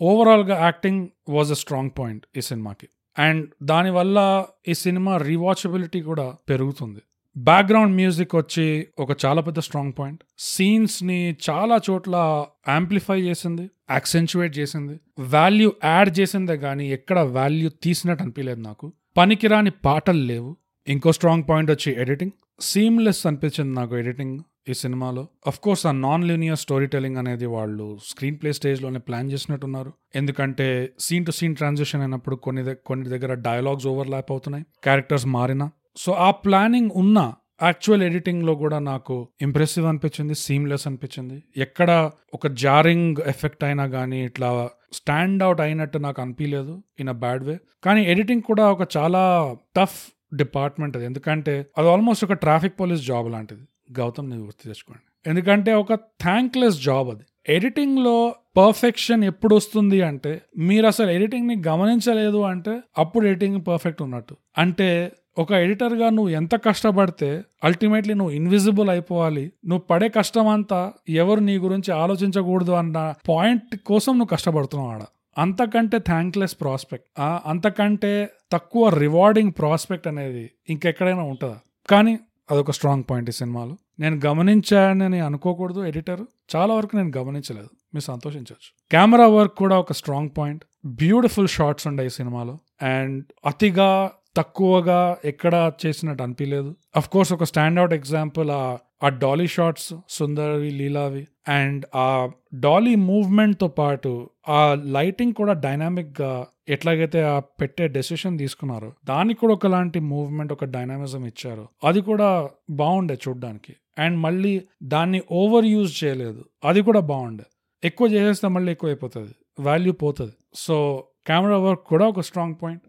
ఓవరాల్గా 0.02 0.56
acting 0.64 1.02
was 1.30 1.52
a 1.52 1.58
strong 1.62 1.94
point 2.00 2.24
ఈ 2.38 2.42
సినిమాకి. 2.42 2.88
అండ్ 3.18 3.44
దానివల్ల 3.64 4.20
ఈ 4.68 4.74
సినిమా 4.84 5.14
రీవాచబిలిటీ 5.30 6.00
కూడా 6.02 6.28
పెరుగుతుంది. 6.50 7.02
బ్యాక్గ్రౌండ్ 7.38 7.96
మ్యూజిక్ 7.96 8.36
వచ్చి 8.36 8.88
ఒక 9.00 9.26
చాలా 9.26 9.42
పెద్ద 9.42 9.60
స్ట్రాంగ్ 9.60 9.94
పాయింట్ 10.00 10.24
సీన్స్ని 10.40 11.36
చాలా 11.50 11.80
చోట్ల 11.90 12.46
యాంప్లిఫై 12.70 13.22
చేసింది 13.22 13.70
యాక్సెంచువేట్ 13.92 14.58
చేసింది. 14.58 15.00
వాల్యూ 15.20 15.72
యాడ్ 15.84 16.20
చేసిందే 16.20 16.58
కానీ 16.58 16.92
ఎక్కడ 16.92 17.20
వాల్యూ 17.20 17.70
తీసినట్టు 17.70 18.24
అనిపించలేదు 18.24 18.62
నాకు. 18.62 18.94
పనికిరాని 19.18 19.72
పాటలు 19.86 20.18
లేవు. 20.18 20.58
ఇంకో 20.88 21.12
స్ట్రాంగ్ 21.12 21.44
పాయింట్ 21.50 21.72
వచ్చి 21.72 22.02
ఎడిటింగ్ 22.02 22.32
సీమ్లెస్ 22.60 23.28
అనిపించింది 23.28 23.76
నాకు 23.76 23.98
ఎడిటింగ్ 23.98 24.40
ఈ 24.70 24.74
సినిమాలో. 24.74 25.28
అఫ్ 25.48 25.60
కోర్స్ 25.60 25.86
ఆ 25.86 25.92
నాన్ 25.92 26.24
లీనియర్ 26.24 26.58
స్టోరీ 26.58 26.86
టెలింగ్ 26.86 27.18
అనేది 27.18 27.46
వాళ్ళు 27.46 27.98
స్క్రీన్ 28.06 28.38
ప్లే 28.42 28.54
స్టేజ్లోనే 28.54 29.00
ప్లాన్ 29.00 29.32
చేసినట్టున్నారు. 29.32 29.94
ఎందుకంటే 30.16 30.90
సీన్ 31.00 31.26
టు 31.26 31.32
సీన్ 31.32 31.56
ట్రాన్సిషన్ 31.56 32.02
అయినప్పుడు 32.02 32.36
కొన్ని 32.36 32.76
కొన్ని 32.86 33.10
దగ్గర 33.10 33.34
డైలాగ్స్ 33.34 33.88
ఓవర్ 33.88 34.10
ల్యాప్ 34.10 34.32
అవుతున్నాయి. 34.32 34.66
క్యారెక్టర్స్ 34.84 35.26
మారినా 35.26 35.72
సో 35.98 36.12
ఆ 36.12 36.32
ప్లానింగ్ 36.32 36.90
ఉన్న 36.96 37.34
యాక్చువల్ 37.64 38.04
ఎడిటింగ్లో 38.04 38.56
కూడా 38.56 38.80
నాకు 38.80 39.28
ఇంప్రెసివ్ 39.42 39.86
అనిపించింది 39.86 40.36
సీమ్లెస్ 40.36 40.88
అనిపించింది. 40.88 41.44
ఎక్కడ 41.58 42.12
ఒక 42.34 42.48
జారింగ్ 42.48 43.16
ఎఫెక్ట్ 43.28 43.64
అయినా 43.64 43.88
కానీ 43.88 44.26
ఇట్లా 44.26 44.70
స్టాండ్ 44.94 45.44
అవుట్ 45.44 45.62
అయినట్టు 45.62 45.98
నాకు 45.98 46.22
అనిపించలేదు 46.22 46.84
ఇన్ 47.00 47.10
అ 47.10 47.12
బ్యాడ్ 47.12 47.44
వే 47.44 47.58
కానీ 47.84 48.04
ఎడిటింగ్ 48.04 48.42
కూడా 48.42 48.72
ఒక 48.72 48.98
చాలా 48.98 49.56
టఫ్ 49.76 50.12
డిపార్ట్మెంట్ 50.36 50.98
అది. 50.98 51.06
ఎందుకంటే 51.06 51.66
అది 51.78 51.90
ఆల్మోస్ట్ 51.90 52.26
ఒక 52.26 52.34
ట్రాఫిక్ 52.34 52.80
పోలీస్ 52.80 53.06
జాబ్ 53.06 53.32
లాంటిది. 53.32 53.62
గౌతమ్ 54.00 54.30
నేను 54.30 54.42
గుర్తు 54.42 54.64
తెచ్చుకోండి. 54.64 55.30
ఎందుకంటే 55.30 55.74
ఒక 55.74 55.94
థ్యాంక్లెస్ 55.94 56.84
జాబ్ 56.84 57.10
అది. 57.10 57.24
ఎడిటింగ్లో 57.50 58.36
పర్ఫెక్షన్ 58.58 59.24
ఎప్పుడు 59.24 59.56
వస్తుంది 59.56 60.02
అంటే 60.02 60.42
మీరు 60.58 60.88
అసలు 60.88 61.12
ఎడిటింగ్ని 61.12 61.64
గమనించలేదు 61.68 62.42
అంటే 62.42 62.80
అప్పుడు 62.98 63.26
ఎడిటింగ్ 63.26 63.62
పర్ఫెక్ట్ 63.68 64.02
ఉన్నట్టు. 64.02 64.36
అంటే 64.58 65.12
ఒక 65.38 65.52
ఎడిటర్గా 65.52 66.10
నువ్వు 66.10 66.30
ఎంత 66.30 66.56
కష్టపడితే 66.56 67.44
అల్టిమేట్లీ 67.64 68.14
నువ్వు 68.14 68.34
ఇన్విజిబుల్ 68.34 68.90
అయిపోవాలి. 68.90 69.52
నువ్వు 69.68 69.86
పడే 69.92 70.10
కష్టం 70.10 70.48
అంతా 70.48 70.94
ఎవరు 71.10 71.40
నీ 71.40 71.58
గురించి 71.58 71.94
ఆలోచించకూడదు 71.94 72.72
అన్న 72.72 73.14
పాయింట్ 73.30 73.76
కోసం 73.78 74.14
నువ్వు 74.14 74.28
కష్టపడుతున్నావు 74.28 74.92
ఆడ. 74.92 75.02
అంతకంటే 75.38 75.98
థ్యాంక్లెస్ 76.00 76.56
ప్రాస్పెక్ట్ 76.62 77.08
అంతకంటే 77.46 78.30
తక్కువ 78.52 78.90
రివార్డింగ్ 78.90 79.52
ప్రాస్పెక్ట్ 79.52 80.08
అనేది 80.08 80.52
ఇంకెక్కడైనా 80.70 81.24
ఉంటుందా? 81.24 81.60
కానీ 81.90 82.20
అదొక 82.52 82.72
స్ట్రాంగ్ 82.72 83.04
పాయింట్ 83.10 83.30
ఈ 83.30 83.34
సినిమాలో. 83.34 83.78
నేను 84.00 84.22
గమనించానని 84.26 85.20
అనుకోకూడదు 85.20 85.86
ఎడిటర్. 85.86 86.22
చాలా 86.56 86.74
వరకు 86.74 86.96
నేను 86.96 87.12
గమనించలేదు. 87.18 87.68
మీరు 87.94 88.04
సంతోషించవచ్చు. 88.04 88.90
కెమెరా 88.92 89.28
వర్క్ 89.28 89.56
కూడా 89.56 89.80
ఒక 89.80 89.94
స్ట్రాంగ్ 89.94 90.30
పాయింట్ 90.38 90.64
బ్యూటిఫుల్ 90.86 91.48
షార్ట్స్ 91.48 91.88
ఉండే 91.88 92.06
ఈ 92.06 92.10
సినిమాలో. 92.10 92.60
అండ్ 92.82 93.26
అతిగా 93.46 94.12
తక్కువగా 94.38 95.18
ఎక్కడ 95.26 95.72
చేసినట్టు 95.86 96.24
అనిపించలేదు 96.24 96.76
అఫ్ 96.96 97.10
కోర్స్ 97.10 97.34
ఒక 97.34 97.44
స్టాండౌట్ 97.44 97.94
ఎగ్జాంపుల్ 97.94 98.52
ఆ 98.52 98.78
ఆ 99.04 99.10
డాలీ 99.10 99.48
షాట్స్ 99.48 99.94
సుందరవి 100.10 100.70
లీలావి 100.70 101.28
అండ్ 101.48 101.86
ఆ 101.96 102.30
డాలీ 102.54 102.96
మూవ్మెంట్తో 102.96 103.68
పాటు 103.68 104.30
ఆ 104.50 104.78
లైటింగ్ 104.86 105.34
కూడా 105.34 105.54
డైనామిక్గా 105.54 106.48
ఎట్లాగైతే 106.70 107.24
ఆ 107.24 107.40
పెట్టే 107.40 107.88
డెసిషన్ 107.88 108.38
తీసుకున్నారో 108.38 108.94
దానికి 109.06 109.40
కూడా 109.40 109.54
ఒకలాంటి 109.54 110.00
మూవ్మెంట్ 110.00 110.54
ఒక 110.54 110.66
డైనామిజం 110.66 111.26
ఇచ్చారు. 111.26 111.68
అది 111.84 112.02
కూడా 112.02 112.50
బాగుండే 112.70 113.18
చూడ్డానికి. 113.28 113.76
అండ్ 114.00 114.20
మళ్ళీ 114.20 114.62
దాన్ని 114.84 115.22
ఓవర్ 115.32 115.66
యూజ్ 115.66 116.04
చేయలేదు. 116.04 116.46
అది 116.66 116.82
కూడా 116.82 117.00
బాగుండే. 117.00 117.44
ఎక్కువ 117.84 118.08
చేసేస్తే 118.08 118.48
మళ్ళీ 118.48 118.72
ఎక్కువ 118.72 118.90
అయిపోతుంది 118.90 119.32
వాల్యూ 119.60 119.94
పోతుంది. 119.94 120.34
సో 120.56 121.04
కెమెరా 121.28 121.58
వర్క్ 121.58 121.84
కూడా 121.84 122.08
ఒక 122.08 122.20
స్ట్రాంగ్ 122.20 122.56
పాయింట్ 122.64 122.84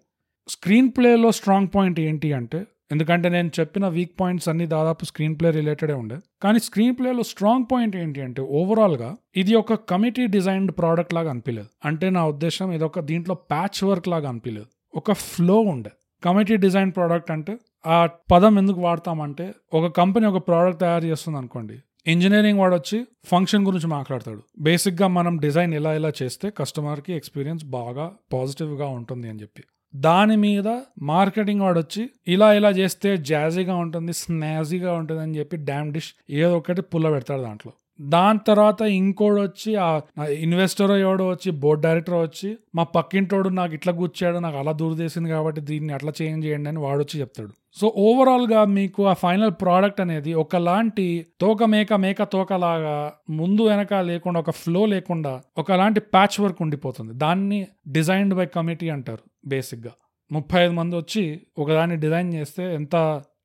స్క్రీన్ 0.49 0.89
ప్లేలో 0.97 1.33
స్ట్రాంగ్ 1.33 1.69
పాయింట్ 1.75 2.01
ఏంటి 2.01 2.33
అంటే 2.33 2.67
ఎందుకంటే 2.93 3.29
నేను 3.29 3.51
చెప్పిన 3.61 3.89
వీక్ 3.89 4.13
పాయింట్స్ 4.21 4.49
అన్ని 4.49 4.67
దాదాపు 4.67 5.05
స్క్రీన్ 5.05 5.35
ప్లే 5.41 5.51
రిలేటెడే 5.51 5.95
ఉండే. 5.95 6.17
కానీ 6.43 6.59
స్క్రీన్ 6.59 6.97
ప్లేలో 6.97 7.23
స్ట్రాంగ్ 7.23 7.65
పాయింట్ 7.73 7.97
ఏంటి 7.97 8.21
అంటే 8.21 8.43
ఓవరాల్గా 8.43 9.17
ఇది 9.37 9.55
ఒక 9.55 9.75
కమిటీ 9.75 10.27
డిజైన్డ్ 10.27 10.73
ప్రోడక్ట్ 10.73 11.15
లాగా 11.15 11.31
అనిపించలేదు 11.31 11.69
అంటే 11.85 12.11
నా 12.11 12.27
ఉద్దేశం 12.27 12.73
ఇది 12.73 12.85
ఒక 12.85 13.01
దీంట్లో 13.01 13.35
ప్యాచ్ 13.35 13.85
వర్క్ 13.85 14.09
లాగా 14.09 14.29
అనిపించలేదు 14.29 14.69
ఒక 14.95 15.13
ఫ్లో 15.13 15.57
ఉండే. 15.73 15.91
కమిటీ 16.23 16.57
డిజైన్ 16.57 16.93
ప్రోడక్ట్ 16.93 17.31
అంటే 17.31 17.59
ఆ 17.87 18.09
పదం 18.33 18.59
ఎందుకు 18.59 18.81
వాడతామంటే 18.81 19.55
ఒక 19.75 19.87
కంపెనీ 19.97 20.27
ఒక 20.27 20.47
ప్రోడక్ట్ 20.49 20.81
తయారు 20.81 21.05
చేస్తుంది 21.05 21.39
అనుకోండి. 21.39 21.77
ఇంజనీరింగ్ 22.07 22.59
వాడు 22.59 22.75
వచ్చి 22.75 23.07
ఫంక్షన్ 23.25 23.67
గురించి 23.67 23.87
మాట్లాడతాడు. 23.87 24.43
బేసిక్గా 24.61 25.09
మనం 25.09 25.37
డిజైన్ 25.37 25.75
ఇలా 25.75 25.95
ఇలా 25.95 26.13
చేస్తే 26.23 26.51
కస్టమర్కి 26.51 27.13
ఎక్స్పీరియన్స్ 27.13 27.65
బాగా 27.65 28.13
పాజిటివ్గా 28.33 28.87
ఉంటుంది 28.87 29.29
అని 29.29 29.41
చెప్పి. 29.41 29.65
దాని 29.95 30.37
మీద 30.37 30.69
మార్కెటింగ్ 31.03 31.61
వాడు 31.61 31.79
వచ్చి 31.79 32.11
ఇలా 32.29 32.53
ఇలా 32.53 32.71
చేస్తే 32.71 33.17
జాజీగా 33.17 33.77
ఉంటుంది 33.77 34.13
స్నాజీగా 34.13 34.93
ఉంటుంది 34.93 35.23
అని 35.23 35.39
చెప్పి 35.39 35.57
డ్యామ్ 35.57 35.93
డిష్ 35.93 36.13
ఏదో 36.31 36.57
ఒకటి 36.57 36.83
పుల్ల 36.83 37.11
పెడతాడు 37.11 37.43
దాంట్లో. 37.43 37.73
దాని 38.01 38.39
తర్వాత 38.49 38.83
ఇంకోడు 38.83 39.41
వచ్చి 39.41 39.75
ఆ 39.75 40.01
ఇన్వెస్టర్ 40.29 40.91
ఎవడో 40.91 41.29
వచ్చి 41.29 41.51
బోర్డ్ 41.51 41.83
డైరెక్టర్ 41.83 42.15
వచ్చి 42.15 42.57
మా 42.75 42.83
పక్కింటోడు 42.83 43.49
నాకు 43.49 43.75
ఇట్లా 43.75 43.93
కూర్చాడు 43.93 44.39
నాకు 44.39 44.57
అలా 44.57 44.73
దూరదేసింది 44.73 45.29
కాబట్టి 45.29 45.61
దీన్ని 45.61 45.93
అట్లా 45.93 46.13
చేంజ్ 46.23 46.47
చేయండి 46.47 46.69
అని 46.69 46.79
వాడు 46.79 46.99
వచ్చి 46.99 47.21
చెప్తాడు. 47.21 47.53
సో 47.81 47.93
ఓవరాల్గా 47.97 48.65
మీకు 48.65 49.07
ఆ 49.07 49.13
ఫైనల్ 49.13 49.51
ప్రోడక్ట్ 49.51 50.01
అనేది 50.01 50.35
ఒకలాంటి 50.35 51.27
తోక 51.41 51.65
మేక 51.65 51.93
మేక 51.93 52.23
తోకలాగా 52.23 53.13
ముందు 53.31 53.63
వెనక 53.63 53.95
లేకుండా 53.95 54.41
ఒక 54.41 54.51
ఫ్లో 54.51 54.87
లేకుండా 54.87 55.41
ఒకలాంటి 55.59 56.01
ప్యాచ్ 56.01 56.41
వర్క్ 56.41 56.63
ఉండిపోతుంది. 56.63 57.15
దాన్ని 57.15 57.67
డిజైన్డ్ 57.89 58.35
బై 58.35 58.47
కమిటీ 58.47 58.89
అంటారు. 58.89 59.25
బేసిక్గా. 59.47 59.93
ముప్పై 60.33 60.61
ఐదు 60.61 60.73
మంది 60.73 60.97
వచ్చి 60.97 61.41
ఒకదాన్ని 61.59 61.97
డిజైన్ 61.97 62.35
చేస్తే 62.35 62.75
ఎంత 62.75 62.97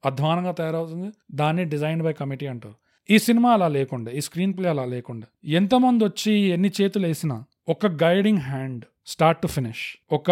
అధ్వానంగా 0.06 0.52
తయారవుతుంది? 0.52 1.12
దాన్ని 1.32 1.66
డిజైన్డ్ 1.66 2.04
బై 2.04 2.14
కమిటీ 2.14 2.48
అంటారు. 2.48 2.76
ఈ 3.10 3.20
సినిమా 3.20 3.54
అలా 3.54 3.68
లేకుండా 3.68 4.12
ఈ 4.12 4.22
స్క్రీన్ 4.22 4.58
ప్లే 4.58 4.70
అలా 4.70 4.86
లేకుండా 4.86 5.28
ఎంతమంది 5.46 6.04
వచ్చి 6.04 6.34
ఎన్ని 6.34 6.72
చేతులు 6.82 7.08
వేసినా 7.08 7.44
ఒక 7.70 7.86
guiding 7.86 8.38
hand 8.38 8.86
start 9.06 9.42
to 9.42 9.48
finish 9.48 9.98
ఒక 10.12 10.32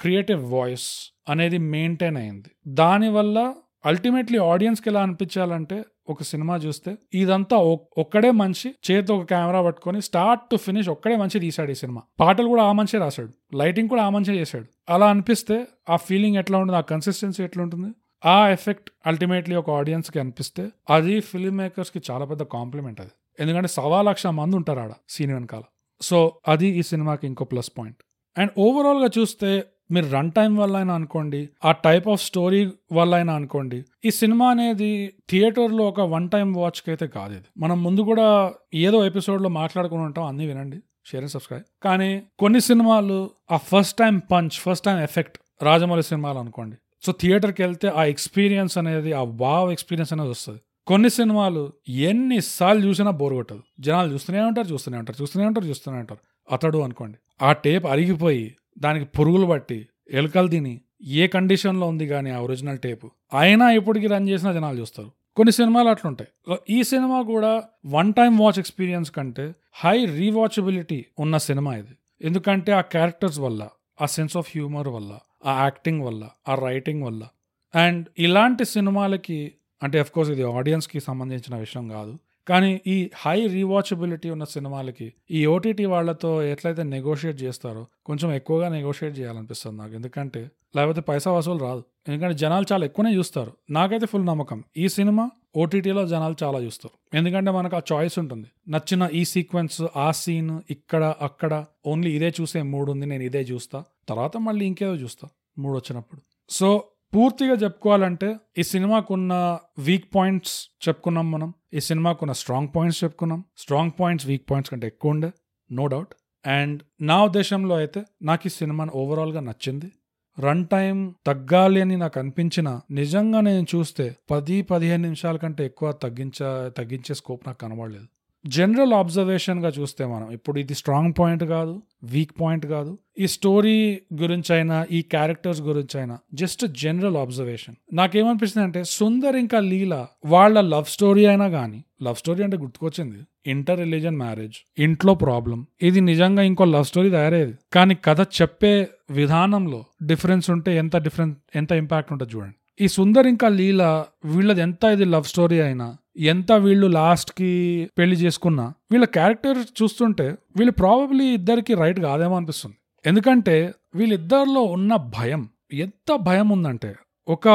క్రియేటివ్ 0.00 0.52
వాయిస్ 0.52 1.14
అనేది 1.28 1.58
మెయింటైన్ 1.58 2.16
అయింది. 2.16 2.48
దానివల్ల 2.68 3.54
అల్టిమేట్లీ 3.86 4.38
ఆడియన్స్కి 4.38 4.90
ఎలా 4.90 5.02
అనిపించాలంటే 5.02 5.84
ఒక 6.08 6.22
సినిమా 6.22 6.56
చూస్తే 6.56 6.96
ఇదంతా 7.14 7.56
ఒ- 7.56 7.76
ఒక్కడే 7.98 8.30
మనిషి 8.30 8.74
చేతి 8.90 9.12
ఒక 9.12 9.24
కెమెరా 9.24 9.62
పట్టుకొని 9.62 10.02
స్టార్ట్ 10.02 10.50
టు 10.50 10.56
ఫినిష్ 10.56 10.88
ఒక్కడే 10.88 11.16
మంచి 11.16 11.40
తీశాడు 11.40 11.70
ఈ 11.70 11.74
సినిమా. 11.74 12.02
పాటలు 12.20 12.48
కూడా 12.48 12.62
ఆ 12.62 12.72
మంచి 12.72 12.98
రాశాడు. 12.98 13.56
లైటింగ్ 13.56 13.88
కూడా 13.88 14.02
ఆ 14.02 14.10
మంచి 14.10 14.34
చేశాడు. 14.34 14.64
అలా 14.88 15.10
అనిపిస్తే 15.10 15.66
ఆ 15.90 15.96
ఫీలింగ్ 15.96 16.36
ఎట్లా 16.36 16.58
ఉంటుంది 16.58 16.78
ఆ 16.78 16.80
కన్సిస్టెన్సీ 16.80 17.44
ఎట్లా 17.44 17.62
ఉంటుంది? 17.62 17.94
ఆ 18.24 18.48
ఎఫెక్ట్ 18.48 18.90
అల్టిమేట్లీ 19.06 19.56
ఒక 19.56 19.70
ఆడియన్స్కి 19.70 20.20
అనిపిస్తే 20.20 20.68
అది 20.90 21.20
ఫిల్మ్ 21.20 21.56
మేకర్స్కి 21.56 22.00
చాలా 22.10 22.24
పెద్ద 22.24 22.42
కాంప్లిమెంట్ 22.42 23.00
అది. 23.00 23.10
ఎందుకంటే 23.40 23.68
సవా 23.68 24.02
లక్ష 24.02 24.26
మంది 24.26 24.56
ఉంటారు 24.56 24.80
ఆడ 24.80 24.92
సీన్ 25.08 25.32
వెనకాల. 25.32 25.62
సో 26.02 26.38
అది 26.48 26.66
ఈ 26.66 26.82
సినిమాకి 26.82 27.26
ఇంకో 27.26 27.44
ప్లస్ 27.44 27.70
పాయింట్ 27.78 27.96
అండ్ 28.38 28.50
ఓవరాల్గా 28.58 29.10
చూస్తే 29.18 29.64
మీరు 29.90 30.06
రన్ 30.06 30.32
టైం 30.32 30.56
వల్ల 30.56 30.76
అయినా 30.76 30.94
అనుకోండి 30.94 31.48
ఆ 31.64 31.72
టైప్ 31.72 32.08
ఆఫ్ 32.08 32.22
స్టోరీ 32.22 32.70
వల్ల 32.92 33.14
అయినా 33.14 33.34
అనుకోండి 33.34 33.84
ఈ 34.04 34.10
సినిమా 34.10 34.46
అనేది 34.50 35.12
థియేటర్లో 35.30 35.84
ఒక 35.84 36.00
వన్ 36.00 36.30
టైం 36.30 36.52
వాచ్కి 36.52 36.90
అయితే 36.90 37.06
కాదు 37.06 37.32
ఇది. 37.32 37.44
మనం 37.58 37.82
ముందు 37.82 38.00
కూడా 38.00 38.52
ఏదో 38.74 39.06
ఎపిసోడ్లో 39.06 39.48
మాట్లాడుకుని 39.48 40.02
ఉంటాం 40.02 40.24
అన్ని 40.24 40.46
వినండి 40.46 40.76
షేర్ 41.06 41.22
అండ్ 41.22 41.32
సబ్స్క్రైబ్ 41.32 41.64
కానీ 41.82 42.22
కొన్ని 42.38 42.60
సినిమాలు 42.60 43.30
ఆ 43.52 43.56
first 43.56 43.98
time 43.98 44.18
punch 44.18 44.50
first 44.50 44.84
time 44.84 44.98
effect 44.98 45.38
Rajamouli 45.62 46.02
సినిమాలు 46.02 46.38
అనుకోండి. 46.38 46.76
సో 47.06 47.12
థియేటర్కి 47.20 47.62
వెళ్తే 47.62 47.88
ఆ 47.88 48.04
ఎక్స్పీరియన్స్ 48.04 48.78
అనేది 48.78 49.12
ఆ 49.12 49.22
వావ్ 49.22 49.72
ఎక్స్పీరియన్స్ 49.72 50.12
అనేది 50.12 50.30
వస్తుంది. 50.30 50.60
కొన్ని 50.86 51.10
సినిమాలు 51.10 51.72
ఎన్నిసార్లు 51.88 52.86
చూసినా 52.86 53.10
బోర్ 53.10 53.34
కొట్టదు. 53.34 53.62
జనాలు 53.80 54.12
చూస్తూనే 54.12 54.40
ఉంటారు 54.40 54.66
చూస్తూనే 54.66 54.98
ఉంటారు 54.98 55.22
చూస్తూనే 55.22 55.46
ఉంటారు 55.46 55.66
చూస్తూనే 55.66 55.98
ఉంటారు. 55.98 56.20
అతడు 56.54 56.78
అనుకోండి 56.78 57.18
ఆ 57.42 57.52
టేప్ 57.52 57.86
అరిగిపోయి 57.86 58.54
దానికి 58.78 59.04
పురుగులు 59.04 59.46
పట్టి 59.46 59.88
ఎలుకలు 60.10 60.48
తిని 60.48 60.80
ఏ 61.02 61.26
కండిషన్లో 61.26 61.86
ఉంది 61.86 62.08
కానీ 62.08 62.30
ఆ 62.30 62.38
ఒరిజినల్ 62.38 62.78
టేపు. 62.78 63.10
అయినా 63.38 63.70
ఇప్పటికి 63.70 64.06
రన్ 64.06 64.28
చేసినా 64.28 64.52
జనాలు 64.52 64.80
చూస్తారు. 64.80 65.10
కొన్ని 65.36 65.52
సినిమాలు 65.52 65.88
అట్లుంటాయి. 65.88 66.56
ఈ 66.78 66.82
సినిమా 66.82 67.22
కూడా 67.22 67.62
వన్ 67.86 68.12
టైం 68.12 68.38
వాచ్ 68.38 68.58
ఎక్స్పీరియన్స్ 68.58 69.10
కంటే 69.10 69.54
హై 69.72 70.04
రీవాచబిలిటీ 70.04 71.04
ఉన్న 71.18 71.36
సినిమా 71.36 71.76
ఇది. 71.76 71.94
ఎందుకంటే 72.22 72.72
ఆ 72.72 72.80
క్యారెక్టర్స్ 72.80 73.38
వల్ల 73.38 73.68
ఆ 74.00 74.06
సెన్స్ 74.06 74.36
ఆఫ్ 74.36 74.50
హ్యూమర్ 74.54 74.88
వల్ల 74.88 75.18
ఆ 75.46 75.62
యాక్టింగ్ 75.62 76.00
వల్ల 76.00 76.28
ఆ 76.48 76.54
రైటింగ్ 76.54 77.02
వల్ల. 77.02 77.28
అండ్ 77.74 78.06
ఇలాంటి 78.18 78.64
సినిమాలకి 78.64 79.52
అంటే 79.82 80.02
కోర్స్ 80.02 80.30
ఇది 80.30 80.42
ఆడియన్స్కి 80.42 81.00
సంబంధించిన 81.00 81.56
విషయం 81.56 81.88
కాదు 81.88 82.18
కానీ 82.50 82.70
ఈ 82.86 82.96
హై 83.16 83.38
రీవాచబిలిటీ 83.46 84.28
ఉన్న 84.30 84.44
సినిమాలకి 84.44 85.06
ఈ 85.30 85.40
ఓటీటీ 85.46 85.84
వాళ్ళతో 85.84 86.30
ఎట్లయితే 86.52 86.82
నెగోషియేట్ 86.94 87.38
చేస్తారో 87.42 87.82
కొంచెం 88.06 88.28
ఎక్కువగా 88.32 88.68
నెగోషియేట్ 88.68 89.14
చేయాలనిపిస్తుంది 89.18 89.76
నాకు. 89.78 89.94
ఎందుకంటే 89.94 90.42
లేకపోతే 90.76 91.00
పైసా 91.00 91.30
వసూలు 91.32 91.58
రాదు. 91.58 91.82
ఎందుకంటే 92.08 92.34
జనాలు 92.36 92.66
చాలా 92.72 92.84
ఎక్కువనే 92.84 93.12
చూస్తారు. 93.14 93.52
నాకైతే 93.70 94.06
ఫుల్ 94.06 94.26
నమ్మకం. 94.26 94.58
ఈ 94.76 94.88
సినిమా 94.88 95.24
ఓటీటీలో 95.56 96.02
జనాలు 96.06 96.36
చాలా 96.42 96.58
చూస్తారు. 96.58 97.16
ఎందుకంటే 97.16 97.50
మనకు 97.50 97.76
ఆ 97.76 97.80
చాయిస్ 97.92 98.16
ఉంటుంది. 98.18 98.48
నచ్చిన 98.68 99.08
ఈ 99.12 99.22
సీక్వెన్స్ 99.24 99.78
ఆ 99.96 100.08
సీన్ 100.10 100.52
ఇక్కడ 100.70 101.14
అక్కడ 101.20 101.64
ఓన్లీ 101.86 102.10
ఇదే 102.16 102.30
చూసే 102.40 102.62
మూడు 102.74 102.92
ఉంది 102.92 103.06
నేను 103.06 103.22
ఇదే 103.22 103.42
చూస్తా. 103.52 103.78
తర్వాత 104.08 104.36
మళ్ళీ 104.36 104.64
ఇంకేదో 104.66 104.94
చూస్తా. 104.94 105.28
మూడు 105.58 105.76
వచ్చినప్పుడు 105.76 106.20
సో 106.50 106.68
పూర్తిగా 107.14 107.54
చెప్పుకోవాలంటే 107.54 108.36
ఈ 108.58 108.62
సినిమాకున్న 108.62 109.58
వీక్ 109.78 110.04
పాయింట్స్ 110.14 110.68
చెప్పుకున్నాం 110.88 111.30
మనం. 111.30 111.54
ఈ 111.74 111.80
సినిమాకున్న 111.80 112.32
స్ట్రాంగ్ 112.32 112.68
పాయింట్స్ 112.76 113.04
చెప్పుకున్నాం. 113.04 113.44
స్ట్రాంగ్ 113.56 113.90
పాయింట్స్ 114.00 114.26
వీక్ 114.26 114.50
పాయింట్స్ 114.50 114.70
కంటే 114.70 114.86
ఎక్కువ 114.86 115.10
ఉండే 115.10 115.32
నో 115.72 115.86
డౌట్ 115.86 116.14
అండ్ 116.46 116.82
నా 117.00 117.24
ఉద్దేశంలో 117.24 117.74
అయితే 117.76 118.02
నాకు 118.22 118.42
ఈ 118.46 118.50
సినిమా 118.50 118.88
ఓవరాల్గా 118.94 119.40
నచ్చింది. 119.40 119.92
రన్ 120.40 120.66
టైం 120.66 121.14
తగ్గాలి 121.26 121.80
అని 121.80 121.96
నాకు 121.96 122.20
అనిపించిన 122.20 122.80
నిజంగా 122.90 123.40
నేను 123.40 123.66
చూస్తే 123.74 124.16
పది 124.30 124.62
పదిహేను 124.62 125.02
నిమిషాల 125.02 125.36
కంటే 125.36 125.64
ఎక్కువ 125.64 125.92
తగ్గించ 125.92 126.38
తగ్గించే 126.68 127.14
స్కోప్ 127.14 127.42
నాకు 127.46 127.58
కనబడలేదు. 127.58 128.06
జనరల్ 128.44 128.92
ఆబ్జర్వేషన్గా 128.92 129.72
చూస్తే 129.78 130.06
మనం 130.06 130.32
ఇప్పుడు 130.32 130.58
ఇది 130.58 130.74
స్ట్రాంగ్ 130.74 131.14
పాయింట్ 131.18 131.44
కాదు 131.44 131.82
వీక్ 132.04 132.32
పాయింట్ 132.40 132.66
కాదు. 132.66 132.98
ఈ 133.18 133.26
స్టోరీ 133.26 134.00
గురించి 134.14 134.54
అయినా 134.54 134.86
ఈ 134.90 135.02
క్యారెక్టర్స్ 135.02 135.60
గురించి 135.60 135.98
అయినా 135.98 136.18
జస్ట్ 136.34 136.66
జనరల్ 136.66 137.16
ఆబ్జర్వేషన్ 137.16 137.76
నాకేమనిపిస్తుంది 137.92 138.64
అంటే 138.64 138.84
సుందర్ 138.84 139.36
ఇంకా 139.36 139.60
లీల 139.60 140.06
వాళ్ళ 140.26 140.60
లవ్ 140.60 140.84
స్టోరీ 140.84 141.26
అయినా 141.26 141.48
కానీ 141.48 141.84
లవ్ 142.02 142.16
స్టోరీ 142.16 142.42
అంటే 142.42 142.56
గుర్తుకొచ్చింది. 142.56 143.18
ఇంటర్ 143.46 143.78
రిలీజన్ 143.78 144.16
మ్యారేజ్ 144.16 144.56
ఇంట్లో 144.78 145.14
ప్రాబ్లం 145.14 145.66
ఇది 145.82 146.00
నిజంగా 146.00 146.42
ఇంకో 146.42 146.64
లవ్ 146.64 146.84
స్టోరీ 146.84 147.10
తయారయ్యేది. 147.10 147.54
కానీ 147.72 147.94
కథ 148.04 148.20
చెప్పే 148.20 148.88
విధానంలో 149.10 149.84
డిఫరెన్స్ 150.02 150.50
ఉంటే 150.50 150.76
ఎంత 150.76 150.96
డిఫరెన్స్ 150.96 151.36
ఎంత 151.56 151.72
ఇంపాక్ట్ 151.72 152.12
ఉంటుంది 152.12 152.36
చూడండి. 152.36 152.54
ఈ 152.80 152.88
సుందర్ 152.88 153.26
ఇంకా 153.26 153.48
లీల 153.48 154.04
వీళ్ళది 154.24 154.60
ఎంత 154.60 154.84
ఇది 154.84 155.04
లవ్ 155.04 155.24
స్టోరీ 155.24 155.60
అయినా 155.60 155.96
ఎంత 156.20 156.52
వీళ్ళు 156.52 156.86
లాస్ట్కి 156.86 157.52
పెళ్ళి 157.98 158.16
చేసుకున్నా 158.16 158.74
వీళ్ళ 158.92 159.04
క్యారెక్టర్ 159.04 159.58
చూస్తుంటే 159.82 160.26
వీళ్ళు 160.56 160.72
ప్రాబబ్లీ 160.72 161.26
ఇద్దరికి 161.34 161.74
రైట్ 161.74 162.00
కాదేమో 162.00 162.36
అనిపిస్తుంది. 162.36 162.76
ఎందుకంటే 163.06 163.74
వీళ్ళిద్దరిలో 163.94 164.62
ఉన్న 164.62 164.96
భయం 164.96 165.48
ఎంత 165.72 166.16
భయం 166.16 166.48
ఉందంటే 166.48 166.90
ఒక 167.28 167.48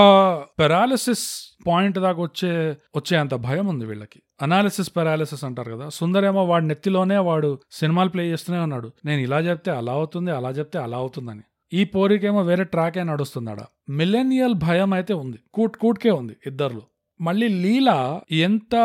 పెరాలిసిస్ 0.59 1.25
పాయింట్ 1.67 1.99
దాకా 1.99 2.21
వచ్చే 2.21 2.51
వచ్చే 2.95 3.17
అంత 3.17 3.33
భయం 3.33 3.67
ఉంది 3.67 3.85
వీళ్ళకి. 3.85 4.19
అనాలిసిస్ 4.41 4.89
పెరాలిసిస్ 4.97 5.43
అంటారు 5.43 5.71
కదా 5.71 5.89
సుందరేమో 5.89 6.43
వాడి 6.45 6.67
నెత్తిలోనే 6.67 7.17
వాడు 7.17 7.59
సినిమాలు 7.71 8.09
ప్లే 8.09 8.23
చేస్తూనే 8.31 8.59
ఉన్నాడు. 8.59 8.91
నేను 9.05 9.21
ఇలా 9.21 9.39
చెప్తే 9.39 9.71
అలా 9.71 9.91
అవుతుంది 9.91 10.31
అలా 10.31 10.49
చెప్తే 10.49 10.79
అలా 10.79 10.97
అవుతుందని. 10.97 11.43
ఈ 11.73 11.83
పోరికేమో 11.83 12.41
వేరే 12.41 12.63
ట్రాకే 12.63 13.03
నడుస్తుందాడ 13.03 13.61
మిలేనియల్ 13.89 14.53
భయం 14.53 14.93
అయితే 14.93 15.13
ఉంది 15.13 15.39
కూట్ 15.53 15.77
కూట్కే 15.77 16.11
ఉంది 16.11 16.35
ఇద్దర్లో. 16.45 16.83
మళ్ళీ 17.21 17.47
లీల 17.47 18.19
ఎంత 18.31 18.75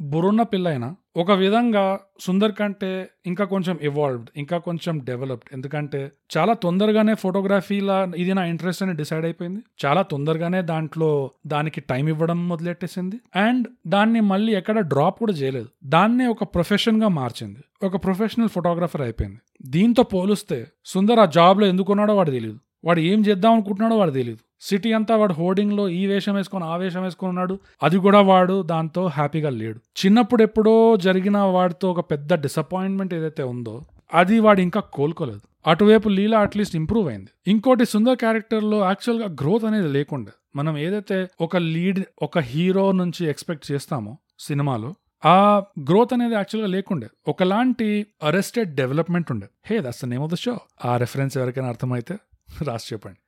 బురున్న 0.00 0.42
పిల్ల 0.42 0.68
అయినా 0.68 0.94
ఒక 1.16 1.30
విధంగా 1.30 2.00
సుందర్ 2.20 2.52
కంటే 2.52 3.08
ఇంకా 3.26 3.44
కొంచెం 3.44 3.78
ఇవాల్వ్డ్ 3.82 4.30
ఇంకా 4.36 4.58
కొంచెం 4.58 4.98
డెవలప్డ్ 4.98 5.50
ఎందుకంటే 5.52 6.12
చాలా 6.36 6.52
తొందరగానే 6.52 7.14
ఫోటోగ్రఫీలా 7.14 8.12
ఇది 8.16 8.34
నా 8.34 8.44
ఇంట్రెస్ట్ 8.44 8.82
అని 8.82 8.96
డిసైడ్ 8.96 9.24
అయిపోయింది. 9.24 9.86
చాలా 9.86 10.02
తొందరగానే 10.02 10.62
దాంట్లో 10.62 11.30
దానికి 11.46 11.80
టైం 11.80 12.08
ఇవ్వడం 12.08 12.48
మొదలెట్టేసింది. 12.48 13.20
అండ్ 13.36 13.68
దాన్ని 13.86 14.20
మళ్ళీ 14.20 14.52
ఎక్కడ 14.52 14.80
డ్రాప్ 14.80 15.18
కూడా 15.18 15.32
చేయలేదు. 15.32 15.68
దాన్నే 15.84 16.26
ఒక 16.26 16.44
ప్రొఫెషన్గా 16.44 17.08
మార్చింది. 17.08 17.60
ఒక 17.82 18.04
ప్రొఫెషనల్ 18.04 18.48
ఫోటోగ్రఫర్ 18.48 19.00
అయిపోయింది. 19.00 19.38
దీంతో 19.62 20.02
పోలిస్తే 20.02 20.66
సుందర్ 20.84 21.18
ఆ 21.18 21.24
జాబ్లో 21.24 21.66
ఎందుకున్నాడో 21.66 22.16
వాడు 22.16 22.30
తెలియదు 22.30 22.58
వాడు 22.84 23.00
ఏం 23.00 23.20
చేద్దాం 23.20 23.52
అనుకుంటున్నాడో 23.52 23.96
వాడు 23.96 24.10
తెలియదు 24.10 24.38
సిటీ 24.62 24.92
అంతా 24.92 25.16
వాడు 25.16 25.32
హోర్డింగ్లో 25.32 25.88
ఈ 25.88 26.06
వేషం 26.06 26.34
వేసుకొని 26.34 26.64
ఆ 26.64 26.76
వేషం 26.76 27.02
వేసుకొని 27.02 27.28
ఉన్నాడు. 27.28 27.58
అది 27.82 27.98
కూడా 27.98 28.20
వాడు 28.20 28.62
దాంతో 28.62 29.06
హ్యాపీగా 29.06 29.50
లేడు. 29.50 29.78
చిన్నప్పుడు 29.78 30.42
ఎప్పుడో 30.42 30.96
జరిగిన 30.96 31.38
వాడితో 31.38 31.90
ఒక 31.90 32.00
పెద్ద 32.00 32.34
డిసప్పాయింట్మెంట్ 32.34 33.14
ఏదైతే 33.14 33.42
ఉందో 33.42 33.82
అది 34.14 34.40
వాడు 34.40 34.60
ఇంకా 34.60 34.80
కోలుకోలేదు. 34.80 35.40
అటువైపు 35.66 36.08
లీలా 36.08 36.40
అట్లీస్ట్ 36.40 36.76
ఇంప్రూవ్ 36.76 37.08
అయింది. 37.08 37.30
ఇంకోటి 37.46 37.84
సుందర్ 37.84 38.16
క్యారెక్టర్లో 38.16 38.84
యాక్చువల్గా 38.84 39.28
గ్రోత్ 39.40 39.64
అనేది 39.64 39.88
లేకుండే. 39.88 40.32
మనం 40.56 40.78
ఏదైతే 40.78 41.26
ఒక 41.40 41.56
లీడ్ 41.56 42.04
ఒక 42.22 42.38
హీరో 42.38 42.92
నుంచి 42.92 43.26
ఎక్స్పెక్ట్ 43.26 43.72
చేస్తామో 43.72 44.18
సినిమాలో 44.38 44.94
ఆ 45.24 45.62
గ్రోత్ 45.90 46.12
అనేది 46.12 46.34
యాక్చువల్గా 46.34 46.70
లేకుండే. 46.70 47.06
ఒకలాంటి 47.28 48.06
అరెస్టెడ్ 48.22 48.74
డెవలప్మెంట్ 48.74 49.32
ఉండే. 49.32 49.46
Hey 49.66 49.80
that's 49.80 50.04
name 50.04 50.22
of 50.22 50.32
the 50.32 50.34
show 50.34 50.58
ఆ 50.84 50.96
రెఫరెన్స్ 50.96 51.38
ఎవరికైనా 51.38 51.68
అర్థమైతే 51.68 52.16
రాసి 52.68 52.94
చెప్పండి. 52.94 53.18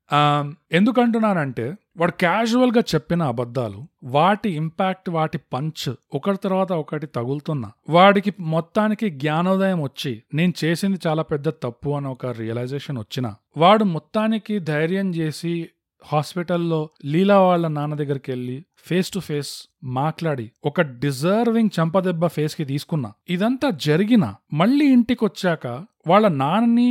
ఎందుకంటున్నానంటే 0.72 1.74
వాడు 1.96 2.12
క్యాజువల్గా 2.12 2.82
చెప్పిన 2.94 3.22
అబద్ధాలు 3.22 3.80
వాటి 4.04 4.50
ఇంపాక్ట్ 4.50 5.10
వాటి 5.10 5.38
పంచ్ 5.52 5.94
ఒకటి 6.14 6.38
తర్వాత 6.38 6.72
ఒకటి 6.72 7.06
తగులుతున్నా. 7.06 7.70
వాడికి 7.88 8.32
మొత్తానికి 8.40 9.10
జ్ఞానోదయం 9.10 9.82
వచ్చి 9.82 10.22
నేను 10.34 10.52
చేసింది 10.64 10.98
చాలా 11.06 11.22
పెద్ద 11.22 11.48
తప్పు 11.48 11.90
అని 11.90 12.08
ఒక 12.08 12.26
రియలైజేషన్ 12.26 12.98
వచ్చిన 12.98 13.34
వాడు 13.56 13.84
మొత్తానికి 13.84 14.58
ధైర్యం 14.58 15.14
చేసి 15.14 15.68
హాస్పిటల్లో 16.04 16.90
లీలా 17.04 17.40
వాళ్ళ 17.40 17.68
నాన్న 17.68 17.94
దగ్గరికి 17.94 18.30
వెళ్ళి 18.30 18.56
ఫేస్ 18.78 19.10
టు 19.10 19.20
ఫేస్ 19.20 19.52
మాట్లాడి 19.84 20.50
ఒక 20.64 20.80
డిజర్వింగ్ 20.80 21.70
చంపదెబ్బ 21.80 22.26
ఫేస్కి 22.26 22.64
తీసుకున్నా. 22.64 23.12
ఇదంతా 23.28 23.70
జరిగిన 23.70 24.34
మళ్ళీ 24.52 24.92
ఇంటికి 24.92 25.24
వచ్చాక 25.24 25.66
వాళ్ళ 26.06 26.28
నాన్నని 26.28 26.88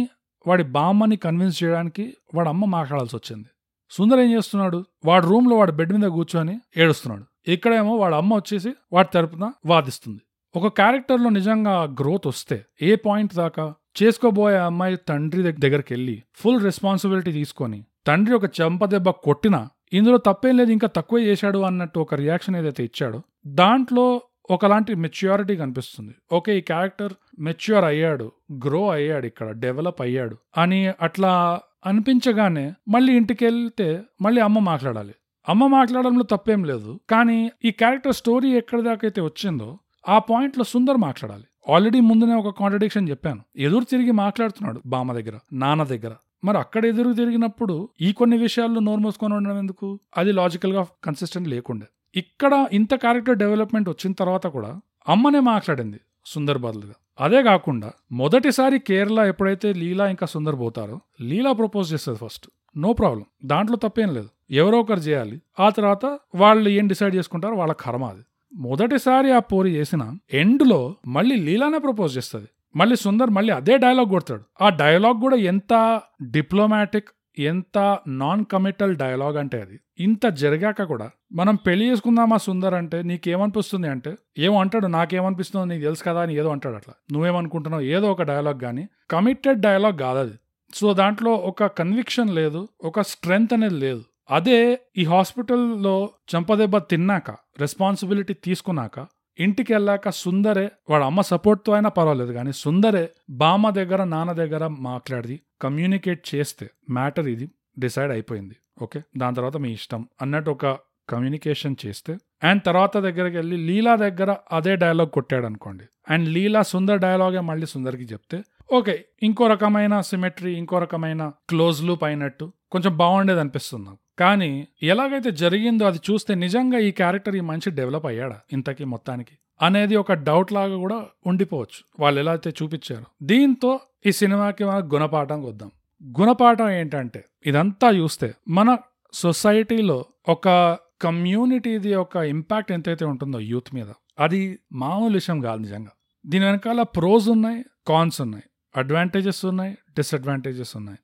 వాడి 0.47 0.63
బామ్మని 0.63 1.15
కన్విన్స్ 1.15 1.63
చేయడానికి 1.63 2.13
వాడి 2.35 2.49
అమ్మ 2.49 2.65
మాట్లాడాల్సి 2.65 3.15
వచ్చింది. 3.15 3.45
సుందర్ 3.91 4.19
ఏం 4.19 4.31
చేస్తున్నాడు? 4.33 4.85
వాడి 5.05 5.25
రూమ్లో 5.27 5.55
వాడి 5.57 5.71
బెడ్ 5.71 5.93
మీద 5.93 6.09
కూర్చొని 6.09 6.59
ఏడుస్తున్నాడు. 6.77 7.25
ఇక్కడేమో 7.47 7.95
వాడి 7.97 8.15
అమ్మ 8.15 8.35
వచ్చేసి 8.35 8.73
వాడి 8.93 9.07
తరపున 9.13 9.51
వాదిస్తుంది. 9.65 10.21
ఒక 10.55 10.67
క్యారెక్టర్లో 10.67 11.29
నిజంగా 11.29 11.83
గ్రోత్ 11.83 12.27
వస్తే 12.27 12.65
ఏ 12.81 12.95
పాయింట్ 12.95 13.35
దాకా? 13.35 13.73
చేసుకోబోయే 14.01 14.57
అమ్మాయి 14.57 14.95
తండ్రి 15.09 15.43
దగ్గరికి 15.43 15.93
వెళ్ళి 15.93 16.23
ఫుల్ 16.35 16.63
రెస్పాన్సిబిలిటీ 16.63 17.31
తీసుకొని 17.31 17.85
తండ్రి 18.07 18.35
ఒక 18.35 18.43
చెంపదెబ్బ 18.61 19.09
కొట్టినా 19.09 19.69
ఇందులో 19.93 20.17
తప్పేం 20.17 20.57
లేదు 20.57 20.71
ఇంకా 20.71 20.87
తక్కువ 20.87 21.19
చేశాడు 21.19 21.59
అన్నట్టు 21.59 21.99
ఒక 21.99 22.13
రియాక్షన్ 22.13 22.55
ఏదైతే 22.55 22.83
ఇచ్చాడో 22.83 23.21
దాంట్లో 23.47 24.21
ఒకలాంటి 24.49 24.95
మెచ్యూరిటీ 24.95 25.55
కనిపిస్తుంది. 25.55 26.15
ఓకే 26.31 26.57
ఈ 26.57 26.61
క్యారెక్టర్ 26.61 27.13
మెచ్యూర్ 27.39 27.85
అయ్యాడు 27.85 28.31
గ్రో 28.65 28.89
అయ్యాడు 28.89 29.25
ఇక్కడ 29.25 29.51
డెవలప్ 29.51 30.01
అయ్యాడు 30.01 30.37
అని 30.57 30.87
అట్లా 30.87 31.59
అనిపించగానే 31.85 32.73
మళ్ళీ 32.87 33.17
ఇంటికి 33.17 33.45
వెళ్తే 33.45 34.01
మళ్ళీ 34.21 34.41
అమ్మ 34.41 34.59
మాట్లాడాలి. 34.59 35.13
అమ్మ 35.49 35.67
మాట్లాడడంలో 35.67 36.23
తప్పేం 36.23 36.63
లేదు 36.63 36.99
కానీ 37.09 37.51
ఈ 37.65 37.71
క్యారెక్టర్ 37.71 38.15
స్టోరీ 38.15 38.51
ఎక్కడి 38.51 38.81
దాకా 38.81 38.99
అయితే 39.03 39.21
వచ్చిందో 39.21 39.79
ఆ 40.09 40.19
పాయింట్లో 40.19 40.63
సుందర్ 40.63 40.97
మాట్లాడాలి. 40.97 41.43
ఆల్రెడీ 41.73 41.99
ముందునే 41.99 42.33
ఒక 42.33 42.59
కాంట్రడిక్షన్ 42.59 43.09
చెప్పాను. 43.09 43.41
ఎదురు 43.57 43.83
తిరిగి 43.83 44.11
మాట్లాడుతున్నాడు 44.11 44.81
బామ్మ 44.85 45.13
దగ్గర 45.13 45.39
నాన్న 45.53 45.83
దగ్గర. 45.83 46.15
మరి 46.43 46.57
అక్కడ 46.57 46.85
ఎదురు 46.85 47.13
తిరిగినప్పుడు 47.13 47.89
ఈ 48.01 48.13
కొన్ని 48.13 48.37
విషయాల్లో 48.37 48.79
నోరు 48.79 48.99
మూసుకొని 48.99 49.33
ఉండడం 49.33 49.57
ఎందుకు? 49.57 49.99
అది 50.17 50.31
లాజికల్గా 50.31 50.87
కన్సిస్టెంట్ 51.03 51.49
లేకుండే. 51.49 51.85
ఇక్కడ 52.15 52.67
ఇంత 52.71 52.95
క్యారెక్టర్ 52.95 53.37
డెవలప్మెంట్ 53.37 53.89
వచ్చిన 53.89 54.13
తర్వాత 54.13 54.47
కూడా 54.47 54.81
అమ్మనే 55.09 55.39
మాట్లాడింది 55.39 55.99
సుందర్ 56.25 56.57
బదులుగా 56.57 56.93
అదే 57.19 57.43
కాకుండా 57.43 57.91
మొదటిసారి 58.11 58.79
కేరళ 58.79 59.19
ఎప్పుడైతే 59.19 59.73
లీలా 59.73 60.07
ఇంకా 60.07 60.25
సుందర్ 60.25 60.55
పోతారో 60.55 60.99
లీలా 61.21 61.51
ప్రపోజ్ 61.51 61.93
చేస్తుంది 61.93 62.19
ఫస్ట్ 62.25 62.47
నో 62.77 62.93
ప్రాబ్లం 62.93 63.25
దాంట్లో 63.45 63.77
తప్పేం 63.77 64.13
లేదు. 64.13 64.29
ఎవరో 64.51 64.79
ఒకరు 64.79 64.99
చేయాలి. 64.99 65.41
ఆ 65.59 65.69
తర్వాత 65.69 66.17
వాళ్ళు 66.35 66.69
ఏం 66.69 66.87
డిసైడ్ 66.87 67.15
చేసుకుంటారో 67.15 67.55
వాళ్ళ 67.55 67.73
కర్మ 67.73 68.05
అది. 68.05 68.23
మొదటిసారి 68.53 69.31
ఆ 69.31 69.39
పోరి 69.39 69.69
చేసిన 69.69 70.17
ఎండ్లో 70.33 70.95
మళ్ళీ 71.07 71.35
లీలానే 71.35 71.77
ప్రపోజ్ 71.77 72.17
చేస్తుంది. 72.17 72.47
మళ్ళీ 72.75 72.95
సుందర్ 72.95 73.29
మళ్ళీ 73.29 73.53
అదే 73.53 73.77
డైలాగ్ 73.77 74.07
కొడతాడు. 74.07 74.43
ఆ 74.61 74.69
డైలాగ్ 74.69 75.21
కూడా 75.21 75.35
ఎంత 75.35 76.01
డిప్లొమాటిక్ 76.31 77.09
ఎంత 77.39 77.99
నాన్ 78.07 78.45
కమిటల్ 78.45 78.95
డైలాగ్ 78.95 79.37
అంటే 79.37 79.61
అది? 79.61 79.79
ఇంత 79.99 80.27
జరిగాక 80.27 80.83
కూడా 80.83 81.11
మనం 81.33 81.55
పెళ్ళి 81.55 81.91
చేసుకుందామా 81.91 82.37
సుందర్ 82.37 82.73
అంటే 82.73 83.01
నీకేమనిపిస్తుంది 83.01 83.87
అంటే 83.87 84.15
ఏమో 84.37 84.59
అంటాడు 84.59 84.87
నాకేమనిపిస్తుందో 84.87 85.65
నీకు 85.65 85.83
తెలుసు 85.83 86.03
కదా 86.03 86.21
అని 86.21 86.35
ఏదో 86.35 86.49
అంటాడు 86.49 86.75
అట్లా. 86.75 86.93
నువ్వేమనుకుంటున్నావు? 87.11 87.83
ఏదో 87.83 88.11
ఒక 88.11 88.21
డైలాగ్ 88.21 88.59
కానీ 88.59 88.87
కమిటెడ్ 89.11 89.61
డైలాగ్ 89.61 89.99
కాదు 89.99 90.19
అది. 90.19 90.33
సో 90.73 90.93
దాంట్లో 90.93 91.33
ఒక 91.33 91.65
కన్విక్షన్ 91.65 92.29
లేదు 92.29 92.67
ఒక 92.83 93.01
స్ట్రెంగ్త్ 93.01 93.53
అనేది 93.53 93.75
లేదు. 93.75 94.03
అదే 94.31 94.79
ఈ 94.97 95.03
హాస్పిటల్లో 95.03 96.09
చంపదెబ్బ 96.35 96.77
తిన్నాక 96.77 97.31
రెస్పాన్సిబిలిటీ 97.31 98.33
తీసుకున్నాక 98.33 99.05
ఇంటికి 99.39 99.73
వెళ్ళాక 99.73 100.09
సుందరే 100.09 100.71
వాడు 100.89 101.03
అమ్మ 101.03 101.21
సపోర్ట్తో 101.21 101.73
అయినా 101.73 101.89
పర్వాలేదు 101.89 102.33
కానీ 102.33 102.53
సుందరే 102.53 103.09
బామ్మ 103.29 103.69
దగ్గర 103.69 104.03
నాన్న 104.03 104.31
దగ్గర 104.31 104.67
మాట్లాడి 104.67 105.41
కమ్యూనికేట్ 105.63 106.35
చేస్తే 106.35 106.65
మ్యాటర్ 106.89 107.27
ఇది 107.27 107.47
డిసైడ్ 107.79 108.11
అయిపోయింది. 108.11 108.55
ఓకే 108.83 108.99
దాని 109.17 109.35
తర్వాత 109.35 109.57
మీ 109.57 109.69
ఇష్టం 109.79 110.01
అన్నట్టు 110.21 110.49
ఒక 110.51 110.65
కమ్యూనికేషన్ 111.09 111.75
చేస్తే 111.85 112.13
అండ్ 112.43 112.61
తర్వాత 112.63 112.97
దగ్గరికి 112.97 113.35
వెళ్ళి 113.37 113.57
లీలా 113.67 113.95
దగ్గర 113.95 114.29
అదే 114.51 114.73
డైలాగ్ 114.75 115.11
కొట్టాడు 115.11 115.45
అనుకోండి 115.45 115.85
అండ్ 116.09 116.25
లీలా 116.29 116.61
సుందర్ 116.63 116.99
డైలాగే 116.99 117.41
మళ్ళీ 117.49 117.65
సుందర్కి 117.65 118.03
చెప్తే 118.03 118.37
ఓకే 118.73 118.95
ఇంకో 119.23 119.47
రకమైన 119.47 120.01
సిమెట్రీ 120.01 120.53
ఇంకో 120.53 120.79
రకమైన 120.79 121.23
క్లోజ్ 121.49 121.79
లూప్ 121.83 122.03
అయినట్టు 122.03 122.45
కొంచెం 122.71 122.97
బాగుండేది 122.97 123.39
అనిపిస్తుంది 123.39 123.85
నాకు. 123.85 123.99
కానీ 124.19 124.67
ఎలాగైతే 124.83 125.31
జరిగిందో 125.31 125.85
అది 125.85 125.99
చూస్తే 126.11 126.35
నిజంగా 126.35 126.77
ఈ 126.77 126.91
క్యారెక్టర్ 126.91 127.35
ఈ 127.35 127.39
మంచి 127.39 127.71
డెవలప్ 127.71 128.05
అయ్యాడా 128.05 128.39
ఇంతకీ 128.53 128.83
మొత్తానికి 128.83 129.37
అనేది 129.61 129.95
ఒక 129.95 130.13
డౌట్ 130.13 130.53
లాగా 130.53 130.77
కూడా 130.77 131.05
ఉండిపోవచ్చు. 131.25 131.79
వాళ్ళు 131.99 132.19
ఎలా 132.19 132.31
అయితే 132.31 132.49
చూపించారు. 132.49 133.05
దీంతో 133.23 133.79
ఈ 134.05 134.11
సినిమాకి 134.11 134.63
మన 134.63 134.89
గుణపాఠం 134.93 135.43
వద్దాం 135.43 135.71
గుణపాఠం 136.19 136.69
ఏంటంటే 136.69 137.25
ఇదంతా 137.45 137.89
చూస్తే 137.89 138.33
మన 138.49 138.77
సొసైటీలో 139.13 140.05
ఒక 140.29 140.77
కమ్యూనిటీది 141.01 141.95
ఒక 141.95 142.15
ఇంపాక్ట్ 142.17 142.71
ఎంతైతే 142.71 143.05
ఉంటుందో 143.05 143.39
యూత్ 143.39 143.75
మీద 143.75 143.87
అది 144.19 144.59
మామూలు 144.71 145.13
విషయం 145.13 145.41
కాదు 145.41 145.61
నిజంగా. 145.61 145.91
దీని 146.25 146.45
వెనకాల 146.45 146.81
ప్రోస్ 146.81 147.29
ఉన్నాయి 147.29 147.65
కాన్స్ 147.87 148.21
ఉన్నాయి 148.21 148.43
అడ్వాంటేజెస్ 148.75 149.45
ఉన్నాయి 149.45 149.77
డిసడ్వాంటేజెస్ 149.97 150.77
ఉన్నాయి. 150.77 150.99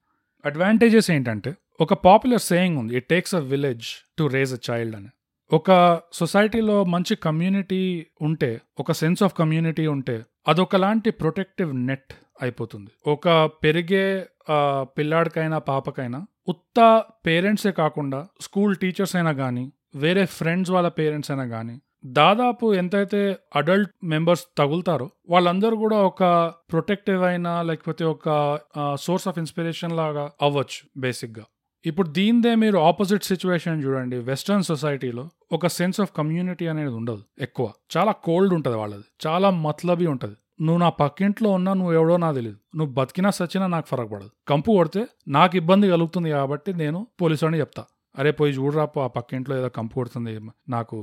అడ్వాంటేజెస్ 0.46 1.12
ఏంటంటే 1.12 1.56
ఒక 1.80 1.94
పాపులర్ 1.94 2.42
సేయింగ్ 2.42 2.78
ఉంది 2.78 2.98
it 2.98 3.06
takes 3.10 3.36
a 3.36 3.40
village 3.40 3.86
to 4.18 4.24
raise 4.28 4.54
a 4.54 4.58
child 4.70 4.96
అని. 4.96 5.10
ఒక 5.52 6.02
సొసైటీలో 6.14 6.84
మంచి 6.84 7.16
కమ్యూనిటీ 7.16 8.08
ఉంటే 8.22 8.50
ఒక 8.80 8.92
సెన్స్ 8.92 9.24
ఆఫ్ 9.24 9.34
కమ్యూనిటీ 9.38 9.88
ఉంటే 9.88 10.16
అదొకలాంటి 10.48 11.10
ప్రొటెక్టివ్ 11.12 11.72
నెట్ 11.88 12.14
అయిపోతుంది. 12.42 12.92
ఒక 13.08 13.46
పెరిగే 13.64 14.26
పిల్లాడికైనా 14.98 15.58
పాపకైనా 15.58 16.20
ఉత్త 16.48 17.04
పేరెంట్సే 17.28 17.72
కాకుండా 17.72 18.28
స్కూల్ 18.42 18.76
టీచర్స్ 18.76 19.16
అయినా 19.16 19.34
కానీ 19.34 19.72
వేరే 19.96 20.26
ఫ్రెండ్స్ 20.26 20.72
వాళ్ళ 20.72 20.88
పేరెంట్స్ 20.88 21.32
అయినా 21.32 21.46
కానీ 21.48 21.76
దాదాపు 22.06 22.74
ఎంతైతే 22.74 23.22
అడల్ట్ 23.56 23.94
మెంబర్స్ 24.04 24.44
తగులుతారో 24.58 25.08
వాళ్ళందరూ 25.30 25.78
కూడా 25.78 25.98
ఒక 25.98 26.24
ప్రొటెక్టివ్ 26.72 27.24
అయినా 27.24 27.62
లేకపోతే 27.62 28.04
ఒక 28.06 28.28
సోర్స్ 29.00 29.28
ఆఫ్ 29.28 29.38
ఇన్స్పిరేషన్ 29.38 29.96
లాగా 29.96 30.32
అవ్వచ్చు 30.42 30.82
బేసిక్గా 30.98 31.46
ఇప్పుడు 31.86 32.08
దీందే 32.10 32.52
మీరు 32.56 32.78
ఆపోజిట్ 32.78 33.24
సిచ్యువేషన్ 33.24 33.84
చూడండి. 33.84 34.18
వెస్ట్రన్ 34.30 34.64
సొసైటీలో 34.64 35.24
ఒక 35.52 35.68
సెన్స్ 35.68 36.00
ఆఫ్ 36.04 36.12
కమ్యూనిటీ 36.18 36.66
అనేది 36.68 36.94
ఉండదు 37.00 37.24
ఎక్కువ. 37.42 37.66
చాలా 37.96 38.12
కోల్డ్ 38.28 38.54
ఉంటుంది 38.58 38.78
వాళ్ళది. 38.78 39.06
చాలా 39.28 39.50
మత్లబీ 39.66 40.08
ఉంటుంది. 40.14 40.38
నువ్వు 40.62 40.80
నా 40.80 40.90
పక్కింట్లో 41.02 41.50
ఉన్నా 41.58 41.74
నువ్వు 41.80 41.94
ఎవడో 42.00 42.16
నాకు 42.24 42.36
తెలియదు 42.36 42.60
నువ్వు 42.78 42.92
బతికినా 42.94 43.30
సచ్చినా 43.38 43.68
నాకు 43.76 43.88
ఫరక్ 43.92 44.12
పడదు 44.14 44.32
కంపు 44.48 44.72
కొడితే 44.72 45.02
నాకు 45.38 45.58
ఇబ్బంది 45.58 45.88
కలుగుతుంది 45.94 46.30
కాబట్టి 46.30 46.74
నేను 46.82 47.00
పోలీసు 47.22 47.46
అని 47.50 47.60
చెప్తా. 47.60 47.84
అరే 48.20 48.32
పోయి 48.40 48.52
చూడరాపు 48.54 49.00
ఆ 49.00 49.08
పక్కింట్లో 49.08 49.54
ఏదో 49.60 49.70
కంపు 49.78 49.94
కొడుతుంది. 50.00 50.32
నాకు 50.76 50.98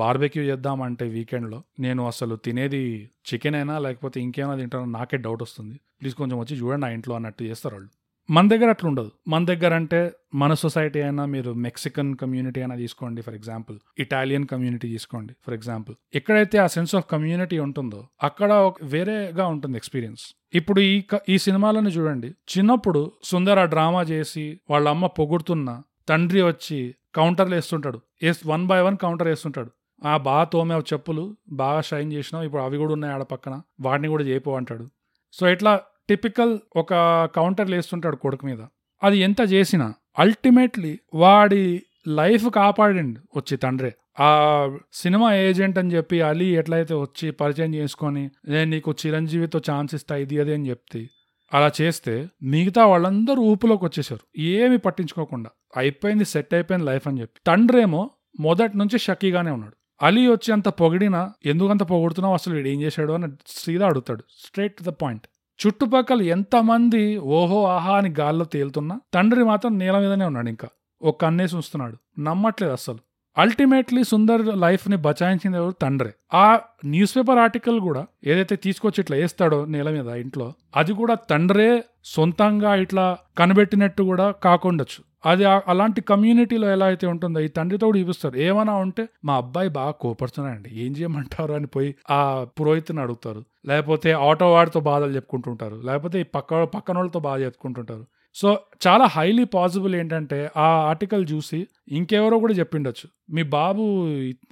బార్బెక్యూ 0.00 0.42
చేద్దామంటే 0.42 1.04
వీకెండ్లో 1.16 1.58
నేను 1.80 2.02
అసలు 2.06 2.34
తినేది 2.46 2.82
చికెన్ 3.28 3.54
అయినా 3.54 3.76
లేకపోతే 3.86 4.20
ఇంకేమైనా 4.26 4.56
తింటానో 4.62 4.88
నాకే 4.98 5.16
డౌట్ 5.16 5.42
వస్తుంది. 5.42 5.76
ప్లీజ్ 6.00 6.16
కొంచెం 6.22 6.38
వచ్చి 6.38 6.56
చూడండి 6.60 6.82
నా 6.86 6.88
ఇంట్లో 6.96 7.14
అన్నట్టు 7.14 7.42
చేస్తారు 7.50 7.74
వాళ్ళు. 7.74 7.90
మన 8.30 8.48
దగ్గర 8.48 8.68
అట్లా 8.68 8.88
ఉండదు. 8.88 9.10
మన 9.28 9.44
దగ్గర 9.44 9.74
అంటే 9.74 10.12
మన 10.34 10.54
సొసైటీ 10.54 11.00
అయినా 11.00 11.24
మీరు 11.24 11.52
మెక్సికన్ 11.52 12.16
కమ్యూనిటీ 12.16 12.60
అయినా 12.60 12.76
తీసుకోండి 12.76 13.22
ఫర్ 13.22 13.34
ఎగ్జాంపుల్. 13.34 13.78
ఇటాలియన్ 13.98 14.46
కమ్యూనిటీ 14.46 14.88
తీసుకోండి 14.88 15.34
ఫర్ 15.46 15.54
ఎగ్జాంపుల్. 15.54 15.96
ఎక్కడైతే 16.14 16.58
ఆ 16.58 16.66
సెన్స్ 16.66 16.94
ఆఫ్ 16.94 17.04
కమ్యూనిటీ 17.10 17.58
ఉంటుందో 17.58 18.08
అక్కడ 18.22 18.52
ఒక 18.52 18.76
వేరేగా 18.82 19.46
ఉంటుంది 19.46 19.76
ఎక్స్పీరియన్స్. 19.76 20.34
ఇప్పుడు 20.54 20.80
ఈ 20.80 21.00
క- 21.00 21.20
ఈ 21.28 21.38
సినిమాలను 21.38 21.88
చూడండి. 21.88 22.26
చిన్నప్పుడు 22.26 23.12
సుందర 23.24 23.64
డ్రామా 23.64 24.02
చేసి 24.02 24.60
వాళ్ళ 24.70 24.88
అమ్మ 24.88 25.06
పొగుడుతున్న 25.06 25.82
తండ్రి 26.08 26.42
వచ్చి 26.42 26.94
కౌంటర్లు 27.14 27.54
వేస్తుంటాడు. 27.54 28.00
Yes 28.22 28.46
one 28.46 28.66
by 28.66 28.80
one 28.80 28.96
counter 28.96 29.28
వేస్తుంటాడు. 29.28 29.70
ఆ 30.06 30.16
బాగా 30.16 30.44
తోమే 30.44 30.74
చెప్పులు 30.74 31.36
బాగా 31.48 31.80
షైన్ 31.80 32.12
చేసినావు 32.12 32.44
ఇప్పుడు 32.44 32.62
అవి 32.62 32.76
కూడా 32.76 32.92
ఉన్నాయి 32.92 33.14
ఆడ 33.14 33.22
పక్కన 33.22 33.60
వాటిని 33.80 34.08
కూడా 34.08 34.24
చేయిపో 34.24 34.56
అంటాడు. 34.56 34.90
సో 35.32 35.48
ఇట్లా 35.48 35.80
టిపికల్ 36.08 36.58
ఒక 36.76 36.94
కౌంటర్ 37.34 37.70
వేస్తుంటాడు 37.70 38.16
కొడుకు 38.16 38.46
మీద. 38.46 38.58
అది 39.02 39.18
ఎంత 39.18 39.36
చేసినా 39.52 39.94
అల్టిమేట్లీ 40.18 40.98
వాడి 41.14 41.82
లైఫ్ 42.08 42.50
కాపాడండి 42.50 43.20
వచ్చి 43.36 43.56
తండ్రే. 43.56 43.94
ఆ 44.20 44.78
సినిమా 44.92 45.34
ఏజెంట్ 45.34 45.78
అని 45.78 45.94
చెప్పి 45.94 46.20
అలీ 46.20 46.56
ఎట్లయితే 46.56 46.94
వచ్చి 46.94 47.30
పరిచయం 47.30 47.74
చేసుకొని 47.74 48.30
నేను 48.48 48.70
నీకు 48.70 48.94
చిరంజీవితో 49.06 49.60
ఛాన్స్ 49.70 49.94
ఇస్తా 49.94 50.16
ఇది 50.16 50.40
అది 50.40 50.54
అని 50.54 50.68
చెప్తే 50.68 51.08
అలా 51.54 51.70
చేస్తే 51.80 52.28
మిగతా 52.42 52.86
వాళ్ళందరూ 52.86 53.42
ఊపులోకి 53.42 53.84
వచ్చేసారు 53.84 54.40
ఏమి 54.40 54.78
పట్టించుకోకుండా. 54.78 55.50
అయిపోయింది 55.76 56.24
సెట్ 56.24 56.54
అయిపోయింది 56.54 56.86
లైఫ్ 56.86 57.08
అని 57.08 57.20
చెప్పి. 57.20 57.40
తండ్రేమో 57.46 58.10
మొదటి 58.40 58.78
నుంచి 58.78 58.98
షక్కీగానే 58.98 59.50
ఉన్నాడు. 59.50 59.76
అలీ 60.02 60.26
వచ్చి 60.26 60.52
అంత 60.52 60.68
పొగిడినా 60.68 61.32
ఎందుకంత 61.46 61.82
పొగుడుతున్నావు? 61.82 62.34
అసలు 62.34 62.54
వీడు 62.54 62.68
ఏం 62.68 62.82
చేశాడు? 62.82 63.12
అని 63.12 63.26
సీదా 63.46 63.86
అడుగుతాడు. 63.86 64.24
Straight 64.38 64.76
to 64.76 64.82
the 64.82 64.86
point. 64.86 65.26
చుట్టుపక్కల 65.66 66.22
ఎంతమంది 66.22 67.18
ఓహో 67.18 67.66
ఆహా 67.66 67.96
అని 67.96 68.14
గాల్లో 68.20 68.44
తేలుతున్నా 68.44 69.00
తండ్రి 69.14 69.44
మాత్రం 69.44 69.78
నేల 69.78 69.98
మీదనే 69.98 70.24
ఉన్నాడు 70.24 70.48
ఇంకా. 70.48 70.68
ఒక 71.02 71.20
కన్నేసి 71.20 71.54
ఉంచుతున్నాడు. 71.54 72.20
నమ్మట్లేదు 72.20 72.72
అస్సలు. 72.72 72.98
అల్టిమేట్లీ 73.38 74.04
సుందర్ 74.04 74.42
లైఫ్ని 74.46 74.96
బచాయించింది 74.96 75.56
ఎవరు? 75.56 75.70
తండ్రే. 75.70 76.12
ఆ 76.34 76.60
న్యూస్ 76.84 77.16
పేపర్ 77.16 77.38
ఆర్టికల్ 77.38 77.80
కూడా 77.80 78.06
ఏదైతే 78.26 78.56
తీసుకొచ్చి 78.56 79.00
ఇట్లా 79.00 79.16
వేస్తాడో 79.16 79.64
నేల 79.64 79.90
మీద 79.90 80.06
ఇంట్లో 80.06 80.52
అది 80.76 80.92
కూడా 80.92 81.14
తండ్రే 81.14 81.84
సొంతంగా 82.04 82.74
ఇట్లా 82.74 83.18
కనిపెట్టినట్టు 83.38 84.02
కూడా 84.02 84.30
కాకుండొచ్చు. 84.30 85.04
అది 85.26 85.44
అలాంటి 85.44 86.00
కమ్యూనిటీలో 86.00 86.72
ఎలా 86.72 86.86
అయితే 86.86 87.06
ఉంటుందో 87.06 87.40
ఈ 87.40 87.48
తండ్రితో 87.48 87.86
కూడా 87.86 87.98
చూపిస్తారు. 87.98 88.36
ఏమైనా 88.36 88.74
ఉంటే 88.74 89.08
మా 89.24 89.36
అబ్బాయి 89.36 89.68
బాగా 89.68 89.90
కోపడుతున్నాడండి. 89.90 90.70
ఏం 90.72 90.92
చేయమంటారు 90.92 91.52
అని 91.52 91.66
పోయి 91.66 91.94
ఆ 92.10 92.46
పురోహితుని 92.60 93.00
అడుగుతారు. 93.00 93.44
లేకపోతే 93.66 94.12
ఆటో 94.12 94.52
వాడితో 94.52 94.80
బాధలు 94.80 95.10
చెప్పుకుంటుంటారు. 95.10 95.80
లేకపోతే 95.84 96.20
ఈ 96.20 96.22
పక్క 96.22 96.62
పక్కన 96.64 96.96
వాళ్ళతో 96.96 97.20
బాధ 97.20 97.40
చెప్పుకుంటుంటారు. 97.40 98.06
సో 98.40 98.48
చాలా 98.86 99.04
హైలీ 99.04 99.44
పాసిబుల్ 99.44 99.94
ఏంటంటే 99.94 100.38
ఆ 100.56 100.66
ఆర్టికల్ 100.88 101.26
చూసి 101.32 101.58
ఇంకెవరో 101.88 102.38
కూడా 102.38 102.54
చెప్పిండొచ్చు. 102.54 103.06
మీ 103.30 103.42
బాబు 103.42 103.82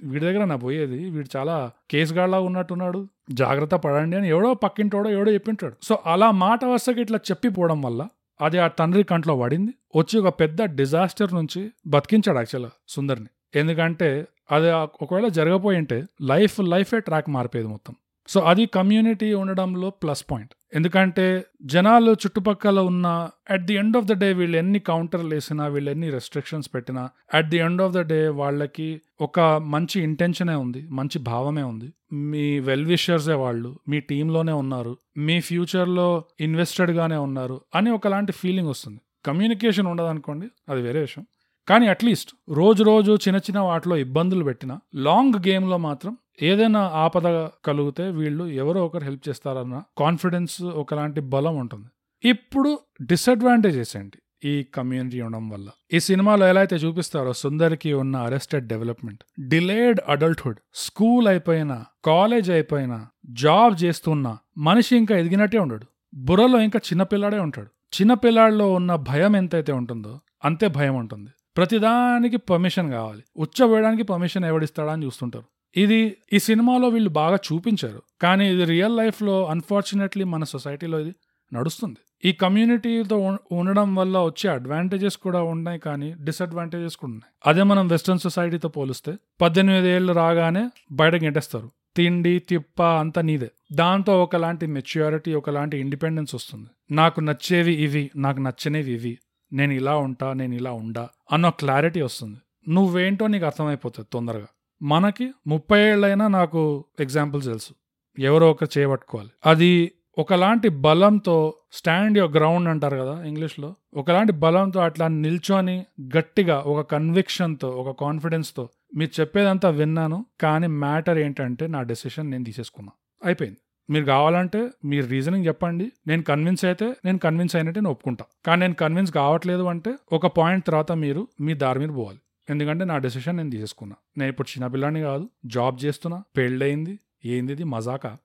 వీడి 0.03 0.25
దగ్గర 0.25 0.45
నా 0.45 0.55
పోయేది 0.55 1.09
వీడు 1.09 1.37
చాలా 1.37 1.71
కేసుగాళ్ళ 1.91 2.35
ఉన్నట్టున్నాడు 2.35 3.01
జాగ్రత్త 3.31 3.75
పడండి 3.75 4.15
అని 4.17 4.29
ఎవడో 4.29 4.53
పక్కింటోడో 4.53 5.09
ఎవడో 5.09 5.31
చెప్పింటాడు. 5.31 5.75
సో 5.81 5.99
అలా 6.05 6.31
మాట 6.31 6.65
వరుసకి 6.65 7.01
ఇట్లా 7.01 7.19
చెప్పిపోవడం 7.31 7.81
వల్ల 7.81 8.07
అది 8.41 8.57
ఆ 8.57 8.67
తండ్రి 8.67 9.03
కంట్లో 9.03 9.35
పడింది. 9.37 9.73
వచ్చి 9.95 10.19
ఒక 10.19 10.39
పెద్ద 10.39 10.63
డిజాస్టర్ 10.63 11.33
నుంచి 11.33 11.61
బతికించాడు 11.87 12.37
యాక్చువల్గా 12.37 12.71
సుందర్ని. 12.87 13.59
ఎందుకంటే 13.59 14.09
అది 14.51 14.71
ఒకవేళ 14.71 15.27
జరగపోయింటే 15.27 16.03
లైఫ్ 16.21 16.59
లైఫే 16.59 16.99
ట్రాక్ 16.99 17.29
మారిపోయేది 17.29 17.69
మొత్తం. 17.69 17.95
సో 18.27 18.39
అది 18.41 18.65
కమ్యూనిటీ 18.65 19.33
ఉండడంలో 19.33 19.89
ప్లస్ 19.89 20.23
పాయింట్. 20.31 20.53
ఎందుకంటే 20.75 21.45
జనాలు 21.65 22.11
చుట్టుపక్కల 22.11 22.79
ఉన్న 22.79 23.29
at 23.49 23.65
the 23.65 23.73
end 23.73 23.97
of 23.97 24.05
the 24.05 24.13
day 24.13 24.33
వీళ్ళు 24.33 24.57
ఎన్ని 24.57 24.79
కౌంటర్లు 24.79 25.33
వేసినా 25.33 25.67
వీళ్ళు 25.67 25.91
ఎన్ని 25.91 26.09
రెస్ట్రిక్షన్స్ 26.09 26.69
పెట్టినా 26.75 27.09
at 27.33 27.49
the 27.49 27.57
end 27.57 27.81
of 27.81 27.93
the 27.93 27.97
day 27.97 28.27
వాళ్ళకి 28.27 29.01
ఒక 29.21 29.39
మంచి 29.39 30.01
ఇంటెన్షనే 30.01 30.55
ఉంది 30.55 30.87
మంచి 30.89 31.19
భావమే 31.19 31.63
ఉంది. 31.63 31.93
మీ 32.13 32.59
వెల్ 32.59 32.85
విషర్సే 32.85 33.33
వాళ్ళు 33.33 33.79
మీ 33.89 33.99
టీంలోనే 33.99 34.51
ఉన్నారు 34.51 34.97
మీ 35.17 35.41
ఫ్యూచర్లో 35.41 36.23
ఇన్వెస్టెడ్గానే 36.39 37.17
ఉన్నారు 37.17 37.61
అని 37.75 37.91
ఒకలాంటి 37.91 38.31
ఫీలింగ్ 38.31 38.69
వస్తుంది. 38.69 38.99
కమ్యూనికేషన్ 39.25 39.87
ఉండదనుకోండి 39.87 40.47
అది 40.69 40.81
వేరే 40.81 40.99
విషయం. 40.99 41.25
కానీ 41.67 41.87
అట్లీస్ట్ 41.87 42.31
రోజు 42.49 42.83
రోజు 42.83 43.11
చిన్న 43.11 43.37
చిన్న 43.37 43.59
వాటిలో 43.59 43.97
ఇబ్బందులు 43.97 44.43
పెట్టినా 44.43 44.79
లాంగ్ 44.95 45.47
గేమ్లో 45.47 45.77
మాత్రం 45.77 46.17
ఏదైనా 46.41 46.79
ఆపద 46.79 47.47
కలిగితే 47.65 48.09
వీళ్ళు 48.09 48.45
ఎవరో 48.45 48.85
ఒకరు 48.85 49.03
హెల్ప్ 49.03 49.29
చేస్తారన్న 49.29 49.83
కాన్ఫిడెన్స్ 49.97 50.61
ఒకలాంటి 50.61 51.21
బలం 51.21 51.57
ఉంటుంది. 51.57 51.85
ఇప్పుడు 52.27 52.79
డిసడ్వాంటేజెస్ 53.01 53.97
ఏంటి? 53.97 54.17
ఈ 54.45 54.63
కమ్యూనిటీ 54.63 55.21
ఉండడం 55.21 55.49
వల్ల. 55.49 55.69
ఈ 55.93 55.99
సినిమాలో 55.99 56.47
ఎలా 56.47 56.61
అయితే 56.61 56.75
చూపిస్తారో 56.75 57.33
సుందర్కి 57.33 57.93
ఉన్న 57.93 58.15
arrested 58.15 58.67
development. 58.67 59.23
Delayed 59.47 59.99
adulthood 60.07 60.57
school 60.73 61.27
అయిపోయినా 61.27 61.85
కాలేజ్ 62.05 62.51
అయిపోయినా 62.51 63.07
జాబ్ 63.25 63.83
చేస్తున్నా 63.83 64.37
మనిషి 64.57 64.97
ఇంకా 64.97 65.17
ఎదిగినట్టే 65.17 65.57
ఉండడు. 65.59 65.85
బుర్రలో 66.15 66.61
ఇంకా 66.61 66.79
చిన్నపిల్లాడే 66.79 67.39
ఉంటాడు. 67.39 67.67
చిన్నపిల్లాడిలో 67.67 68.73
ఉన్న 68.73 68.95
భయం 68.95 69.35
ఎంతైతే 69.35 69.71
ఉంటుందో 69.71 70.19
అంతే 70.45 70.67
భయం 70.67 70.95
ఉంటుంది. 70.95 71.29
ప్రతిదానికి 71.57 72.37
పర్మిషన్ 72.37 72.91
కావాలి. 72.91 73.23
ఉచ్చబోయడానికి 73.37 74.03
పర్మిషన్ 74.03 74.45
ఎవడిస్తాడా 74.45 74.93
అని 74.93 75.05
చూస్తుంటారు. 75.05 75.45
ఇది 75.77 76.17
ఈ 76.33 76.39
సినిమాలో 76.39 76.87
వీళ్ళు 76.87 77.09
బాగా 77.09 77.35
చూపించారు. 77.35 78.01
కానీ 78.21 78.53
ఇది 78.53 78.65
రియల్ 78.65 78.97
లైఫ్లో 78.97 79.45
అన్ఫార్చునేట్లీ 79.45 80.23
మన 80.23 80.43
సొసైటీలో 80.43 80.99
ఇది 80.99 81.15
నడుస్తుంది. 81.53 81.95
ఈ 82.25 82.31
కమ్యూనిటీతో 82.31 83.37
ఉండడం 83.51 83.95
వల్ల 83.95 84.17
వచ్చే 84.19 84.49
అడ్వాంటేజెస్ 84.49 85.17
కూడా 85.17 85.43
ఉన్నాయి 85.43 85.79
కానీ 85.79 86.15
డిసడ్వాంటేజెస్ 86.23 86.97
కూడా 86.97 87.11
ఉన్నాయి. 87.11 87.33
అదే 87.45 87.63
మనం 87.63 87.87
వెస్ట్రన్ 87.87 88.19
సొసైటీతో 88.19 88.69
పోలిస్తే 88.69 89.13
పద్దెనిమిది 89.41 89.87
ఏళ్ళు 89.87 90.13
రాగానే 90.13 90.69
బయటకు 90.91 91.23
గెంటేస్తారు 91.23 91.71
తిండి 91.95 92.39
తిప్ప 92.39 92.83
అంతా 92.83 93.21
నీదే. 93.21 93.49
దాంతో 93.71 94.23
ఒకలాంటి 94.23 94.65
మెచ్యూరిటీ 94.65 95.33
ఒకలాంటి 95.33 95.77
ఇండిపెండెన్స్ 95.77 96.35
వస్తుంది. 96.35 96.69
నాకు 96.91 97.19
నచ్చేవి 97.19 97.73
ఇవి 97.73 98.11
నాకు 98.15 98.39
నచ్చనివి 98.39 98.91
ఇవి. 98.91 99.17
నేను 99.53 99.73
ఇలా 99.73 99.97
ఉంటా 99.97 100.33
నేను 100.33 100.53
ఇలా 100.53 100.71
ఉండా 100.71 101.09
అన్న 101.31 101.49
క్లారిటీ 101.49 102.01
వస్తుంది. 102.01 102.37
నువ్వేంటో 102.69 103.27
నీకు 103.27 103.45
అర్థమైపోతుంది 103.45 104.09
తొందరగా. 104.13 104.47
మనకి 104.81 105.31
ముప్పై 105.47 105.79
ఏళ్ళైనా 105.81 106.27
నాకు 106.27 106.85
ఎగ్జాంపుల్స్ 106.99 107.47
తెలుసు. 107.47 107.73
ఎవరో 108.19 108.51
ఒకరు 108.51 108.79
చేయబట్టుకోవాలి 108.79 109.29
అది 109.45 109.91
ఒకలాంటి 110.17 110.69
బలంతో 110.69 111.53
స్టాండ్ 111.71 112.17
యువర్ 112.17 112.33
గ్రౌండ్ 112.33 112.69
అంటారు 112.69 112.97
కదా 112.97 113.23
ఇంగ్లీష్లో. 113.23 113.75
ఒకలాంటి 113.93 114.33
బలంతో 114.33 114.79
అట్లా 114.79 115.07
నిల్చొని 115.07 115.85
గట్టిగా 116.17 116.63
ఒక 116.67 116.91
కన్విక్షన్తో 116.91 117.69
ఒక 117.69 118.01
కాన్ఫిడెన్స్తో 118.01 118.69
మీరు 118.95 119.21
చెప్పేదంతా 119.21 119.69
విన్నాను. 119.69 120.25
కానీ 120.41 120.67
మ్యాటర్ 120.67 121.17
ఏంటంటే 121.17 121.67
నా 121.67 121.81
డెసిషన్ 121.81 122.31
నేను 122.31 122.43
తీసేసుకున్నా. 122.43 122.91
అయిపోయింది. 123.25 123.57
మీరు 123.89 124.05
కావాలంటే 124.05 124.69
మీరు 124.85 125.05
రీజనింగ్ 125.05 125.45
చెప్పండి. 125.45 125.91
నేను 126.07 126.23
కన్విన్స్ 126.23 126.65
అయితే 126.65 126.95
నేను 127.05 127.17
కన్విన్స్ 127.17 127.55
అయినట్టే 127.55 127.81
నేను 127.81 127.91
ఒప్పుకుంటా. 127.91 128.25
కానీ 128.45 128.59
నేను 128.59 128.73
కన్విన్స్ 128.73 129.11
కావట్లేదు 129.11 129.63
అంటే 129.63 129.95
ఒక 130.11 130.27
పాయింట్ 130.27 130.65
తర్వాత 130.65 130.91
మీరు 130.91 131.27
మీ 131.41 131.53
దారి 131.53 131.79
మీద 131.79 131.89
పోవాలి. 131.95 132.19
ఎందుకంటే 132.49 132.85
నా 132.85 132.97
డెసిషన్ 132.97 133.37
నేను 133.37 133.51
తీసేసుకున్నా. 133.51 133.95
నేను 134.17 134.29
ఇప్పుడు 134.29 134.47
చిన్నపిల్లాడిని 134.49 135.01
కాదు 135.01 135.29
జాబ్ 135.45 135.85
చేస్తున్నా 135.85 136.23
పెళ్ళయింది 136.37 136.99
ఏంది 137.25 137.51
ఇది 137.53 137.63
మజాకా? 137.63 138.17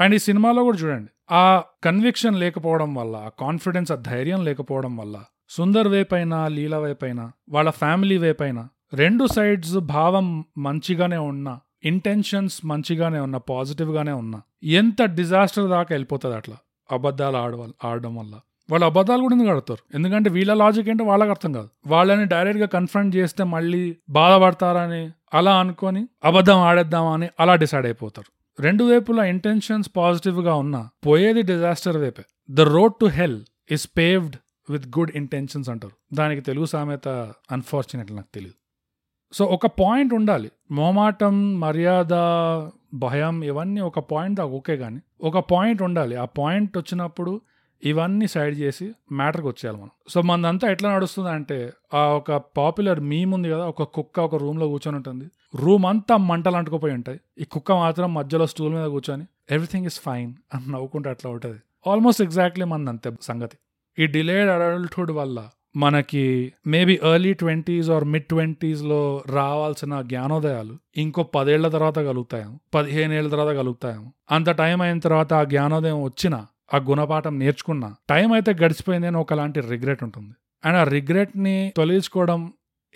అండ్ 0.00 0.14
ఈ 0.14 0.18
సినిమాలో 0.18 0.62
కూడా 0.62 0.78
చూడండి 0.78 1.10
ఆ 1.30 1.62
కన్విక్షన్ 1.84 2.40
లేకపోవడం 2.40 2.94
వల్ల 2.94 3.16
ఆ 3.16 3.28
కాన్ఫిడెన్స్ 3.28 3.92
ఆ 3.92 3.94
ధైర్యం 3.94 4.44
లేకపోవడం 4.44 4.96
వల్ల 4.96 5.24
సుందర్ 5.48 5.88
వైపైనా 5.88 6.48
లీలా 6.48 6.78
వైపైనా 6.78 7.32
వాళ్ళ 7.48 7.70
ఫ్యామిలీ 7.70 8.18
వైపైనా 8.18 8.68
రెండు 8.94 9.26
సైడ్స్ 9.26 9.78
భావం 9.78 10.44
మంచిగానే 10.58 11.16
ఉన్నా 11.16 11.60
ఇంటెన్షన్స్ 11.84 12.66
మంచిగానే 12.66 13.18
ఉన్నా 13.18 13.38
పాజిటివ్గానే 13.38 14.12
ఉన్నా 14.12 14.42
ఎంత 14.64 15.02
డిజాస్టర్ 15.04 15.68
దాకా 15.68 15.88
వెళ్ళిపోతుంది 15.90 16.36
అట్లా? 16.36 16.56
అబద్ధాలు 16.92 17.36
ఆడవల్ 17.36 17.72
ఆడడం 17.84 18.16
వల్ల. 18.16 18.40
వాళ్ళు 18.70 18.86
అబద్ధాలు 18.86 19.20
కూడా 19.20 19.34
ఎందుకు 19.34 19.50
ఆడతారు? 19.50 19.96
ఎందుకంటే 19.96 20.30
వీళ్ళ 20.30 20.52
లాజిక్ 20.54 20.88
ఏంటో 20.88 21.04
వాళ్ళకి 21.04 21.30
అర్థం 21.30 21.52
కాదు. 21.52 21.68
వాళ్ళని 21.86 22.24
డైరెక్ట్గా 22.24 22.66
కన్ఫ్రంట్ 22.66 23.16
చేస్తే 23.16 23.44
మళ్ళీ 23.44 23.96
బాధపడతారని 24.10 25.10
అలా 25.34 25.60
అనుకొని 25.60 26.08
అబద్ధం 26.24 26.58
ఆడేద్దామని 26.58 27.28
అలా 27.40 27.54
డిసైడ్ 27.54 27.86
అయిపోతారు. 27.86 28.62
రెండు 28.62 28.84
వైపులా 28.84 29.24
ఇంటెన్షన్స్ 29.24 29.90
పాజిటివ్గా 29.96 30.54
ఉన్నా 30.54 30.88
పోయేది 31.06 31.42
డిజాస్టర్ 31.42 31.96
వైపే. 31.96 32.22
The 32.50 32.60
road 32.60 32.94
to 33.00 33.06
hell 33.06 33.40
is 33.70 33.88
paved 33.98 34.36
with 34.70 34.86
good 34.98 35.10
intentions 35.14 35.68
అంటారు. 35.68 36.14
దానికి 36.14 36.40
తెలుగు 36.40 36.66
సామెత 36.66 37.08
అన్ఫార్చునేట్ 37.52 38.12
నాకు 38.16 38.28
తెలియదు 38.34 38.54
సో 39.32 39.44
ఒక 39.44 39.66
పాయింట్ 39.66 40.14
ఉండాలి. 40.14 40.50
మొహమాటం 40.70 41.60
మర్యాద 41.60 42.14
భయం 42.94 43.44
ఇవన్నీ 43.44 43.80
ఒక 43.80 43.98
పాయింట్ 43.98 44.38
దాకా 44.38 44.50
ఓకే 44.50 44.76
కానీ 44.76 45.00
ఒక 45.20 45.38
పాయింట్ 45.38 45.82
ఉండాలి. 45.82 46.16
ఆ 46.16 46.24
పాయింట్ 46.24 46.78
వచ్చినప్పుడు 46.78 47.40
ఇవన్నీ 47.84 48.26
సైడ్ 48.26 48.58
చేసి 48.58 48.92
మ్యాటర్కి 49.12 49.46
వచ్చేయాలి 49.46 49.78
మనం. 49.78 49.90
సో 50.08 50.22
మనదంతా 50.22 50.70
ఎట్లా 50.70 50.94
నడుస్తుంది 50.94 51.30
అంటే 51.30 51.72
ఆ 51.94 51.98
ఒక 51.98 52.32
పాపులర్ 52.32 53.00
మీమ్ 53.00 53.34
ఉంది 53.34 53.50
కదా 53.50 53.66
ఒక 53.66 53.82
కుక్క 53.82 54.20
ఒక 54.20 54.34
రూమ్లో 54.34 54.68
కూర్చొని 54.68 54.96
ఉంటుంది. 54.96 55.24
రూమ్ 55.54 55.86
అంతా 55.86 56.16
మంటలు 56.16 56.56
అంటుకుపోయి 56.56 56.94
ఉంటాయి. 56.94 57.20
ఈ 57.38 57.44
కుక్క 57.44 57.72
మాత్రం 57.72 58.14
మధ్యలో 58.14 58.46
స్టూల్ 58.46 58.74
మీద 58.74 58.86
కూర్చొని 58.86 59.24
ఎవ్రీథింగ్ 59.50 59.86
ఇస్ 59.86 60.00
ఫైన్ 60.00 60.32
అని 60.54 60.72
నవ్వుకుంటే 60.72 61.10
అట్లా 61.10 61.30
ఉంటుంది. 61.30 61.90
ఆల్మోస్ట్ 61.90 62.22
ఎగ్జాక్ట్లీ 62.22 62.64
మన 62.64 62.88
అంతే 62.88 63.12
సంగతి. 63.22 63.56
ఈ 64.02 64.06
డిలేడ్ 64.06 64.48
అడల్ట్హుడ్ 64.48 65.10
వల్ల 65.10 65.48
మనకి 65.76 66.52
maybe 66.66 67.00
early 67.12 67.32
twenties 67.34 67.90
or 67.90 68.04
mid 68.04 68.24
ట్వంటీస్లో 68.24 69.22
రావాల్సిన 69.26 70.02
జ్ఞానోదయాలు 70.02 70.76
ఇంకో 70.96 71.22
పదేళ్ళ 71.22 71.68
తర్వాత 71.68 71.96
కలుగుతాయేమో 71.96 72.58
పదిహేను 72.74 73.12
ఏళ్ళ 73.12 73.30
తర్వాత 73.30 73.56
కలుగుతాయేమో. 73.56 74.12
అంత 74.30 74.50
టైం 74.50 74.82
అయిన 74.82 74.98
తర్వాత 74.98 75.34
ఆ 75.34 75.44
జ్ఞానోదయం 75.44 76.02
వచ్చినా 76.02 76.46
ఆ 76.74 76.78
గుణపాఠం 76.88 77.34
నేర్చుకున్నా 77.38 77.88
టైం 78.10 78.32
అయితే 78.32 78.52
గడిచిపోయింది 78.52 79.06
అని 79.06 79.16
ఒకలాంటి 79.16 79.60
రిగ్రెట్ 79.60 80.02
ఉంటుంది. 80.04 80.32
అండ్ 80.64 80.76
ఆ 80.76 80.84
రిగ్రెట్ని 80.96 81.56
తొలగించుకోవడం 81.76 82.40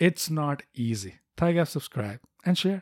ఇట్స్ 0.01 0.29
నాట్ 0.33 0.61
ఈజీ 0.79 1.13
థైగా 1.39 1.63
సబ్స్క్రైబ్ 1.63 2.21
అండ్ 2.47 2.57
షేర్ 2.57 2.81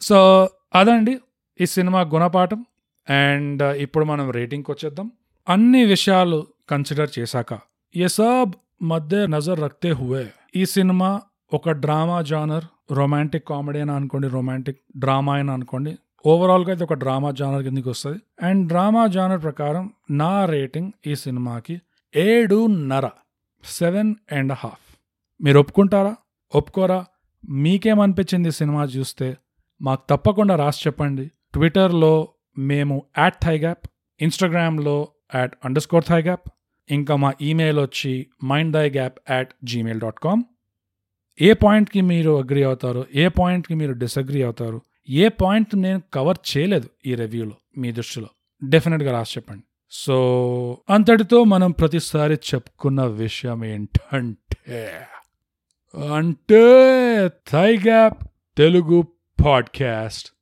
సో 0.00 0.48
అదండి 0.74 1.14
ఈ 1.60 1.66
సినిమా 1.66 2.00
గుణపాఠం. 2.14 2.60
అండ్ 3.08 3.62
uh, 3.62 3.74
ఇప్పుడు 3.84 4.04
మనం 4.04 4.26
రేటింగ్కి 4.30 4.70
వచ్చేద్దాం. 4.70 5.08
అన్ని 5.48 5.84
విషయాలు 5.84 6.38
కన్సిడర్ 6.70 7.10
చేశాక 7.18 7.52
ఏ 7.94 8.08
సబ్ 8.08 8.54
మధ్య 8.82 9.26
నజర్ 9.26 9.60
రక్తే 9.60 9.90
హువే. 9.90 10.24
ఈ 10.56 10.62
సినిమా 10.66 11.10
ఒక 11.52 11.70
డ్రామా 11.70 12.22
జానర్ 12.22 12.66
రొమాంటిక్ 12.92 13.48
కామెడీ 13.48 13.78
అయినా 13.78 13.94
అనుకోండి 13.94 14.28
రొమాంటిక్ 14.28 14.80
డ్రామా 14.96 15.32
అయినా 15.34 15.52
అనుకోండి 15.52 15.92
ఓవరాల్గా 16.26 16.70
అయితే 16.70 16.84
ఒక 16.84 16.94
డ్రామా 16.94 17.30
జానర్ 17.30 17.62
కిందకి 17.62 17.88
వస్తుంది. 17.88 18.18
అండ్ 18.42 18.68
డ్రామా 18.68 19.06
జానర్ 19.06 19.42
ప్రకారం 19.42 19.90
నా 20.10 20.44
రేటింగ్ 20.44 20.92
ఈ 21.06 21.14
సినిమాకి 21.14 21.80
ఏడున్నర 22.16 23.10
సెవెన్ 23.64 24.14
అండ్ 24.32 24.52
హాఫ్. 24.52 24.86
మీరు 25.40 25.58
ఒప్పుకుంటారా? 25.58 26.14
ఒప్పుకోరా? 26.54 27.04
మీకేమనిపించింది 27.48 28.48
ఈ 28.48 28.50
సినిమా 28.50 28.84
చూస్తే? 28.84 29.36
మాకు 29.82 30.02
తప్పకుండా 30.10 30.56
రాసి 30.56 30.82
చెప్పండి. 30.86 31.30
ట్విట్టర్లో 31.54 32.28
మేము 32.58 33.02
యాట్ 33.18 33.44
థైగ్యాప్ 33.44 33.88
ఇన్స్టాగ్రామ్లో 34.20 35.08
యాట్ 35.34 35.54
అండర్ 35.64 35.82
స్కోర్ 35.82 36.04
థైగ్యాప్ 36.08 36.50
ఇంకా 36.90 37.16
మా 37.16 37.32
ఈమెయిల్ 37.40 37.78
వచ్చి 37.78 38.26
mind 38.44 38.72
the 38.72 38.90
gap 38.90 39.16
at 39.30 39.48
gmail 39.64 40.00
dot 40.00 40.20
com 40.20 40.42
ఏ 41.42 41.52
పాయింట్కి 41.52 42.00
మీరు 42.00 42.30
అగ్రి 42.38 42.64
అవుతారు 42.64 43.06
ఏ 43.14 43.28
పాయింట్కి 43.28 43.74
మీరు 43.74 43.92
డిసగ్రీ 43.92 44.42
అవుతారు 44.42 44.82
ఏ 45.08 45.28
పాయింట్ 45.28 45.76
నేను 45.76 46.02
కవర్ 46.14 46.38
చేయలేదు 46.56 46.90
ఈ 47.06 47.14
రివ్యూలో 47.14 47.52
మీ 47.78 47.92
దృష్టిలో? 47.92 48.26
డెఫినెట్గా 48.64 49.12
రాసి 49.12 49.38
చెప్పండి. 49.38 49.64
సో 49.90 50.82
అంతటితో 50.90 51.44
మనం 51.44 51.70
ప్రతిసారి 51.70 52.34
చెప్పుకున్న 52.34 53.04
విషయం 53.04 53.64
ఏంటంటే 53.64 55.06
అంటే 56.14 57.30
the 57.50 57.76
gap 57.76 58.28
Telugu 58.56 59.06
podcast 59.44 60.32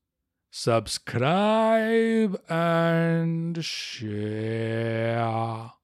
subscribe 0.53 2.37
and 2.53 3.65
share 3.65 5.84